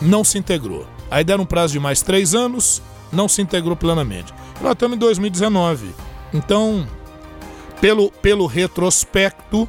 não 0.00 0.24
se 0.24 0.38
integrou. 0.38 0.86
Aí 1.10 1.24
deram 1.24 1.44
um 1.44 1.46
prazo 1.46 1.72
de 1.72 1.80
mais 1.80 2.02
três 2.02 2.34
anos, 2.34 2.82
não 3.12 3.28
se 3.28 3.42
integrou 3.42 3.76
plenamente. 3.76 4.32
Nós 4.60 4.72
estamos 4.72 4.96
em 4.96 4.98
2019. 4.98 5.90
Então, 6.32 6.86
pelo, 7.80 8.10
pelo 8.10 8.46
retrospecto, 8.46 9.68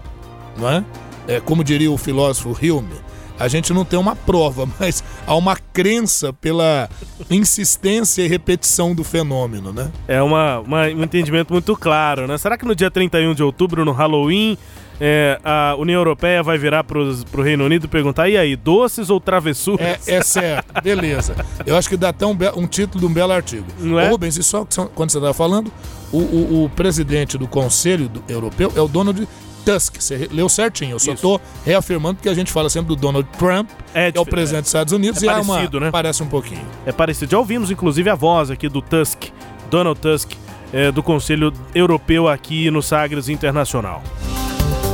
não 0.58 0.70
é? 0.70 0.84
É, 1.28 1.40
como 1.40 1.64
diria 1.64 1.92
o 1.92 1.98
filósofo 1.98 2.52
Hume, 2.52 2.96
a 3.40 3.48
gente 3.48 3.74
não 3.74 3.84
tem 3.86 3.98
uma 4.00 4.16
prova, 4.16 4.68
mas 4.80 5.04
há 5.28 5.36
uma 5.36 5.56
crença 5.74 6.32
pela 6.34 6.90
insistência 7.30 8.22
e 8.24 8.28
repetição 8.28 8.96
do 8.96 9.04
fenômeno, 9.04 9.72
né? 9.74 9.92
É 10.08 10.22
uma, 10.22 10.60
uma- 10.60 10.84
um 10.88 11.04
entendimento 11.04 11.52
muito 11.52 11.76
claro, 11.76 12.28
né? 12.28 12.38
Será 12.38 12.58
que 12.58 12.66
no 12.66 12.76
dia 12.76 12.90
31 12.90 13.34
de 13.34 13.44
outubro, 13.44 13.84
no 13.84 13.92
Halloween, 13.92 14.58
é, 15.00 15.38
a 15.44 15.76
União 15.78 16.00
Europeia 16.00 16.42
vai 16.42 16.58
virar 16.58 16.84
pros, 16.86 17.26
pro 17.26 17.42
Reino 17.44 17.66
Unido 17.66 17.86
e 17.86 17.88
perguntar: 17.90 18.30
e 18.30 18.38
aí, 18.38 18.56
doces 18.56 19.10
ou 19.10 19.20
travessuras? 19.20 20.08
É, 20.08 20.16
é 20.16 20.24
certo, 20.24 20.72
beleza. 20.82 21.36
Eu 21.66 21.76
acho 21.76 21.90
que 21.90 21.98
dá 21.98 22.10
até 22.10 22.26
um, 22.26 22.38
um 22.56 22.66
título 22.66 23.02
de 23.02 23.06
um 23.06 23.14
belo 23.14 23.34
artigo. 23.34 23.66
Não 23.80 24.00
é? 24.00 24.08
Rubens, 24.10 24.38
e 24.38 24.44
só 24.44 24.66
quando 24.96 25.10
você 25.12 25.18
estava 25.18 25.34
falando, 25.34 25.70
o, 26.14 26.18
o- 26.20 26.64
o 26.66 26.70
presidente 26.70 27.38
do 27.38 27.48
Conselho 27.48 28.10
Europeu 28.30 28.72
é 28.76 28.80
o 28.82 28.88
Donald 28.88 29.28
Tusk. 29.66 29.95
Você 29.99 30.30
leu 30.32 30.47
certinho. 30.47 30.91
Eu 30.91 30.99
só 30.99 31.13
estou 31.13 31.41
reafirmando 31.66 32.16
porque 32.16 32.30
a 32.30 32.34
gente 32.34 32.51
fala 32.51 32.70
sempre 32.70 32.89
do 32.89 32.95
Donald 32.95 33.28
Trump, 33.38 33.70
É 33.93 34.11
que 34.11 34.18
é 34.18 34.22
o 34.22 34.26
presidente 34.26 34.61
dos 34.61 34.70
Estados 34.70 34.93
Unidos, 34.93 35.22
É 35.24 35.26
e 35.26 35.30
parecido, 35.30 35.78
é 35.78 35.80
uma, 35.80 35.86
né? 35.88 35.91
parece 35.91 36.24
um 36.24 36.28
pouquinho. 36.28 36.66
É 36.86 36.91
parecido. 36.91 37.32
Já 37.32 37.39
ouvimos, 37.39 37.72
inclusive, 37.72 38.09
a 38.09 38.16
voz 38.16 38.51
aqui 38.51 38.70
do 38.70 38.82
Tusk, 38.82 39.26
Donald 39.70 39.99
Tusk, 39.99 40.34
é, 40.72 40.91
do 40.91 41.01
Conselho 41.01 41.51
Europeu 41.74 42.28
aqui 42.28 42.70
no 42.70 42.82
Sagres 42.82 43.28
Internacional. 43.30 44.03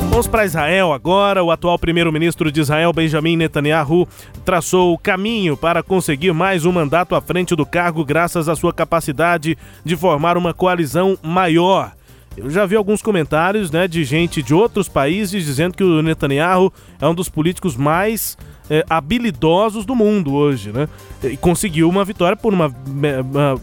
Vamos 0.10 0.28
para 0.28 0.46
Israel 0.46 0.92
agora. 0.92 1.42
O 1.42 1.52
atual 1.52 1.80
primeiro-ministro 1.80 2.52
de 2.52 2.60
Israel, 2.60 2.92
Benjamin 2.92 3.38
Netanyahu, 3.38 4.06
traçou 4.44 4.94
o 4.94 4.98
caminho 4.98 5.56
para 5.56 5.82
conseguir 5.82 6.34
mais 6.34 6.66
um 6.66 6.72
mandato 6.72 7.16
à 7.16 7.22
frente 7.22 7.56
do 7.56 7.66
cargo, 7.66 8.04
graças 8.04 8.50
à 8.50 8.56
sua 8.56 8.74
capacidade 8.74 9.58
de 9.86 9.96
formar 9.96 10.38
uma 10.38 10.54
coalizão 10.54 11.18
maior. 11.24 11.94
Eu 12.38 12.50
já 12.50 12.66
vi 12.66 12.76
alguns 12.76 13.02
comentários 13.02 13.70
né, 13.72 13.88
de 13.88 14.04
gente 14.04 14.42
de 14.42 14.54
outros 14.54 14.88
países 14.88 15.46
dizendo 15.46 15.76
que 15.76 15.84
o 15.84 16.02
Netanyahu 16.02 16.72
é 17.00 17.08
um 17.08 17.14
dos 17.14 17.28
políticos 17.28 17.76
mais 17.76 18.38
é, 18.70 18.86
habilidosos 18.90 19.86
do 19.86 19.94
mundo 19.94 20.34
hoje, 20.34 20.72
né? 20.72 20.88
E 21.24 21.36
conseguiu 21.36 21.90
uma 21.90 22.06
vitória 22.06 22.38
por 22.38 22.54
uma, 22.54 22.74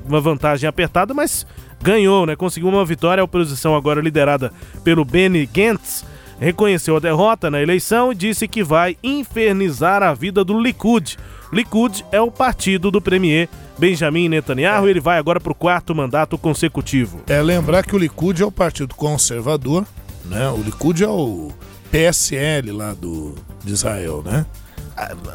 uma, 0.06 0.20
vantagem 0.20 0.68
apertada, 0.68 1.14
mas 1.14 1.46
ganhou, 1.82 2.26
né? 2.26 2.36
Conseguiu 2.36 2.68
uma 2.68 2.84
vitória. 2.84 3.22
A 3.22 3.24
oposição 3.24 3.74
agora 3.74 4.02
liderada 4.02 4.52
pelo 4.84 5.06
Benny 5.06 5.46
Gantz 5.46 6.04
reconheceu 6.38 6.96
a 6.96 7.00
derrota 7.00 7.50
na 7.50 7.62
eleição 7.62 8.12
e 8.12 8.14
disse 8.14 8.46
que 8.46 8.62
vai 8.62 8.98
infernizar 9.02 10.02
a 10.02 10.12
vida 10.12 10.44
do 10.44 10.60
Likud. 10.60 11.16
Likud 11.52 12.04
é 12.12 12.20
o 12.20 12.30
partido 12.30 12.90
do 12.90 13.00
premier 13.00 13.48
Benjamin 13.78 14.28
Netanyahu. 14.28 14.88
Ele 14.88 15.00
vai 15.00 15.18
agora 15.18 15.40
para 15.40 15.52
o 15.52 15.54
quarto 15.54 15.94
mandato 15.94 16.36
consecutivo. 16.36 17.20
É 17.26 17.40
lembrar 17.40 17.84
que 17.84 17.94
o 17.94 17.98
Likud 17.98 18.42
é 18.42 18.46
o 18.46 18.52
partido 18.52 18.94
conservador, 18.94 19.86
né? 20.26 20.48
O 20.50 20.58
Likud 20.62 21.02
é 21.02 21.08
o 21.08 21.50
PSL 21.90 22.70
lá 22.72 22.92
do, 22.94 23.34
de 23.64 23.72
Israel, 23.72 24.22
né? 24.24 24.44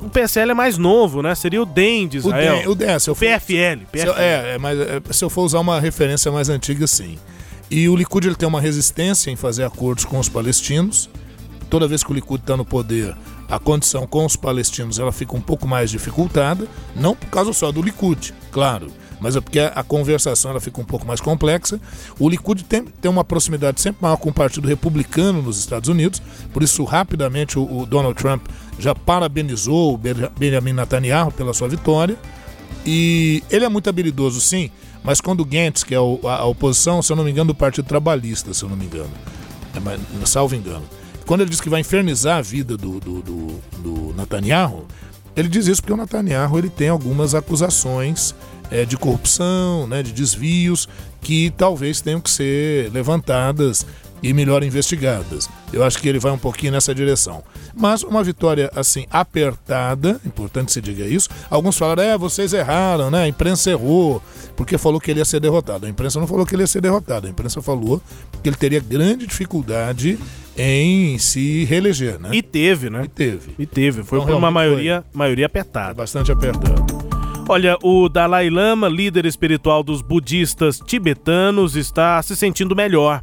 O 0.02 0.10
PSL 0.10 0.52
é 0.52 0.54
mais 0.54 0.78
novo, 0.78 1.22
né? 1.22 1.34
Seria 1.36 1.62
o 1.62 1.66
DEM 1.66 2.08
de 2.08 2.18
O 2.18 2.20
Israel. 2.20 2.56
DEM, 2.58 2.68
o 2.68 2.76
DEM, 2.76 3.00
se 3.00 3.10
eu 3.10 3.16
for- 3.16 3.26
PFL. 3.26 3.80
Se 3.80 3.86
PFL. 3.92 4.08
eu, 4.08 4.18
é, 4.18 4.54
é, 4.56 4.58
mas 4.58 4.78
é, 4.80 5.02
se 5.10 5.24
eu 5.24 5.30
for 5.30 5.44
usar 5.44 5.60
uma 5.60 5.80
referência 5.80 6.30
mais 6.32 6.50
antiga, 6.50 6.86
sim. 6.86 7.18
E 7.72 7.88
o 7.88 7.96
Likud 7.96 8.28
ele 8.28 8.36
tem 8.36 8.48
uma 8.48 8.60
resistência 8.60 9.32
em 9.32 9.38
fazer 9.38 9.64
acordos 9.64 10.04
com 10.04 10.20
os 10.20 10.28
palestinos. 10.28 11.10
Toda 11.70 11.88
vez 11.88 12.04
que 12.04 12.12
o 12.12 12.14
Likud 12.14 12.42
está 12.42 12.58
no 12.58 12.66
poder, 12.66 13.16
a 13.50 13.60
condição 13.60 14.08
com 14.08 14.26
os 14.26 14.36
palestinos 14.36 15.00
ela 15.00 15.12
fica 15.12 15.36
um 15.36 15.42
pouco 15.42 15.68
mais 15.68 15.90
dificultada, 15.92 16.68
não 16.96 17.16
por 17.16 17.28
causa 17.30 17.54
só 17.54 17.72
do 17.72 17.82
Likud, 17.82 18.34
claro, 18.52 18.88
mas 19.20 19.36
é 19.36 19.42
porque 19.42 19.60
a, 19.60 19.84
conversação 19.84 20.52
ela 20.52 20.60
fica 20.60 20.82
um 20.82 20.86
pouco 20.86 21.06
mais 21.08 21.22
complexa. 21.22 21.80
O 22.20 22.28
Likud 22.28 22.64
tem, 22.66 22.84
tem 22.84 23.10
uma 23.10 23.24
proximidade 23.24 23.80
sempre 23.80 24.02
maior 24.02 24.18
com 24.18 24.30
o 24.30 24.34
Partido 24.34 24.68
Republicano 24.68 25.42
nos 25.42 25.58
Estados 25.60 25.88
Unidos, 25.88 26.22
por 26.52 26.62
isso 26.62 26.84
rapidamente 26.84 27.58
o, 27.58 27.80
o 27.80 27.86
Donald 27.86 28.16
Trump 28.22 28.46
já 28.80 28.94
parabenizou 28.94 29.94
o 29.94 29.98
Benja- 29.98 30.32
Benjamin 30.38 30.74
Netanyahu 30.74 31.32
pela 31.32 31.54
sua 31.54 31.70
vitória. 31.70 32.18
E 32.86 33.42
ele 33.50 33.64
é 33.64 33.70
muito 33.70 33.90
habilidoso, 33.90 34.42
sim, 34.42 34.70
mas 35.04 35.22
quando 35.22 35.46
Gantz, 35.46 35.84
que 35.86 35.96
é 35.96 36.00
o- 36.00 36.20
a, 36.26 36.38
a 36.40 36.46
oposição, 36.46 37.02
se 37.02 37.12
eu 37.12 37.16
não 37.16 37.24
me 37.24 37.32
engano, 37.32 37.54
do 37.54 37.56
Partido 37.56 37.86
Trabalhista, 37.86 38.54
se 38.54 38.64
eu 38.64 38.68
não 38.70 38.76
me 38.76 38.86
engano, 38.86 39.10
é, 39.74 39.80
mas, 39.80 40.02
salvo 40.30 40.54
engano, 40.56 40.84
quando 41.26 41.42
ele 41.42 41.50
diz 41.50 41.62
que 41.62 41.70
vai 41.70 41.82
infernizar 41.82 42.38
a 42.38 42.42
vida 42.42 42.78
do, 42.78 43.00
do, 43.00 43.22
do, 43.22 43.48
do 43.80 44.14
Netanyahu, 44.16 44.86
ele 45.36 45.48
diz 45.48 45.68
isso 45.68 45.82
porque 45.82 45.94
o 45.94 45.98
Netanyahu 45.98 46.58
ele 46.58 46.70
tem 46.70 46.90
algumas 46.90 47.34
acusações 47.34 48.36
é, 48.70 48.86
de 48.86 48.98
corrupção, 48.98 49.88
né, 49.88 50.04
de 50.04 50.12
desvios, 50.12 50.88
que 51.22 51.52
talvez 51.58 52.02
tenham 52.02 52.20
que 52.20 52.30
ser 52.30 52.92
levantadas 52.92 53.86
e 54.24 54.34
melhor 54.34 54.64
investigadas. 54.64 55.50
Eu 55.72 55.84
acho 55.84 56.00
que 56.00 56.08
ele 56.08 56.18
vai 56.18 56.32
um 56.32 56.38
pouquinho 56.38 56.72
nessa 56.72 56.96
direção. 56.96 57.44
Mas 57.76 58.04
uma 58.04 58.24
vitória 58.24 58.72
assim 58.74 59.06
apertada, 59.12 60.20
importante 60.26 60.72
se 60.72 60.82
diga 60.82 61.06
isso. 61.06 61.30
Alguns 61.50 61.78
falaram: 61.78 62.04
"É, 62.04 62.18
vocês 62.18 62.54
erraram, 62.54 63.12
né? 63.12 63.24
A 63.24 63.28
imprensa 63.28 63.70
errou, 63.72 64.22
porque 64.56 64.78
falou 64.78 65.00
que 65.00 65.12
ele 65.12 65.20
ia 65.20 65.26
ser 65.26 65.42
derrotado". 65.42 65.86
A 65.86 65.90
imprensa 65.90 66.20
não 66.20 66.28
falou 66.28 66.46
que 66.46 66.56
ele 66.56 66.64
ia 66.64 66.68
ser 66.68 66.82
derrotado. 66.82 67.28
A 67.28 67.30
imprensa 67.30 67.62
falou 67.62 68.02
que 68.42 68.48
ele 68.48 68.56
teria 68.56 68.80
grande 68.80 69.28
dificuldade 69.28 70.18
em 70.58 71.18
se 71.18 71.66
reeleger, 71.66 72.20
né? 72.20 72.30
E 72.32 72.42
teve, 72.42 72.90
né? 72.90 73.04
E 73.04 73.08
teve. 73.08 73.56
E 73.60 73.66
teve. 73.66 74.04
Foi 74.04 74.20
Então, 74.20 74.28
por 74.28 74.38
uma 74.38 74.52
maioria, 74.52 75.04
maioria 75.14 75.48
apertada. 75.48 75.96
Bastante 75.96 76.32
apertado. 76.32 76.86
Olha, 77.50 77.78
o 77.84 78.08
Dalai 78.08 78.50
Lama, 78.50 78.88
líder 78.88 79.26
espiritual 79.26 79.84
dos 79.84 80.02
budistas 80.02 80.80
tibetanos, 80.80 81.76
está 81.76 82.22
se 82.22 82.38
sentindo 82.38 82.74
melhor. 82.76 83.22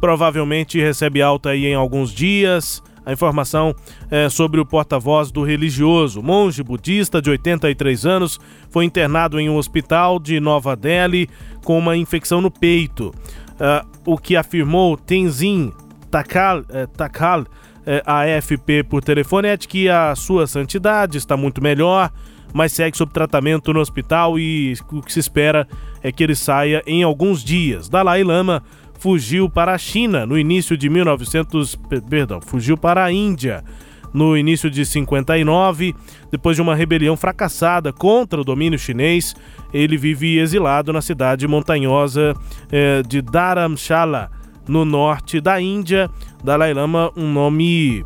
Provavelmente 0.00 0.80
recebe 0.80 1.20
alta 1.20 1.50
aí 1.50 1.66
em 1.66 1.74
alguns 1.74 2.12
dias. 2.12 2.82
A 3.04 3.12
informação 3.12 3.74
é 4.10 4.28
sobre 4.28 4.60
o 4.60 4.66
porta-voz 4.66 5.30
do 5.30 5.42
religioso. 5.42 6.22
Monge 6.22 6.62
budista 6.62 7.20
de 7.20 7.30
83 7.30 8.06
anos 8.06 8.38
foi 8.70 8.84
internado 8.84 9.40
em 9.40 9.48
um 9.48 9.56
hospital 9.56 10.18
de 10.18 10.38
Nova 10.38 10.76
Delhi 10.76 11.28
com 11.64 11.78
uma 11.78 11.96
infecção 11.96 12.40
no 12.40 12.50
peito. 12.50 13.12
Ah, 13.58 13.84
o 14.06 14.16
que 14.16 14.36
afirmou 14.36 14.96
Tenzin 14.96 15.72
Takal, 16.10 16.64
eh, 16.70 16.86
Takal 16.86 17.44
eh, 17.86 18.02
AFP 18.04 18.82
por 18.84 19.02
telefone 19.02 19.48
é 19.48 19.56
de 19.56 19.68
que 19.68 19.88
a 19.88 20.14
sua 20.14 20.46
santidade 20.46 21.18
está 21.18 21.36
muito 21.36 21.62
melhor, 21.62 22.10
mas 22.52 22.72
segue 22.72 22.96
sob 22.96 23.12
tratamento 23.12 23.72
no 23.72 23.80
hospital 23.80 24.38
e 24.38 24.74
o 24.90 25.02
que 25.02 25.12
se 25.12 25.20
espera 25.20 25.68
é 26.02 26.10
que 26.10 26.22
ele 26.22 26.34
saia 26.34 26.82
em 26.86 27.02
alguns 27.02 27.44
dias. 27.44 27.88
Dalai 27.88 28.24
Lama 28.24 28.62
fugiu 29.00 29.48
para 29.50 29.74
a 29.74 29.78
China 29.78 30.24
no 30.24 30.38
início 30.38 30.76
de 30.76 30.88
1900, 30.88 31.74
pe- 31.74 32.00
perdão, 32.00 32.40
fugiu 32.40 32.76
para 32.76 33.02
a 33.04 33.10
Índia 33.10 33.64
no 34.12 34.36
início 34.36 34.68
de 34.70 34.84
59, 34.84 35.94
depois 36.32 36.56
de 36.56 36.62
uma 36.62 36.74
rebelião 36.74 37.16
fracassada 37.16 37.92
contra 37.92 38.40
o 38.40 38.44
domínio 38.44 38.78
chinês, 38.78 39.34
ele 39.72 39.96
vive 39.96 40.38
exilado 40.38 40.92
na 40.92 41.00
cidade 41.00 41.46
montanhosa 41.48 42.34
eh, 42.72 43.02
de 43.08 43.22
Dharamshala, 43.22 44.30
no 44.68 44.84
norte 44.84 45.40
da 45.40 45.60
Índia. 45.60 46.10
Dalai 46.44 46.74
Lama, 46.74 47.10
um 47.16 47.32
nome 47.32 48.04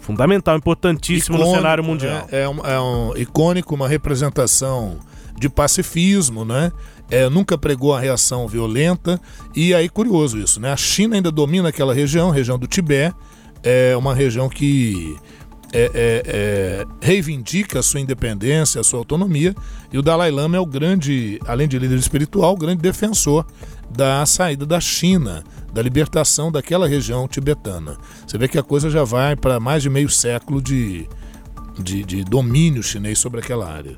fundamental, 0.00 0.56
importantíssimo 0.56 1.36
no 1.36 1.42
Icônico, 1.44 1.62
cenário 1.62 1.84
mundial. 1.84 2.12
né? 2.16 2.24
É, 2.42 2.48
um, 2.48 2.58
é 2.66 2.80
um 2.80 3.12
icônico, 3.16 3.74
uma 3.74 3.88
representação 3.88 4.98
de 5.38 5.48
pacifismo, 5.48 6.44
né? 6.44 6.70
É, 7.10 7.28
nunca 7.28 7.58
pregou 7.58 7.94
a 7.94 8.00
reação 8.00 8.48
violenta. 8.48 9.20
E 9.54 9.74
aí, 9.74 9.88
curioso 9.88 10.38
isso, 10.38 10.60
né? 10.60 10.72
A 10.72 10.76
China 10.76 11.16
ainda 11.16 11.30
domina 11.30 11.68
aquela 11.68 11.94
região, 11.94 12.30
região 12.30 12.58
do 12.58 12.66
Tibete. 12.66 13.14
É 13.62 13.96
uma 13.96 14.14
região 14.14 14.48
que 14.48 15.16
é, 15.74 15.90
é, 15.92 16.22
é, 16.26 16.86
reivindica 17.00 17.80
a 17.80 17.82
sua 17.82 17.98
independência, 17.98 18.80
a 18.80 18.84
sua 18.84 19.00
autonomia. 19.00 19.54
E 19.92 19.98
o 19.98 20.02
Dalai 20.02 20.30
Lama 20.30 20.56
é 20.56 20.60
o 20.60 20.66
grande, 20.66 21.40
além 21.46 21.66
de 21.66 21.78
líder 21.78 21.98
espiritual, 21.98 22.54
o 22.54 22.56
grande 22.56 22.80
defensor 22.80 23.44
da 23.90 24.24
saída 24.24 24.64
da 24.64 24.80
China, 24.80 25.42
da 25.72 25.82
libertação 25.82 26.52
daquela 26.52 26.86
região 26.86 27.26
tibetana. 27.26 27.96
Você 28.24 28.38
vê 28.38 28.46
que 28.46 28.58
a 28.58 28.62
coisa 28.62 28.88
já 28.88 29.02
vai 29.02 29.34
para 29.34 29.58
mais 29.58 29.82
de 29.82 29.90
meio 29.90 30.08
século 30.08 30.62
de, 30.62 31.08
de, 31.78 32.04
de 32.04 32.24
domínio 32.24 32.82
chinês 32.82 33.18
sobre 33.18 33.40
aquela 33.40 33.68
área. 33.68 33.96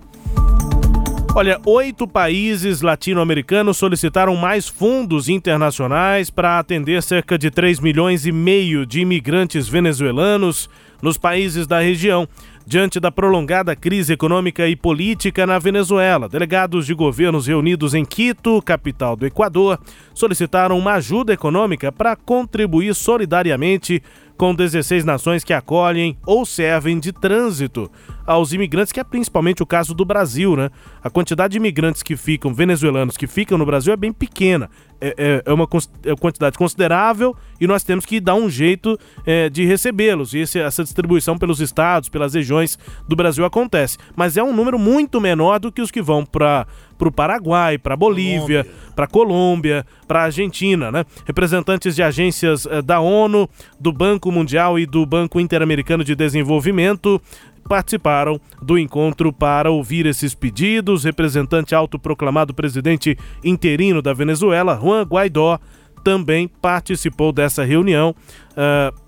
Olha, 1.39 1.61
oito 1.67 2.09
países 2.09 2.81
latino-americanos 2.81 3.77
solicitaram 3.77 4.35
mais 4.37 4.69
fundos 4.69 5.29
internacionais 5.29 6.31
para 6.31 6.59
atender 6.59 7.03
cerca 7.03 7.37
de 7.37 7.51
3 7.51 7.79
milhões 7.79 8.25
e 8.25 8.33
meio 8.33 8.87
de 8.87 9.01
imigrantes 9.01 9.69
venezuelanos 9.69 10.67
nos 11.03 11.19
países 11.19 11.67
da 11.67 11.79
região 11.79 12.27
diante 12.67 12.99
da 12.99 13.13
prolongada 13.13 13.77
crise 13.77 14.15
econômica 14.15 14.67
e 14.67 14.75
política 14.75 15.47
na 15.47 15.59
Venezuela. 15.59 16.27
Delegados 16.27 16.87
de 16.87 16.95
governos 16.95 17.47
reunidos 17.47 17.93
em 17.93 18.07
Quito, 18.07 18.63
capital 18.63 19.15
do 19.15 19.27
Equador, 19.27 19.79
solicitaram 20.15 20.79
uma 20.79 20.95
ajuda 20.95 21.35
econômica 21.35 21.93
para 21.93 22.17
contribuir 22.17 22.95
solidariamente 22.95 24.03
com 24.37 24.55
16 24.55 25.05
nações 25.05 25.43
que 25.43 25.53
acolhem 25.53 26.17
ou 26.27 26.45
servem 26.45 26.99
de 26.99 27.13
trânsito 27.13 27.91
aos 28.27 28.53
imigrantes, 28.53 28.93
que 28.93 29.01
é 29.01 29.05
principalmente 29.05 29.63
o 29.63 29.67
caso 29.67 29.95
do 29.95 30.05
Brasil, 30.05 30.57
né? 30.57 30.71
A 31.03 31.09
quantidade 31.09 31.53
de 31.53 31.59
imigrantes 31.59 32.03
que 32.03 32.17
ficam, 32.17 32.53
venezuelanos 32.53 33.17
que 33.17 33.27
ficam 33.27 33.57
no 33.57 33.65
Brasil 33.65 33.93
é 33.93 33.97
bem 33.97 34.13
pequena. 34.13 34.69
É, 35.01 35.15
é, 35.17 35.43
é 35.45 35.53
uma 35.53 35.69
é 36.05 36.17
quantidade 36.17 36.57
considerável 36.57 37.37
e 37.61 37.67
nós 37.67 37.85
temos 37.85 38.07
que 38.07 38.19
dar 38.19 38.35
um 38.35 38.49
jeito 38.49 38.99
é, 39.25 39.49
de 39.49 39.65
recebê-los. 39.65 40.35
E 40.35 40.39
esse, 40.39 40.59
essa 40.59 40.83
distribuição 40.83 41.39
pelos 41.39 41.61
estados, 41.61 42.09
pelas 42.09 42.35
regiões 42.35 42.79
do 43.07 43.15
Brasil 43.15 43.45
acontece. 43.45 43.99
Mas 44.17 44.37
é 44.37 44.43
um 44.43 44.55
número 44.55 44.79
muito 44.79 45.21
menor 45.21 45.61
do 45.61 45.71
que 45.71 45.83
os 45.83 45.91
que 45.91 46.03
vão 46.03 46.25
para 46.25 46.67
para 46.97 47.09
o 47.09 47.13
Paraguai, 47.13 47.79
para 47.79 47.97
Bolívia, 47.97 48.67
para 48.95 49.07
Colômbia, 49.07 49.85
para 50.07 50.23
Argentina, 50.25 50.91
né? 50.91 51.05
Representantes 51.25 51.95
de 51.95 52.03
agências 52.03 52.67
eh, 52.67 52.83
da 52.83 53.01
ONU, 53.01 53.49
do 53.79 53.93
Banco 53.93 54.33
Mundial 54.33 54.79
e 54.79 54.87
do 54.87 55.05
Banco 55.05 55.39
Interamericano 55.39 56.03
de 56.03 56.15
Desenvolvimento 56.15 57.21
participaram 57.69 58.41
do 58.63 58.79
encontro 58.79 59.33
para 59.33 59.71
ouvir 59.71 60.07
esses 60.07 60.35
pedidos. 60.35 61.05
Representante 61.05 61.75
autoproclamado 61.75 62.55
presidente 62.55 63.19
interino 63.45 64.01
da 64.01 64.13
Venezuela, 64.13 64.79
Juan 64.81 65.03
Guaidó, 65.03 65.59
também 66.03 66.49
participou 66.49 67.33
dessa 67.33 67.65
reunião. 67.65 68.15
Uh, 68.53 69.07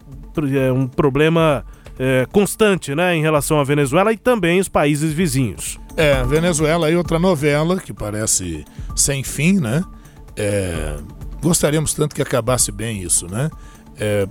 um 0.75 0.87
problema 0.87 1.65
uh, 1.99 2.29
constante 2.31 2.95
né, 2.95 3.17
em 3.17 3.23
relação 3.23 3.59
à 3.59 3.65
Venezuela 3.65 4.13
e 4.13 4.17
também 4.17 4.61
os 4.61 4.69
países 4.69 5.13
vizinhos. 5.13 5.79
É, 5.97 6.23
Venezuela 6.25 6.91
e 6.91 6.97
outra 6.97 7.19
novela 7.19 7.79
que 7.81 7.93
parece 7.93 8.65
sem 8.95 9.25
fim, 9.25 9.59
né? 9.59 9.85
É, 10.37 10.97
gostaríamos 11.43 11.93
tanto 11.93 12.15
que 12.15 12.23
acabasse 12.23 12.71
bem 12.71 13.03
isso, 13.03 13.27
né? 13.27 13.51
É, 13.99 14.29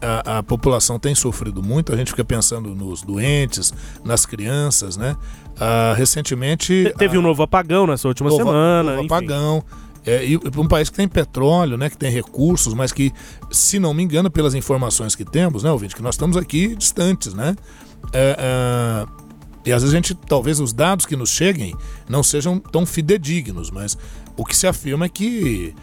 a, 0.00 0.38
a, 0.38 0.42
população 0.42 0.98
tem 0.98 1.14
sofrido 1.14 1.62
muito, 1.62 1.92
a 1.92 1.96
gente 1.96 2.10
fica 2.12 2.24
pensando 2.24 2.74
nos 2.74 3.02
doentes, 3.02 3.74
nas 4.04 4.24
crianças, 4.24 4.96
né? 4.96 5.16
Ah, 5.58 5.92
recentemente. 5.94 6.90
Teve 6.96 7.18
um 7.18 7.22
novo 7.22 7.42
apagão 7.42 7.86
nessa 7.86 8.08
última 8.08 8.30
novo, 8.30 8.42
semana. 8.42 8.96
Novo 8.96 9.04
apagão. 9.04 9.62
É, 10.06 10.22
um 10.58 10.66
país 10.66 10.88
que 10.88 10.96
tem 10.96 11.06
petróleo, 11.06 11.76
né, 11.76 11.90
que 11.90 11.96
tem 11.96 12.10
recursos, 12.10 12.72
mas 12.72 12.90
que, 12.92 13.12
se 13.50 13.78
não 13.78 13.92
me 13.92 14.02
engano, 14.02 14.30
pelas 14.30 14.54
informações 14.54 15.14
que 15.14 15.24
temos, 15.24 15.62
né, 15.62 15.70
ouvinte, 15.70 15.94
que 15.94 16.02
nós 16.02 16.14
estamos 16.14 16.36
aqui 16.36 16.74
distantes, 16.74 17.34
né? 17.34 17.54
É, 18.12 18.36
é, 18.38 19.06
e 19.64 19.72
às 19.72 19.82
vezes 19.82 19.94
a 19.94 19.96
gente, 19.96 20.14
talvez 20.14 20.58
os 20.58 20.72
dados 20.72 21.04
que 21.04 21.14
nos 21.14 21.30
cheguem 21.30 21.74
não 22.08 22.22
sejam 22.22 22.58
tão 22.58 22.86
fidedignos, 22.86 23.70
mas 23.70 23.96
o 24.36 24.44
que 24.44 24.56
se 24.56 24.66
afirma 24.66 25.04
é 25.04 25.08
que 25.08 25.74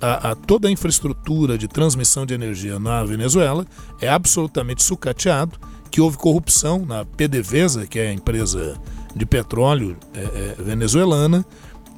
a, 0.00 0.30
a, 0.30 0.34
toda 0.34 0.68
a 0.68 0.70
infraestrutura 0.70 1.58
de 1.58 1.66
transmissão 1.66 2.24
de 2.24 2.34
energia 2.34 2.78
na 2.78 3.02
Venezuela 3.04 3.66
é 4.00 4.08
absolutamente 4.08 4.82
sucateado, 4.82 5.58
que 5.90 6.00
houve 6.00 6.16
corrupção 6.16 6.84
na 6.84 7.04
PDVSA, 7.04 7.86
que 7.86 7.98
é 7.98 8.08
a 8.08 8.12
empresa 8.12 8.76
de 9.14 9.24
petróleo 9.24 9.96
é, 10.12 10.20
é, 10.58 10.62
venezuelana, 10.62 11.44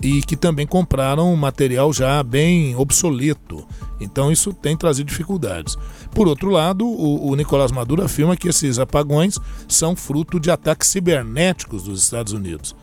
e 0.03 0.22
que 0.22 0.36
também 0.36 0.66
compraram 0.66 1.34
material 1.36 1.92
já 1.92 2.22
bem 2.22 2.76
obsoleto. 2.76 3.66
Então 4.01 4.30
isso 4.30 4.53
tem 4.53 4.76
trazido 4.76 5.09
dificuldades. 5.09 5.76
Por 6.12 6.28
outro 6.28 6.51
lado, 6.51 6.86
o, 6.86 7.30
o 7.30 7.34
Nicolás 7.34 7.72
Maduro 7.72 8.05
afirma 8.05 8.36
que 8.36 8.49
esses 8.49 8.78
apagões 8.78 9.38
são 9.66 9.97
fruto 9.97 10.38
de 10.38 10.51
ataques 10.51 10.88
cibernéticos 10.88 11.84
dos 11.84 12.03
Estados 12.03 12.32
Unidos. 12.32 12.74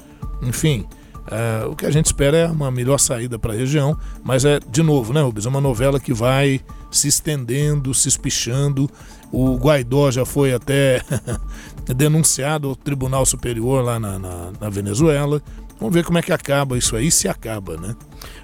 Enfim, 0.42 0.86
é, 1.28 1.66
o 1.66 1.76
que 1.76 1.86
a 1.86 1.92
gente 1.92 2.08
espera 2.08 2.38
é 2.38 2.48
uma 2.48 2.70
melhor 2.70 3.00
saída 3.00 3.40
para 3.40 3.54
a 3.54 3.56
região, 3.56 3.98
mas 4.24 4.44
é, 4.44 4.60
de 4.60 4.84
novo, 4.84 5.14
né, 5.14 5.22
Rubens? 5.22 5.46
É 5.46 5.50
uma 5.50 5.62
novela 5.62 6.00
que 6.00 6.14
vai 6.14 6.60
se 6.92 7.08
estendendo, 7.08 7.94
se 7.94 8.08
espichando. 8.08 8.90
O 9.32 9.56
Guaidó 9.56 10.12
já 10.12 10.26
foi 10.26 10.54
até 10.54 11.02
denunciado 11.96 12.70
ao 12.70 12.76
Tribunal 12.76 13.26
Superior 13.26 13.84
lá 13.84 14.00
na, 14.00 14.20
na, 14.20 14.52
na, 14.60 14.70
Venezuela. 14.70 15.42
Vamos 15.84 15.96
ver 15.96 16.06
como 16.06 16.18
é 16.18 16.22
que 16.22 16.32
acaba 16.32 16.78
isso 16.78 16.96
aí, 16.96 17.12
se 17.12 17.28
acaba, 17.28 17.76
né? 17.76 17.94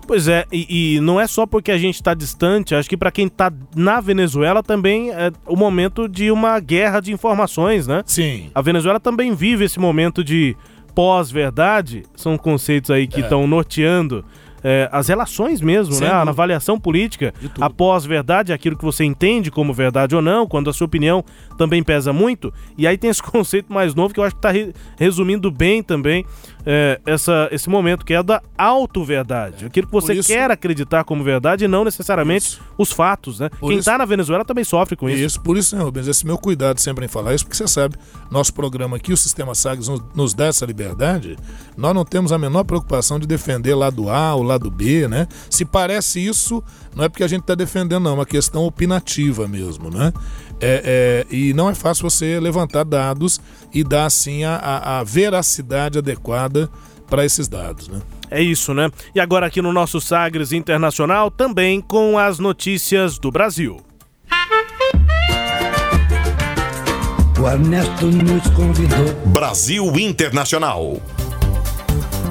Pois 0.06 0.28
é, 0.28 0.46
e, 0.52 0.98
e 0.98 1.00
não 1.00 1.22
é 1.22 1.26
só 1.26 1.46
porque 1.46 1.72
a 1.72 1.78
gente 1.78 1.96
está 1.96 2.14
distante, 2.14 2.76
acho 2.76 2.90
que 2.90 2.98
para 2.98 3.12
quem 3.12 3.28
está 3.28 3.50
na 3.74 4.02
Venezuela 4.02 4.62
também 4.62 5.10
é 5.12 5.32
o 5.48 5.56
momento 5.56 6.10
de 6.10 6.32
uma 6.32 6.60
guerra 6.60 7.00
de 7.00 7.14
informações, 7.14 7.88
né? 7.88 8.04
Sim. 8.06 8.52
A 8.54 8.62
Venezuela 8.62 9.00
também 9.00 9.34
vive 9.34 9.64
esse 9.64 9.80
momento 9.80 10.22
de 10.22 10.54
pós-verdade, 10.94 12.04
são 12.14 12.38
conceitos 12.38 12.92
aí 12.92 13.08
que 13.08 13.22
estão 13.22 13.46
é. 13.46 13.48
norteando 13.48 14.26
é, 14.64 14.90
as 14.92 15.08
relações 15.08 15.62
mesmo, 15.62 15.94
Sem 15.94 16.08
né? 16.08 16.14
Na 16.14 16.32
avaliação 16.32 16.80
política, 16.80 17.34
a 17.60 17.70
pós-verdade, 17.70 18.54
aquilo 18.54 18.78
que 18.78 18.84
você 18.84 19.04
entende 19.04 19.52
como 19.52 19.74
verdade 19.74 20.16
ou 20.16 20.22
não, 20.22 20.48
quando 20.48 20.70
a 20.70 20.74
sua 20.74 20.86
opinião 20.86 21.24
também 21.58 21.84
pesa 21.84 22.12
muito. 22.12 22.54
E 22.78 22.88
aí 22.88 22.98
tem 22.98 23.10
esse 23.10 23.24
conceito 23.24 23.72
mais 23.72 23.96
novo 23.96 24.14
que 24.14 24.20
eu 24.20 24.24
acho 24.24 24.36
que 24.36 24.40
está 24.40 24.52
re 24.52 24.74
resumindo 24.98 25.50
bem 25.50 25.82
também 25.82 26.26
é, 26.66 27.00
essa, 27.06 27.48
esse 27.52 27.70
momento, 27.70 28.06
que 28.06 28.14
é 28.14 28.22
da 28.22 28.42
auto-verdade. 28.58 29.66
Aquilo 29.66 29.88
que 29.88 29.94
você 29.94 30.14
isso, 30.14 30.28
quer 30.28 30.52
acreditar 30.52 31.04
como 31.04 31.24
verdade 31.24 31.66
e 31.66 31.68
não 31.68 31.84
necessariamente 31.84 32.46
isso. 32.46 32.62
os 32.78 32.92
fatos, 32.92 33.40
né? 33.40 33.50
Quem 33.60 33.78
está 33.78 33.98
na 33.98 34.06
Venezuela 34.06 34.44
também 34.44 34.64
sofre 34.64 34.96
com 34.96 35.10
isso. 35.10 35.24
Isso, 35.24 35.42
por 35.42 35.58
isso, 35.58 35.76
né, 35.76 35.84
Rubens? 35.84 36.08
Esse 36.08 36.26
meu 36.26 36.38
cuidado 36.38 36.80
sempre 36.80 37.06
em 37.06 37.08
falar 37.08 37.34
isso, 37.34 37.46
porque 37.46 37.58
você 37.58 37.68
sabe, 37.68 37.96
nosso 38.30 38.54
programa 38.54 38.98
aqui, 38.98 39.14
o 39.14 39.18
Sistema 39.18 39.56
Sagres, 39.56 39.88
nos, 39.88 40.02
nos 40.14 40.34
dá 40.34 40.48
essa 40.48 40.66
liberdade. 40.66 41.38
Nós 41.78 41.94
não 41.94 42.04
temos 42.04 42.32
a 42.32 42.38
menor 42.38 42.64
preocupação 42.64 43.20
de 43.20 43.28
defender 43.28 43.76
lado 43.76 44.10
A 44.10 44.36
ou 44.36 44.44
lado 44.44 44.70
B, 44.70 45.08
né? 45.08 45.28
Se 45.50 45.64
parece 45.66 46.20
isso, 46.26 46.64
não 46.96 47.06
é 47.06 47.10
porque 47.10 47.24
a 47.24 47.28
gente 47.28 47.42
está 47.42 47.56
defendendo, 47.56 48.04
não, 48.04 48.12
é 48.12 48.16
uma 48.16 48.26
questão 48.26 48.66
opinativa 48.66 49.48
mesmo, 49.48 49.90
né? 49.90 50.12
É, 50.62 51.26
é, 51.32 51.36
e 51.36 51.54
não 51.54 51.70
é 51.70 51.76
fácil 51.76 52.10
você 52.10 52.40
levantar 52.40 52.84
dados 52.84 53.40
e 53.74 53.84
dar 53.84 54.06
assim 54.06 54.44
a, 54.44 55.00
a 55.00 55.04
veracidade 55.04 55.98
adequada 55.98 56.70
para 57.10 57.26
esses 57.26 57.48
dados, 57.48 57.88
né? 57.88 58.02
É 58.30 58.42
isso, 58.42 58.74
né? 58.74 58.92
E 59.16 59.20
agora 59.20 59.48
aqui 59.48 59.62
no 59.62 59.74
nosso 59.74 60.00
Sagres 60.00 60.52
Internacional, 60.52 61.32
também 61.32 61.82
com 61.82 62.18
as 62.18 62.38
notícias 62.38 63.18
do 63.18 63.32
Brasil. 63.32 63.82
O 67.42 67.48
Ernesto 67.48 68.06
nos 68.06 68.48
convidou. 68.50 69.14
Brasil 69.28 69.86
Internacional. 69.98 71.02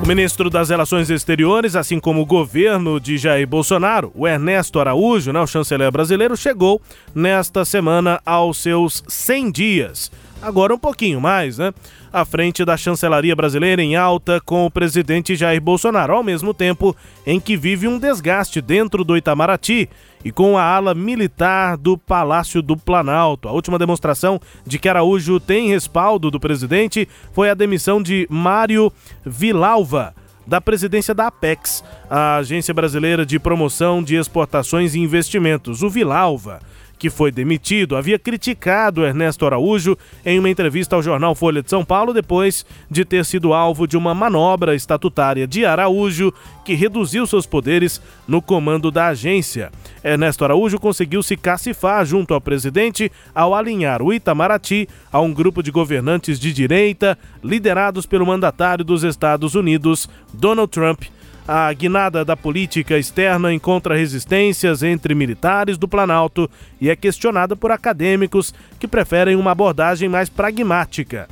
O 0.02 0.06
ministro 0.06 0.48
das 0.48 0.70
Relações 0.70 1.10
Exteriores, 1.10 1.76
assim 1.76 1.98
como 1.98 2.22
o 2.22 2.26
governo 2.26 3.00
de 3.00 3.18
Jair 3.18 3.46
Bolsonaro, 3.46 4.10
o 4.14 4.26
Ernesto 4.26 4.78
Araújo, 4.80 5.32
né, 5.32 5.40
o 5.40 5.46
chanceler 5.46 5.90
brasileiro, 5.90 6.36
chegou 6.36 6.80
nesta 7.14 7.64
semana 7.64 8.20
aos 8.24 8.58
seus 8.58 9.02
100 9.06 9.50
dias. 9.50 10.10
Agora 10.40 10.72
um 10.72 10.78
pouquinho 10.78 11.20
mais, 11.20 11.58
né? 11.58 11.74
À 12.12 12.24
frente 12.24 12.64
da 12.64 12.76
chancelaria 12.76 13.34
brasileira 13.34 13.82
em 13.82 13.96
alta 13.96 14.40
com 14.40 14.64
o 14.64 14.70
presidente 14.70 15.34
Jair 15.34 15.60
Bolsonaro, 15.60 16.14
ao 16.14 16.22
mesmo 16.22 16.54
tempo 16.54 16.96
em 17.26 17.40
que 17.40 17.56
vive 17.56 17.88
um 17.88 17.98
desgaste 17.98 18.60
dentro 18.60 19.02
do 19.02 19.16
Itamaraty 19.16 19.88
e 20.24 20.30
com 20.30 20.56
a 20.56 20.62
ala 20.62 20.94
militar 20.94 21.76
do 21.76 21.98
Palácio 21.98 22.62
do 22.62 22.76
Planalto. 22.76 23.48
A 23.48 23.52
última 23.52 23.78
demonstração 23.78 24.40
de 24.64 24.78
que 24.78 24.88
Araújo 24.88 25.40
tem 25.40 25.68
respaldo 25.68 26.30
do 26.30 26.38
presidente 26.38 27.08
foi 27.32 27.50
a 27.50 27.54
demissão 27.54 28.00
de 28.00 28.26
Mário 28.30 28.92
Vilalva 29.26 30.14
da 30.46 30.62
presidência 30.62 31.14
da 31.14 31.26
Apex, 31.26 31.84
a 32.08 32.36
Agência 32.36 32.72
Brasileira 32.72 33.26
de 33.26 33.38
Promoção 33.38 34.02
de 34.02 34.16
Exportações 34.16 34.94
e 34.94 35.00
Investimentos, 35.00 35.82
o 35.82 35.90
Vilalva 35.90 36.60
que 36.98 37.08
foi 37.08 37.30
demitido, 37.30 37.96
havia 37.96 38.18
criticado 38.18 39.04
Ernesto 39.04 39.46
Araújo 39.46 39.96
em 40.24 40.38
uma 40.38 40.50
entrevista 40.50 40.96
ao 40.96 41.02
jornal 41.02 41.34
Folha 41.34 41.62
de 41.62 41.70
São 41.70 41.84
Paulo 41.84 42.12
depois 42.12 42.66
de 42.90 43.04
ter 43.04 43.24
sido 43.24 43.54
alvo 43.54 43.86
de 43.86 43.96
uma 43.96 44.14
manobra 44.14 44.74
estatutária 44.74 45.46
de 45.46 45.64
Araújo 45.64 46.32
que 46.64 46.74
reduziu 46.74 47.26
seus 47.26 47.46
poderes 47.46 48.02
no 48.26 48.42
comando 48.42 48.90
da 48.90 49.06
agência. 49.06 49.70
Ernesto 50.02 50.44
Araújo 50.44 50.78
conseguiu 50.78 51.22
se 51.22 51.36
cacifar 51.36 52.04
junto 52.04 52.34
ao 52.34 52.40
presidente 52.40 53.10
ao 53.34 53.54
alinhar 53.54 54.02
o 54.02 54.12
Itamaraty 54.12 54.88
a 55.12 55.20
um 55.20 55.32
grupo 55.32 55.62
de 55.62 55.70
governantes 55.70 56.38
de 56.38 56.52
direita 56.52 57.16
liderados 57.42 58.06
pelo 58.06 58.26
mandatário 58.26 58.84
dos 58.84 59.04
Estados 59.04 59.54
Unidos, 59.54 60.08
Donald 60.32 60.70
Trump 60.70 61.02
a 61.48 61.72
guinada 61.72 62.26
da 62.26 62.36
política 62.36 62.98
externa 62.98 63.54
encontra 63.54 63.96
resistências 63.96 64.82
entre 64.82 65.14
militares 65.14 65.78
do 65.78 65.88
Planalto 65.88 66.48
e 66.78 66.90
é 66.90 66.94
questionada 66.94 67.56
por 67.56 67.70
acadêmicos 67.70 68.52
que 68.78 68.86
preferem 68.86 69.34
uma 69.34 69.52
abordagem 69.52 70.10
mais 70.10 70.28
pragmática. 70.28 71.26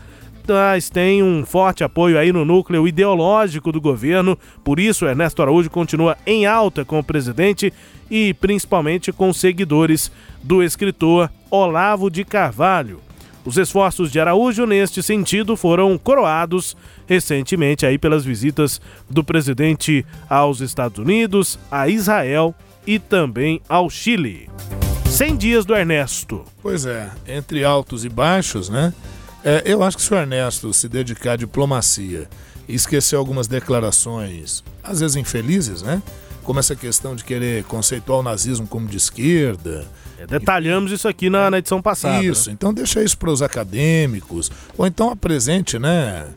mas 0.48 0.88
tem 0.88 1.22
um 1.22 1.44
forte 1.44 1.84
apoio 1.84 2.18
aí 2.18 2.32
no 2.32 2.44
núcleo 2.44 2.88
ideológico 2.88 3.70
do 3.70 3.80
governo. 3.80 4.38
Por 4.64 4.80
isso, 4.80 5.04
Ernesto 5.04 5.42
Araújo 5.42 5.68
continua 5.68 6.16
em 6.24 6.46
alta 6.46 6.82
com 6.82 6.98
o 6.98 7.04
presidente 7.04 7.70
e 8.10 8.32
principalmente 8.32 9.12
com 9.12 9.32
seguidores 9.34 10.10
do 10.42 10.62
escritor 10.62 11.30
Olavo 11.50 12.08
de 12.08 12.24
Carvalho. 12.24 13.05
Os 13.46 13.56
esforços 13.56 14.10
de 14.10 14.18
Araújo 14.18 14.66
neste 14.66 15.00
sentido 15.04 15.56
foram 15.56 15.96
coroados 15.96 16.76
recentemente 17.06 17.86
aí 17.86 17.96
pelas 17.96 18.24
visitas 18.24 18.80
do 19.08 19.22
presidente 19.22 20.04
aos 20.28 20.60
Estados 20.60 20.98
Unidos, 20.98 21.56
a 21.70 21.88
Israel 21.88 22.52
e 22.84 22.98
também 22.98 23.62
ao 23.68 23.88
Chile. 23.88 24.50
100 25.08 25.36
dias 25.36 25.64
do 25.64 25.76
Ernesto. 25.76 26.44
Pois 26.60 26.86
é, 26.86 27.08
entre 27.28 27.64
altos 27.64 28.04
e 28.04 28.08
baixos, 28.08 28.68
né? 28.68 28.92
É, 29.44 29.62
eu 29.64 29.80
acho 29.84 29.96
que 29.96 30.02
se 30.02 30.12
o 30.12 30.16
Ernesto 30.16 30.72
se 30.72 30.88
dedicar 30.88 31.34
à 31.34 31.36
diplomacia 31.36 32.28
e 32.68 32.74
esquecer 32.74 33.14
algumas 33.14 33.46
declarações, 33.46 34.64
às 34.82 34.98
vezes 34.98 35.14
infelizes, 35.14 35.82
né? 35.82 36.02
Como 36.42 36.58
essa 36.58 36.74
questão 36.74 37.14
de 37.14 37.22
querer 37.22 37.62
conceituar 37.64 38.18
o 38.18 38.22
nazismo 38.24 38.66
como 38.66 38.88
de 38.88 38.96
esquerda. 38.96 39.86
Detalhamos 40.28 40.92
isso 40.92 41.06
aqui 41.06 41.28
na, 41.28 41.50
na 41.50 41.58
edição 41.58 41.82
passada. 41.82 42.24
Isso, 42.24 42.48
né? 42.48 42.54
então 42.54 42.72
deixa 42.72 43.02
isso 43.02 43.18
para 43.18 43.30
os 43.30 43.42
acadêmicos, 43.42 44.50
ou 44.76 44.86
então 44.86 45.10
apresente, 45.10 45.78
né? 45.78 46.28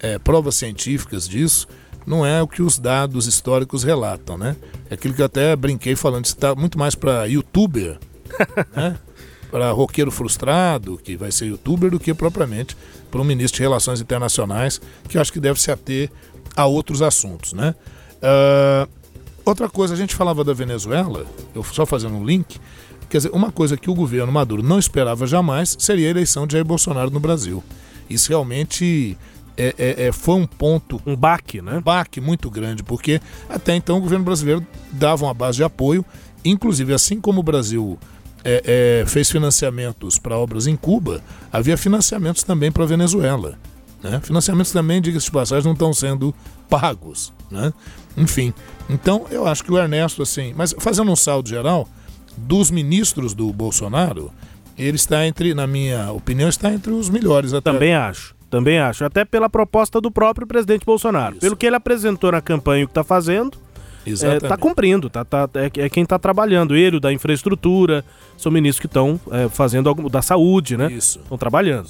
É, 0.00 0.18
provas 0.18 0.56
científicas 0.56 1.28
disso. 1.28 1.66
Não 2.06 2.24
é 2.24 2.40
o 2.40 2.46
que 2.46 2.62
os 2.62 2.78
dados 2.78 3.26
históricos 3.26 3.82
relatam, 3.82 4.38
né? 4.38 4.54
É 4.88 4.94
aquilo 4.94 5.12
que 5.12 5.20
eu 5.20 5.26
até 5.26 5.56
brinquei 5.56 5.96
falando, 5.96 6.24
isso 6.24 6.34
está 6.34 6.54
muito 6.54 6.78
mais 6.78 6.94
para 6.94 7.26
youtuber, 7.26 7.98
né? 8.74 8.96
para 9.50 9.70
roqueiro 9.70 10.10
frustrado, 10.10 10.98
que 11.02 11.16
vai 11.16 11.32
ser 11.32 11.46
youtuber, 11.46 11.90
do 11.90 11.98
que 11.98 12.12
propriamente 12.12 12.76
para 13.10 13.20
um 13.20 13.24
ministro 13.24 13.56
de 13.56 13.62
Relações 13.62 14.00
Internacionais, 14.00 14.80
que 15.08 15.18
acho 15.18 15.32
que 15.32 15.40
deve 15.40 15.60
se 15.60 15.70
ater 15.70 16.10
a 16.54 16.66
outros 16.66 17.02
assuntos. 17.02 17.52
Né? 17.52 17.74
Uh, 18.16 18.88
outra 19.44 19.68
coisa, 19.68 19.94
a 19.94 19.96
gente 19.96 20.14
falava 20.14 20.44
da 20.44 20.52
Venezuela, 20.52 21.26
eu 21.54 21.62
só 21.64 21.86
fazendo 21.86 22.16
um 22.16 22.24
link, 22.24 22.60
quer 23.08 23.18
dizer, 23.18 23.30
uma 23.32 23.50
coisa 23.50 23.76
que 23.76 23.90
o 23.90 23.94
governo 23.94 24.32
Maduro 24.32 24.62
não 24.62 24.78
esperava 24.78 25.26
jamais 25.26 25.76
seria 25.78 26.08
a 26.08 26.10
eleição 26.10 26.46
de 26.46 26.52
Jair 26.52 26.64
Bolsonaro 26.64 27.10
no 27.10 27.20
Brasil. 27.20 27.62
Isso 28.08 28.28
realmente 28.28 29.16
é, 29.56 29.74
é, 29.78 30.06
é, 30.06 30.12
foi 30.12 30.34
um 30.36 30.46
ponto. 30.46 31.00
Um 31.06 31.16
baque, 31.16 31.62
né? 31.62 31.78
Um 31.78 31.82
baque 31.82 32.20
muito 32.20 32.50
grande, 32.50 32.82
porque 32.82 33.20
até 33.48 33.74
então 33.74 33.98
o 33.98 34.00
governo 34.00 34.24
brasileiro 34.24 34.64
dava 34.92 35.24
uma 35.24 35.34
base 35.34 35.56
de 35.56 35.64
apoio, 35.64 36.04
inclusive 36.44 36.92
assim 36.92 37.20
como 37.20 37.40
o 37.40 37.42
Brasil 37.42 37.98
é, 38.44 39.02
é, 39.02 39.06
fez 39.06 39.30
financiamentos 39.30 40.18
para 40.18 40.36
obras 40.36 40.66
em 40.66 40.76
Cuba, 40.76 41.20
havia 41.52 41.76
financiamentos 41.76 42.42
também 42.42 42.70
para 42.70 42.84
a 42.84 42.86
Venezuela. 42.86 43.58
Né? 44.02 44.20
Financiamentos 44.22 44.70
também, 44.70 45.00
diga-se 45.00 45.26
de 45.26 45.32
passagem, 45.32 45.64
não 45.64 45.72
estão 45.72 45.92
sendo 45.92 46.34
pagos. 46.68 47.32
Né? 47.50 47.72
Enfim, 48.16 48.54
então 48.88 49.26
eu 49.30 49.46
acho 49.46 49.64
que 49.64 49.72
o 49.72 49.78
Ernesto, 49.78 50.22
assim, 50.22 50.54
mas 50.56 50.74
fazendo 50.78 51.10
um 51.10 51.16
saldo 51.16 51.48
geral, 51.48 51.88
dos 52.36 52.70
ministros 52.70 53.34
do 53.34 53.52
Bolsonaro, 53.52 54.30
ele 54.76 54.96
está 54.96 55.26
entre, 55.26 55.54
na 55.54 55.66
minha 55.66 56.12
opinião, 56.12 56.48
está 56.48 56.72
entre 56.72 56.92
os 56.92 57.08
melhores 57.08 57.52
até. 57.52 57.72
Também 57.72 57.94
acho. 57.94 58.34
Também 58.48 58.78
acho, 58.78 59.04
até 59.04 59.24
pela 59.24 59.50
proposta 59.50 60.00
do 60.00 60.10
próprio 60.10 60.46
presidente 60.46 60.86
Bolsonaro. 60.86 61.32
Isso. 61.32 61.40
Pelo 61.40 61.56
que 61.56 61.66
ele 61.66 61.74
apresentou 61.74 62.30
na 62.30 62.40
campanha 62.40 62.84
o 62.84 62.86
que 62.86 62.92
está 62.92 63.02
fazendo, 63.02 63.58
Está 64.06 64.34
é, 64.34 64.38
tá 64.38 64.56
cumprindo, 64.56 65.10
tá, 65.10 65.24
tá, 65.24 65.48
é, 65.54 65.64
é 65.82 65.88
quem 65.88 66.04
está 66.04 66.16
trabalhando. 66.16 66.76
Ele, 66.76 66.98
o 66.98 67.00
da 67.00 67.12
infraestrutura, 67.12 68.04
são 68.36 68.52
ministros 68.52 68.78
que 68.78 68.86
estão 68.86 69.20
é, 69.32 69.48
fazendo 69.48 69.88
algo 69.88 70.08
da 70.08 70.22
saúde, 70.22 70.76
né? 70.76 70.92
Isso. 70.92 71.18
Estão 71.18 71.36
trabalhando. 71.36 71.88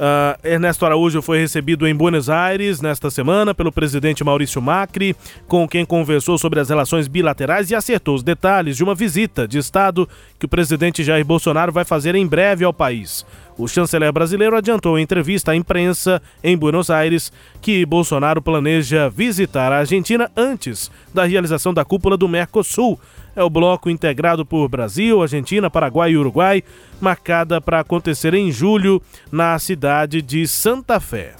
Uh, 0.00 0.48
Ernesto 0.48 0.86
Araújo 0.86 1.20
foi 1.20 1.40
recebido 1.40 1.86
em 1.86 1.94
Buenos 1.94 2.30
Aires 2.30 2.80
nesta 2.80 3.10
semana 3.10 3.54
pelo 3.54 3.70
presidente 3.70 4.24
Maurício 4.24 4.62
Macri, 4.62 5.14
com 5.46 5.68
quem 5.68 5.84
conversou 5.84 6.38
sobre 6.38 6.58
as 6.58 6.70
relações 6.70 7.06
bilaterais 7.06 7.70
e 7.70 7.74
acertou 7.74 8.14
os 8.14 8.22
detalhes 8.22 8.78
de 8.78 8.82
uma 8.82 8.94
visita 8.94 9.46
de 9.46 9.58
Estado 9.58 10.08
que 10.38 10.46
o 10.46 10.48
presidente 10.48 11.04
Jair 11.04 11.22
Bolsonaro 11.22 11.70
vai 11.70 11.84
fazer 11.84 12.14
em 12.14 12.26
breve 12.26 12.64
ao 12.64 12.72
país. 12.72 13.26
O 13.58 13.68
chanceler 13.68 14.10
brasileiro 14.10 14.56
adiantou 14.56 14.98
em 14.98 15.02
entrevista 15.02 15.52
à 15.52 15.54
imprensa 15.54 16.22
em 16.42 16.56
Buenos 16.56 16.88
Aires 16.88 17.30
que 17.60 17.84
Bolsonaro 17.84 18.40
planeja 18.40 19.10
visitar 19.10 19.70
a 19.70 19.80
Argentina 19.80 20.30
antes 20.34 20.90
da 21.12 21.26
realização 21.26 21.74
da 21.74 21.84
cúpula 21.84 22.16
do 22.16 22.26
Mercosul. 22.26 22.98
É 23.40 23.42
o 23.42 23.48
bloco 23.48 23.88
integrado 23.88 24.44
por 24.44 24.68
Brasil, 24.68 25.22
Argentina, 25.22 25.70
Paraguai 25.70 26.10
e 26.10 26.16
Uruguai, 26.18 26.62
marcada 27.00 27.58
para 27.58 27.80
acontecer 27.80 28.34
em 28.34 28.52
julho 28.52 29.00
na 29.32 29.58
cidade 29.58 30.20
de 30.20 30.46
Santa 30.46 31.00
Fé. 31.00 31.32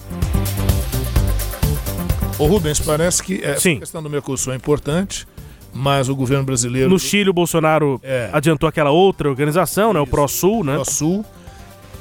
O 2.39 2.47
Rubens, 2.47 2.79
parece 2.79 3.21
que 3.21 3.39
essa 3.43 3.59
Sim. 3.59 3.77
questão 3.77 4.01
do 4.01 4.09
Mercosul 4.09 4.51
é 4.51 4.55
importante 4.55 5.27
mas 5.73 6.09
o 6.09 6.15
governo 6.15 6.43
brasileiro. 6.43 6.89
No 6.89 6.99
Chile, 6.99 7.29
o 7.29 7.33
Bolsonaro 7.33 8.01
é. 8.03 8.29
adiantou 8.33 8.67
aquela 8.67 8.89
outra 8.89 9.29
organização, 9.29 9.91
Isso. 9.91 9.93
né? 9.93 9.99
O 10.01 10.07
ProSul, 10.07 10.63
né? 10.65 10.73
ProSul 10.73 11.23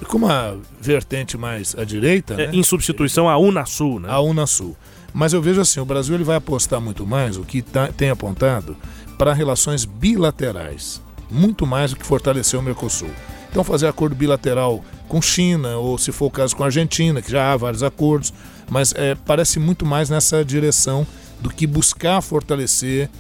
com 0.09 0.17
uma 0.17 0.57
vertente 0.81 1.37
mais 1.37 1.77
à 1.79 1.85
direita. 1.85 2.35
É, 2.35 2.47
né? 2.47 2.51
Em 2.55 2.63
substituição 2.63 3.29
à 3.29 3.37
Unasul, 3.37 4.01
né? 4.01 4.09
A 4.11 4.19
Unasul. 4.19 4.75
Mas 5.13 5.33
eu 5.33 5.43
vejo 5.43 5.61
assim, 5.61 5.81
o 5.81 5.85
Brasil 5.85 6.15
ele 6.15 6.25
vai 6.25 6.37
apostar 6.37 6.81
muito 6.81 7.07
mais, 7.07 7.37
o 7.37 7.43
que 7.43 7.63
tá, 7.63 7.89
tem 7.89 8.11
apontado, 8.11 8.77
para 9.21 9.35
relações 9.35 9.85
bilaterais. 9.85 11.03
Muito 11.31 11.67
mais 11.67 11.91
do 11.91 11.99
que 11.99 12.07
fortalecer 12.07 12.59
o 12.59 12.63
Mercosul. 12.63 13.11
Então 13.51 13.63
fazer 13.63 13.87
acordo 13.87 14.17
bilateral 14.17 14.83
com 15.09 15.21
China, 15.21 15.77
ou 15.77 15.99
se 15.99 16.11
for 16.11 16.25
o 16.25 16.31
caso 16.31 16.57
com 16.57 16.63
a 16.63 16.67
Argentina, 16.67 17.21
que 17.21 17.31
já 17.31 17.53
há 17.53 17.57
vários 17.59 17.83
acordos, 17.83 18.33
mas 18.71 18.95
é, 18.97 19.15
parece 19.15 19.59
muito 19.59 19.85
mais 19.85 20.09
nessa 20.09 20.43
direção 20.43 21.07
do 21.39 21.51
que 21.51 21.67
buscar 21.67 22.23
fortalecer 22.23 23.11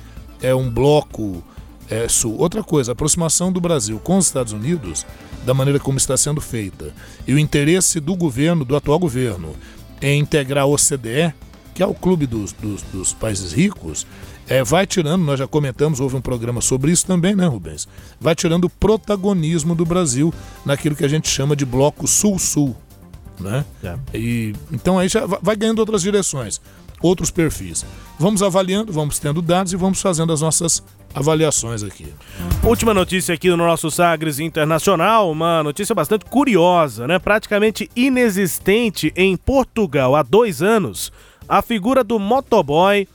é, 0.41 0.55
um 0.55 0.71
bloco 0.71 1.45
é, 1.91 2.09
sul. 2.09 2.35
Outra 2.39 2.65
coisa, 2.65 2.93
a 2.93 2.95
aproximação 2.95 3.53
do 3.53 3.61
Brasil 3.61 3.99
com 3.99 4.17
os 4.17 4.25
Estados 4.25 4.55
Unidos 4.55 5.05
da 5.45 5.53
maneira 5.53 5.79
como 5.79 5.99
está 5.99 6.17
sendo 6.17 6.41
feita. 6.41 6.95
E 7.29 7.35
o 7.35 7.39
interesse 7.39 8.01
do 8.01 8.17
governo, 8.17 8.65
do 8.65 8.75
atual 8.75 8.99
governo, 8.99 9.55
em 10.01 10.19
integrar 10.19 10.65
a 10.65 10.67
OCDE, 10.67 11.35
que 11.75 11.83
é 11.83 11.87
o 11.87 11.93
clube 11.93 12.27
dos, 12.27 12.53
dos, 12.53 12.81
dos 12.85 13.13
países 13.13 13.53
ricos, 13.53 14.07
é, 14.51 14.65
vai 14.65 14.85
tirando, 14.85 15.23
nós 15.23 15.39
já 15.39 15.47
comentamos, 15.47 16.01
houve 16.01 16.17
um 16.17 16.21
programa 16.21 16.61
sobre 16.61 16.91
isso 16.91 17.07
também, 17.07 17.37
né, 17.37 17.47
Rubens? 17.47 17.87
Vai 18.21 18.35
tirando 18.35 18.65
o 18.65 18.69
protagonismo 18.69 19.77
do 19.77 19.87
Brasil 19.87 20.35
naquilo 20.67 20.97
que 20.97 21.05
a 21.05 21.09
gente 21.09 21.29
chama 21.29 21.55
de 21.55 21.65
bloco 21.65 22.09
sul-sul. 22.09 22.77
Né? 23.39 23.65
É. 23.85 23.97
E, 24.13 24.53
então 24.73 24.99
aí 24.99 25.09
já 25.09 25.25
vai 25.25 25.55
ganhando 25.55 25.79
outras 25.79 26.03
direções, 26.03 26.61
outros 27.01 27.31
perfis. 27.31 27.87
Vamos 28.19 28.43
avaliando, 28.43 28.93
vamos 28.93 29.21
tendo 29.21 29.41
dados 29.41 29.73
e 29.73 29.77
vamos 29.77 30.03
fazendo 30.03 30.33
as 30.33 30.41
nossas 30.41 30.83
avaliações 31.15 31.85
aqui. 31.85 32.13
Última 32.65 32.93
notícia 32.93 33.37
aqui 33.37 33.49
no 33.51 33.57
nosso 33.57 33.89
Sagres 33.89 34.41
Internacional, 34.41 35.31
uma 35.31 35.63
notícia 35.63 35.95
bastante 35.95 36.25
curiosa, 36.25 37.07
né? 37.07 37.21
Praticamente 37.21 37.89
inexistente 37.95 39.13
em 39.15 39.37
Portugal 39.37 40.17
há 40.17 40.25
dois 40.25 40.61
anos. 40.61 41.13
A 41.49 41.63
figura 41.63 42.03
do 42.03 42.19
motoboy 42.19 43.07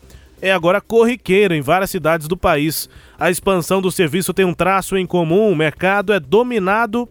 é 0.41 0.51
agora 0.51 0.81
corriqueira 0.81 1.55
em 1.55 1.61
várias 1.61 1.89
cidades 1.89 2.27
do 2.27 2.37
país. 2.37 2.89
A 3.19 3.29
expansão 3.29 3.81
do 3.81 3.91
serviço 3.91 4.33
tem 4.33 4.45
um 4.45 4.53
traço 4.53 4.97
em 4.97 5.05
comum: 5.05 5.51
o 5.51 5.55
mercado 5.55 6.13
é 6.13 6.19
dominado 6.19 7.07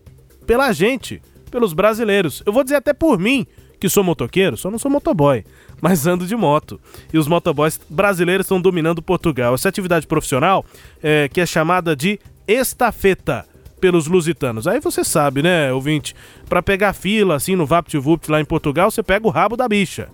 pela 0.46 0.72
gente, 0.72 1.20
pelos 1.50 1.72
brasileiros. 1.72 2.42
Eu 2.44 2.52
vou 2.52 2.62
dizer 2.64 2.76
até 2.76 2.92
por 2.92 3.18
mim, 3.18 3.46
que 3.80 3.88
sou 3.88 4.04
motoqueiro, 4.04 4.56
só 4.56 4.70
não 4.70 4.78
sou 4.78 4.90
motoboy 4.90 5.44
mas 5.80 6.06
ando 6.06 6.26
de 6.26 6.34
moto. 6.34 6.80
E 7.12 7.18
os 7.18 7.28
motoboys 7.28 7.78
brasileiros 7.90 8.46
estão 8.46 8.58
dominando 8.58 9.02
Portugal. 9.02 9.54
Essa 9.54 9.68
atividade 9.68 10.06
profissional, 10.06 10.64
é, 11.02 11.28
que 11.28 11.40
é 11.40 11.46
chamada 11.46 11.94
de 11.94 12.18
estafeta 12.48 13.44
pelos 13.80 14.06
lusitanos. 14.06 14.66
Aí 14.66 14.80
você 14.80 15.04
sabe, 15.04 15.42
né, 15.42 15.70
ouvinte? 15.70 16.14
Para 16.48 16.62
pegar 16.62 16.94
fila, 16.94 17.34
assim, 17.34 17.54
no 17.54 17.66
VaptVupt 17.66 18.30
lá 18.30 18.40
em 18.40 18.44
Portugal, 18.46 18.90
você 18.90 19.02
pega 19.02 19.26
o 19.26 19.30
rabo 19.30 19.58
da 19.58 19.68
bicha. 19.68 20.08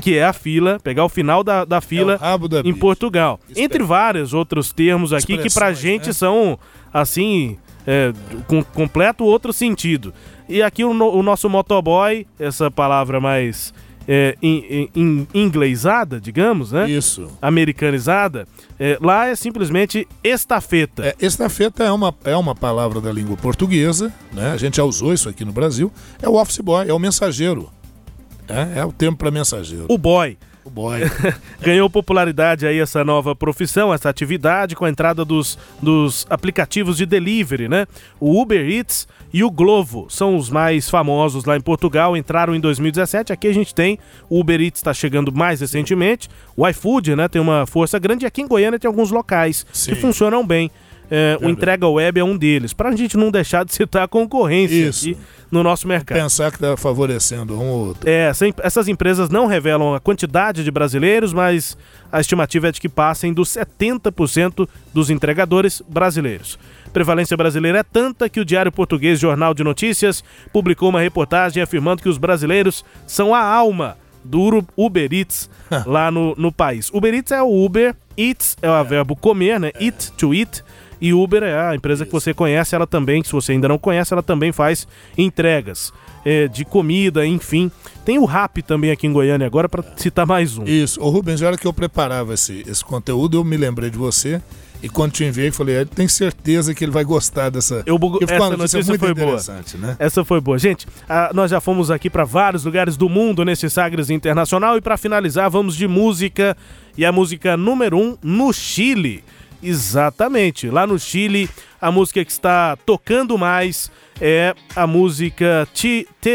Que 0.00 0.16
é 0.16 0.24
a 0.24 0.32
fila, 0.32 0.78
pegar 0.82 1.04
o 1.04 1.08
final 1.08 1.42
da, 1.42 1.64
da 1.64 1.80
fila 1.80 2.14
é 2.14 2.48
da 2.48 2.60
em. 2.60 2.74
Portugal. 2.74 3.38
Entre 3.56 3.82
vários 3.82 4.32
outros 4.32 4.72
termos 4.72 5.12
aqui 5.12 5.36
que 5.38 5.52
pra 5.52 5.72
gente 5.72 6.08
né? 6.08 6.12
são, 6.12 6.58
assim, 6.92 7.58
é, 7.86 8.12
com 8.46 8.62
completo 8.62 9.24
outro 9.24 9.52
sentido. 9.52 10.12
E 10.48 10.62
aqui 10.62 10.84
o, 10.84 10.90
o 10.90 11.22
nosso 11.22 11.48
motoboy, 11.48 12.26
essa 12.38 12.70
palavra 12.70 13.20
mais 13.20 13.72
é, 14.08 14.36
in, 14.42 14.88
in, 14.94 15.26
inglesada, 15.32 16.20
digamos, 16.20 16.72
né? 16.72 16.90
Isso. 16.90 17.28
Americanizada, 17.40 18.46
é, 18.78 18.98
lá 19.00 19.28
é 19.28 19.36
simplesmente 19.36 20.06
estafeta. 20.24 21.06
É, 21.06 21.14
estafeta 21.20 21.84
é 21.84 21.92
uma, 21.92 22.14
é 22.24 22.36
uma 22.36 22.54
palavra 22.54 23.00
da 23.00 23.12
língua 23.12 23.36
portuguesa, 23.36 24.12
né? 24.32 24.50
A 24.52 24.56
gente 24.56 24.78
já 24.78 24.84
usou 24.84 25.12
isso 25.12 25.28
aqui 25.28 25.44
no 25.44 25.52
Brasil. 25.52 25.92
É 26.20 26.28
o 26.28 26.34
office 26.34 26.58
boy, 26.58 26.88
é 26.88 26.92
o 26.92 26.98
mensageiro. 26.98 27.70
É, 28.50 28.80
é 28.80 28.84
o 28.84 28.92
termo 28.92 29.16
para 29.16 29.30
mensageiro. 29.30 29.86
O 29.88 29.96
boy. 29.96 30.36
O 30.64 30.70
boy. 30.70 31.00
Ganhou 31.62 31.88
popularidade 31.88 32.66
aí 32.66 32.78
essa 32.78 33.02
nova 33.02 33.34
profissão, 33.34 33.94
essa 33.94 34.08
atividade 34.08 34.76
com 34.76 34.84
a 34.84 34.90
entrada 34.90 35.24
dos, 35.24 35.58
dos 35.80 36.26
aplicativos 36.28 36.96
de 36.96 37.06
delivery, 37.06 37.68
né? 37.68 37.86
O 38.18 38.40
Uber 38.40 38.68
Eats 38.68 39.08
e 39.32 39.42
o 39.42 39.50
Glovo 39.50 40.06
são 40.10 40.36
os 40.36 40.50
mais 40.50 40.90
famosos 40.90 41.44
lá 41.44 41.56
em 41.56 41.60
Portugal, 41.60 42.16
entraram 42.16 42.54
em 42.54 42.60
2017. 42.60 43.32
Aqui 43.32 43.48
a 43.48 43.54
gente 43.54 43.74
tem 43.74 43.98
o 44.28 44.40
Uber 44.40 44.60
Eats 44.60 44.80
está 44.80 44.92
chegando 44.92 45.32
mais 45.32 45.60
recentemente, 45.60 46.28
o 46.56 46.68
iFood, 46.68 47.16
né, 47.16 47.28
tem 47.28 47.40
uma 47.40 47.64
força 47.66 47.98
grande 47.98 48.24
e 48.24 48.26
aqui 48.26 48.42
em 48.42 48.48
Goiânia 48.48 48.78
tem 48.78 48.88
alguns 48.88 49.10
locais 49.10 49.66
Sim. 49.72 49.90
que 49.90 50.00
funcionam 50.00 50.46
bem. 50.46 50.70
É, 51.10 51.36
o 51.42 51.48
entrega 51.48 51.88
web 51.88 52.20
é 52.20 52.24
um 52.24 52.36
deles, 52.36 52.72
para 52.72 52.90
a 52.90 52.96
gente 52.96 53.16
não 53.16 53.30
deixar 53.30 53.64
de 53.64 53.74
citar 53.74 54.04
a 54.04 54.08
concorrência 54.08 54.88
Isso. 54.88 55.10
aqui 55.10 55.18
no 55.50 55.62
nosso 55.62 55.88
mercado. 55.88 56.18
Pensar 56.18 56.52
que 56.52 56.58
tá 56.58 56.76
favorecendo 56.76 57.58
um 57.58 57.68
ou 57.68 57.86
outro. 57.88 58.08
É, 58.08 58.30
essas 58.62 58.86
empresas 58.86 59.28
não 59.28 59.46
revelam 59.46 59.94
a 59.94 60.00
quantidade 60.00 60.62
de 60.62 60.70
brasileiros, 60.70 61.32
mas 61.32 61.76
a 62.12 62.20
estimativa 62.20 62.68
é 62.68 62.72
de 62.72 62.80
que 62.80 62.88
passem 62.88 63.32
dos 63.32 63.48
70% 63.48 64.68
dos 64.94 65.10
entregadores 65.10 65.82
brasileiros. 65.88 66.58
Prevalência 66.92 67.36
brasileira 67.36 67.78
é 67.78 67.82
tanta 67.82 68.28
que 68.28 68.40
o 68.40 68.44
Diário 68.44 68.70
Português 68.70 69.18
Jornal 69.18 69.54
de 69.54 69.64
Notícias 69.64 70.22
publicou 70.52 70.88
uma 70.88 71.00
reportagem 71.00 71.62
afirmando 71.62 72.02
que 72.02 72.08
os 72.08 72.18
brasileiros 72.18 72.84
são 73.06 73.34
a 73.34 73.42
alma 73.42 73.96
do 74.24 74.64
Uber 74.76 75.12
Eats 75.12 75.48
lá 75.86 76.10
no, 76.10 76.34
no 76.36 76.52
país. 76.52 76.90
Uber 76.92 77.14
Eats 77.14 77.32
é 77.32 77.42
o 77.42 77.64
Uber, 77.64 77.94
Eats 78.16 78.56
é 78.60 78.70
o 78.70 78.84
verbo 78.84 79.16
comer, 79.16 79.58
né? 79.58 79.72
Eat, 79.80 80.12
to 80.12 80.34
eat. 80.34 80.62
E 81.00 81.14
Uber 81.14 81.42
é 81.42 81.58
a 81.70 81.74
empresa 81.74 82.04
que 82.04 82.12
você 82.12 82.34
conhece, 82.34 82.74
ela 82.74 82.86
também, 82.86 83.22
se 83.24 83.32
você 83.32 83.52
ainda 83.52 83.68
não 83.68 83.78
conhece, 83.78 84.12
ela 84.12 84.22
também 84.22 84.52
faz 84.52 84.86
entregas 85.16 85.92
é, 86.24 86.48
de 86.48 86.64
comida, 86.64 87.26
enfim. 87.26 87.70
Tem 88.04 88.18
o 88.18 88.24
Rap 88.24 88.62
também 88.62 88.90
aqui 88.90 89.06
em 89.06 89.12
Goiânia 89.12 89.46
agora, 89.46 89.68
para 89.68 89.82
citar 89.96 90.26
mais 90.26 90.58
um. 90.58 90.64
Isso. 90.64 91.00
Ô 91.02 91.08
Rubens, 91.10 91.40
hora 91.42 91.56
que 91.56 91.66
eu 91.66 91.72
preparava 91.72 92.34
esse, 92.34 92.64
esse 92.66 92.84
conteúdo, 92.84 93.38
eu 93.38 93.44
me 93.44 93.56
lembrei 93.56 93.88
de 93.90 93.96
você. 93.98 94.40
E 94.82 94.88
quando 94.88 95.12
te 95.12 95.24
enviei, 95.24 95.50
falei, 95.50 95.76
"É, 95.76 95.84
tenho 95.84 96.08
certeza 96.08 96.74
que 96.74 96.82
ele 96.82 96.90
vai 96.90 97.04
gostar 97.04 97.50
dessa. 97.50 97.82
Eu 97.84 97.98
bugo- 97.98 98.18
essa 98.22 98.32
notícia 98.38 98.56
notícia 98.56 98.84
muito 98.86 99.00
foi 99.00 99.12
boa. 99.12 99.26
interessante, 99.26 99.76
né? 99.76 99.94
Essa 99.98 100.24
foi 100.24 100.40
boa. 100.40 100.58
Gente, 100.58 100.86
ah, 101.06 101.30
nós 101.34 101.50
já 101.50 101.60
fomos 101.60 101.90
aqui 101.90 102.08
para 102.08 102.24
vários 102.24 102.64
lugares 102.64 102.96
do 102.96 103.06
mundo 103.06 103.44
nesse 103.44 103.68
Sagres 103.68 104.08
Internacional 104.08 104.78
e 104.78 104.80
para 104.80 104.96
finalizar 104.96 105.50
vamos 105.50 105.76
de 105.76 105.86
música 105.86 106.56
e 106.96 107.04
a 107.04 107.12
música 107.12 107.58
número 107.58 107.98
um 107.98 108.16
no 108.22 108.50
Chile. 108.54 109.22
Exatamente, 109.62 110.68
lá 110.68 110.86
no 110.86 110.98
Chile 110.98 111.48
a 111.80 111.90
música 111.90 112.24
que 112.24 112.30
está 112.30 112.76
tocando 112.84 113.38
mais 113.38 113.90
é 114.20 114.54
a 114.76 114.86
música 114.86 115.66
Te, 115.72 116.06
te. 116.20 116.34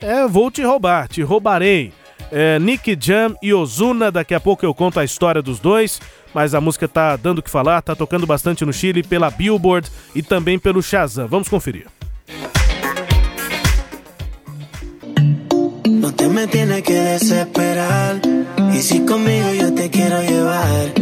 É, 0.00 0.28
vou 0.28 0.50
te 0.50 0.62
roubar, 0.62 1.08
te 1.08 1.22
roubarei. 1.22 1.92
É, 2.30 2.58
Nick 2.58 2.96
Jam 3.00 3.34
e 3.42 3.52
Ozuna, 3.54 4.12
daqui 4.12 4.34
a 4.34 4.40
pouco 4.40 4.64
eu 4.64 4.74
conto 4.74 5.00
a 5.00 5.04
história 5.04 5.40
dos 5.40 5.58
dois, 5.58 6.00
mas 6.34 6.54
a 6.54 6.60
música 6.60 6.86
tá 6.86 7.16
dando 7.16 7.38
o 7.38 7.42
que 7.42 7.50
falar, 7.50 7.80
tá 7.82 7.96
tocando 7.96 8.26
bastante 8.26 8.64
no 8.64 8.72
Chile 8.72 9.02
pela 9.02 9.30
Billboard 9.30 9.90
e 10.14 10.22
também 10.22 10.58
pelo 10.58 10.82
Shazam. 10.82 11.26
Vamos 11.26 11.48
conferir. 11.48 11.86
Y 18.78 18.82
si 18.82 19.00
conmigo 19.00 19.52
yo 19.54 19.74
te 19.74 19.90
quiero 19.90 20.22
llevar, 20.22 20.92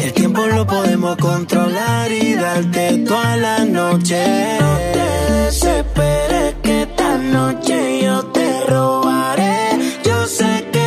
el 0.00 0.12
tiempo 0.12 0.44
lo 0.48 0.66
podemos 0.66 1.16
controlar 1.18 2.10
y 2.10 2.34
darte 2.34 2.98
toda 3.06 3.36
la 3.36 3.64
noche. 3.64 4.58
No 4.58 4.76
te 4.92 5.34
desesperes 5.44 6.56
que 6.60 6.82
esta 6.82 7.18
noche 7.18 8.02
yo 8.02 8.24
te 8.32 8.64
robaré. 8.66 9.78
Yo 10.04 10.26
sé 10.26 10.66
que 10.72 10.79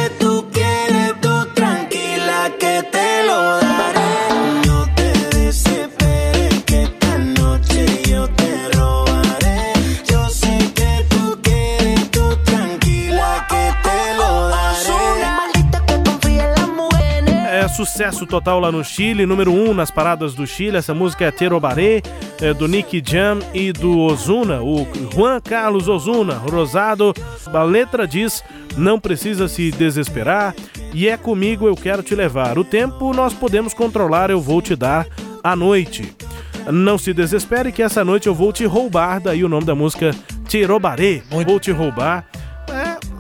sucesso 17.74 18.28
total 18.28 18.60
lá 18.60 18.72
no 18.72 18.84
Chile, 18.84 19.26
número 19.26 19.52
1 19.52 19.70
um 19.70 19.74
nas 19.74 19.90
paradas 19.90 20.36
do 20.36 20.46
Chile. 20.46 20.78
Essa 20.78 20.94
música 20.94 21.26
é 21.26 21.32
Terobaré, 21.32 22.04
é 22.40 22.54
do 22.54 22.68
Nick 22.68 23.02
Jam 23.04 23.40
e 23.54 23.72
do 23.72 24.00
Ozuna, 24.00 24.62
o 24.62 24.88
Juan 25.12 25.42
Carlos 25.42 25.88
Ozuna, 25.88 26.36
Rosado. 26.36 27.14
A 27.52 27.64
letra 27.64 28.08
diz: 28.08 28.44
Não 28.78 29.00
precisa 29.00 29.48
se 29.48 29.72
desesperar, 29.72 30.54
e 30.94 31.08
é 31.08 31.18
comigo 31.18 31.68
eu 31.68 31.76
quero 31.76 32.04
te 32.04 32.14
levar. 32.14 32.60
O 32.60 32.64
tempo 32.64 33.12
nós 33.12 33.34
podemos 33.34 33.74
controlar, 33.74 34.30
eu 34.30 34.40
vou 34.40 34.62
te 34.62 34.76
dar 34.76 35.08
à 35.44 35.56
noite. 35.56 36.16
Não 36.72 36.98
se 36.98 37.12
desespere 37.12 37.72
que 37.72 37.82
essa 37.82 38.06
noite 38.06 38.28
eu 38.28 38.36
vou 38.36 38.54
te 38.54 38.66
roubar. 38.66 39.20
Daí 39.20 39.44
o 39.44 39.50
nome 39.50 39.66
da 39.66 39.74
música 39.74 40.12
Terobaré, 40.48 41.24
vou 41.30 41.60
te 41.60 41.72
roubar. 41.72 42.26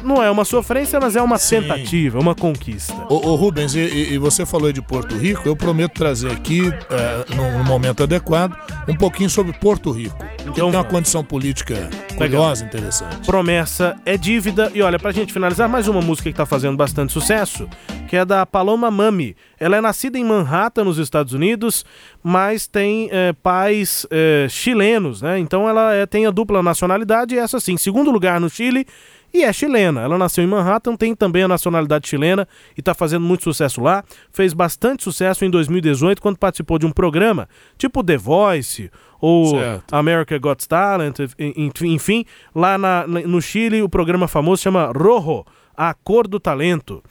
É, 0.03 0.07
não 0.07 0.21
é 0.21 0.29
uma 0.29 0.43
sofrência, 0.45 0.99
mas 0.99 1.15
é 1.15 1.21
uma 1.21 1.39
tentativa, 1.39 2.19
uma 2.19 2.35
conquista. 2.35 2.93
Ô, 3.09 3.29
ô, 3.29 3.35
Rubens, 3.35 3.73
e, 3.73 3.79
e- 4.13 4.17
você 4.17 4.45
falou 4.45 4.71
de 4.71 4.81
Porto 4.81 5.15
Rico, 5.15 5.41
eu 5.47 5.55
prometo 5.55 5.93
trazer 5.93 6.31
aqui, 6.31 6.61
é, 6.89 7.35
no, 7.35 7.57
no 7.59 7.63
momento 7.63 8.03
adequado, 8.03 8.55
um 8.87 8.95
pouquinho 8.95 9.29
sobre 9.29 9.53
Porto 9.53 9.91
Rico. 9.91 10.17
Que 10.17 10.43
Então 10.43 10.53
tem 10.53 10.63
uma 10.63 10.83
condição 10.83 11.23
política 11.23 11.89
curiosa, 12.17 12.65
interessante. 12.65 13.25
Promessa 13.25 13.95
é 14.05 14.17
dívida. 14.17 14.71
E 14.73 14.81
olha, 14.81 14.99
pra 14.99 15.11
gente 15.11 15.31
finalizar, 15.31 15.67
mais 15.69 15.87
uma 15.87 16.01
música 16.01 16.29
que 16.29 16.35
tá 16.35 16.45
fazendo 16.45 16.75
bastante 16.77 17.13
sucesso, 17.13 17.67
que 18.07 18.15
é 18.17 18.25
da 18.25 18.45
Paloma 18.45 18.91
Mami. 18.91 19.35
Ela 19.59 19.77
é 19.77 19.81
nascida 19.81 20.17
em 20.17 20.23
Manhattan, 20.23 20.83
nos 20.83 20.97
Estados 20.97 21.33
Unidos, 21.33 21.85
mas 22.21 22.67
tem 22.67 23.09
é, 23.11 23.33
pais 23.33 24.05
é, 24.11 24.47
chilenos, 24.49 25.21
né? 25.21 25.39
Então 25.39 25.67
ela 25.67 25.93
é, 25.93 26.05
tem 26.05 26.25
a 26.25 26.31
dupla 26.31 26.61
nacionalidade 26.61 27.35
e 27.35 27.39
essa 27.39 27.59
sim, 27.59 27.77
segundo 27.77 28.11
lugar 28.11 28.39
no 28.39 28.49
Chile. 28.49 28.85
E 29.33 29.43
é 29.43 29.51
chilena. 29.51 30.01
Ela 30.01 30.17
nasceu 30.17 30.43
em 30.43 30.47
Manhattan, 30.47 30.95
tem 30.95 31.15
também 31.15 31.43
a 31.43 31.47
nacionalidade 31.47 32.07
chilena 32.07 32.47
e 32.77 32.81
tá 32.81 32.93
fazendo 32.93 33.25
muito 33.25 33.43
sucesso 33.43 33.81
lá. 33.81 34.03
Fez 34.31 34.53
bastante 34.53 35.03
sucesso 35.03 35.43
em 35.43 35.49
2018 35.49 36.21
quando 36.21 36.37
participou 36.37 36.77
de 36.77 36.85
um 36.85 36.91
programa 36.91 37.49
tipo 37.77 38.03
The 38.03 38.15
Voice 38.17 38.91
ou 39.19 39.57
Certo. 39.59 39.93
America 39.93 40.37
Got 40.37 40.67
Talent, 40.67 41.19
en- 41.39 41.53
en- 41.57 41.71
enfim, 41.93 42.25
lá 42.53 42.77
na- 42.77 43.07
no 43.07 43.41
Chile 43.41 43.81
o 43.81 43.89
programa 43.89 44.27
famoso 44.27 44.61
chama 44.61 44.91
Rojo, 44.95 45.45
a 45.75 45.93
cor 45.95 46.27
do 46.27 46.39
talento. 46.39 47.01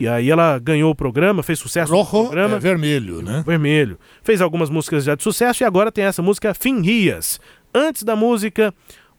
E 0.00 0.08
aí 0.08 0.28
ela 0.30 0.58
ganhou 0.58 0.90
o 0.90 0.94
programa, 0.96 1.42
fez 1.44 1.60
sucesso 1.60 1.92
no 1.92 2.00
Rojo 2.02 2.24
programa. 2.30 2.56
é 2.56 2.58
vermelho, 2.58 3.22
né? 3.22 3.44
Vermelho. 3.46 3.96
Fez 4.24 4.40
algumas 4.40 4.68
músicas 4.68 5.04
já 5.04 5.14
de 5.14 5.22
sucesso 5.22 5.62
e 5.62 5.64
agora 5.64 5.92
tem 5.92 6.02
essa 6.04 6.20
música 6.22 6.52
Finrias. 6.54 7.38
Antes 7.72 8.02
da 8.02 8.16
música, 8.16 8.74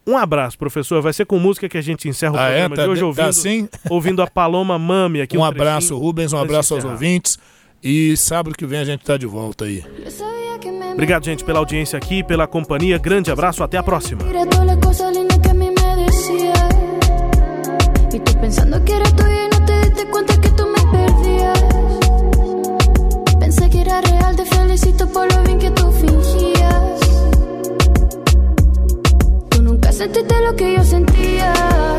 um 0.09 0.17
abraço, 0.17 0.57
professor. 0.57 1.01
Vai 1.01 1.13
ser 1.13 1.25
com 1.25 1.37
música 1.39 1.69
que 1.69 1.77
a 1.77 1.81
gente 1.81 2.07
encerra 2.07 2.33
o 2.33 2.37
Ah, 2.37 2.49
é? 2.49 2.59
programa 2.59 2.75
Tá 2.75 2.83
de 2.83 2.89
hoje 2.89 3.03
ouvindo, 3.03 3.23
tá 3.23 3.29
assim? 3.29 3.69
ouvindo 3.89 4.21
a 4.21 4.27
Paloma 4.27 4.77
Mami 4.79 5.21
aqui. 5.21 5.37
Um 5.37 5.41
trechinho 5.41 5.61
abraço, 5.61 5.97
Rubens, 5.97 6.33
um 6.33 6.37
abraço 6.37 6.73
aos 6.73 6.83
ouvintes. 6.83 7.37
E 7.83 8.15
sábado 8.17 8.55
que 8.57 8.65
vem 8.65 8.79
a 8.79 8.83
gente 8.83 9.05
tá 9.05 9.15
de 9.17 9.25
volta 9.25 9.65
aí. 9.65 9.83
Obrigado, 10.93 11.23
gente, 11.23 11.45
pela 11.45 11.59
audiência 11.59 11.95
aqui, 11.97 12.23
pela 12.23 12.45
companhia. 12.45 12.97
Grande 12.97 13.31
abraço, 13.31 13.63
até 13.63 13.77
a 13.77 13.83
próxima. 13.83 14.21
Sentiste 29.99 30.39
lo 30.39 30.55
que 30.55 30.75
yo 30.75 30.83
sentía. 30.85 31.98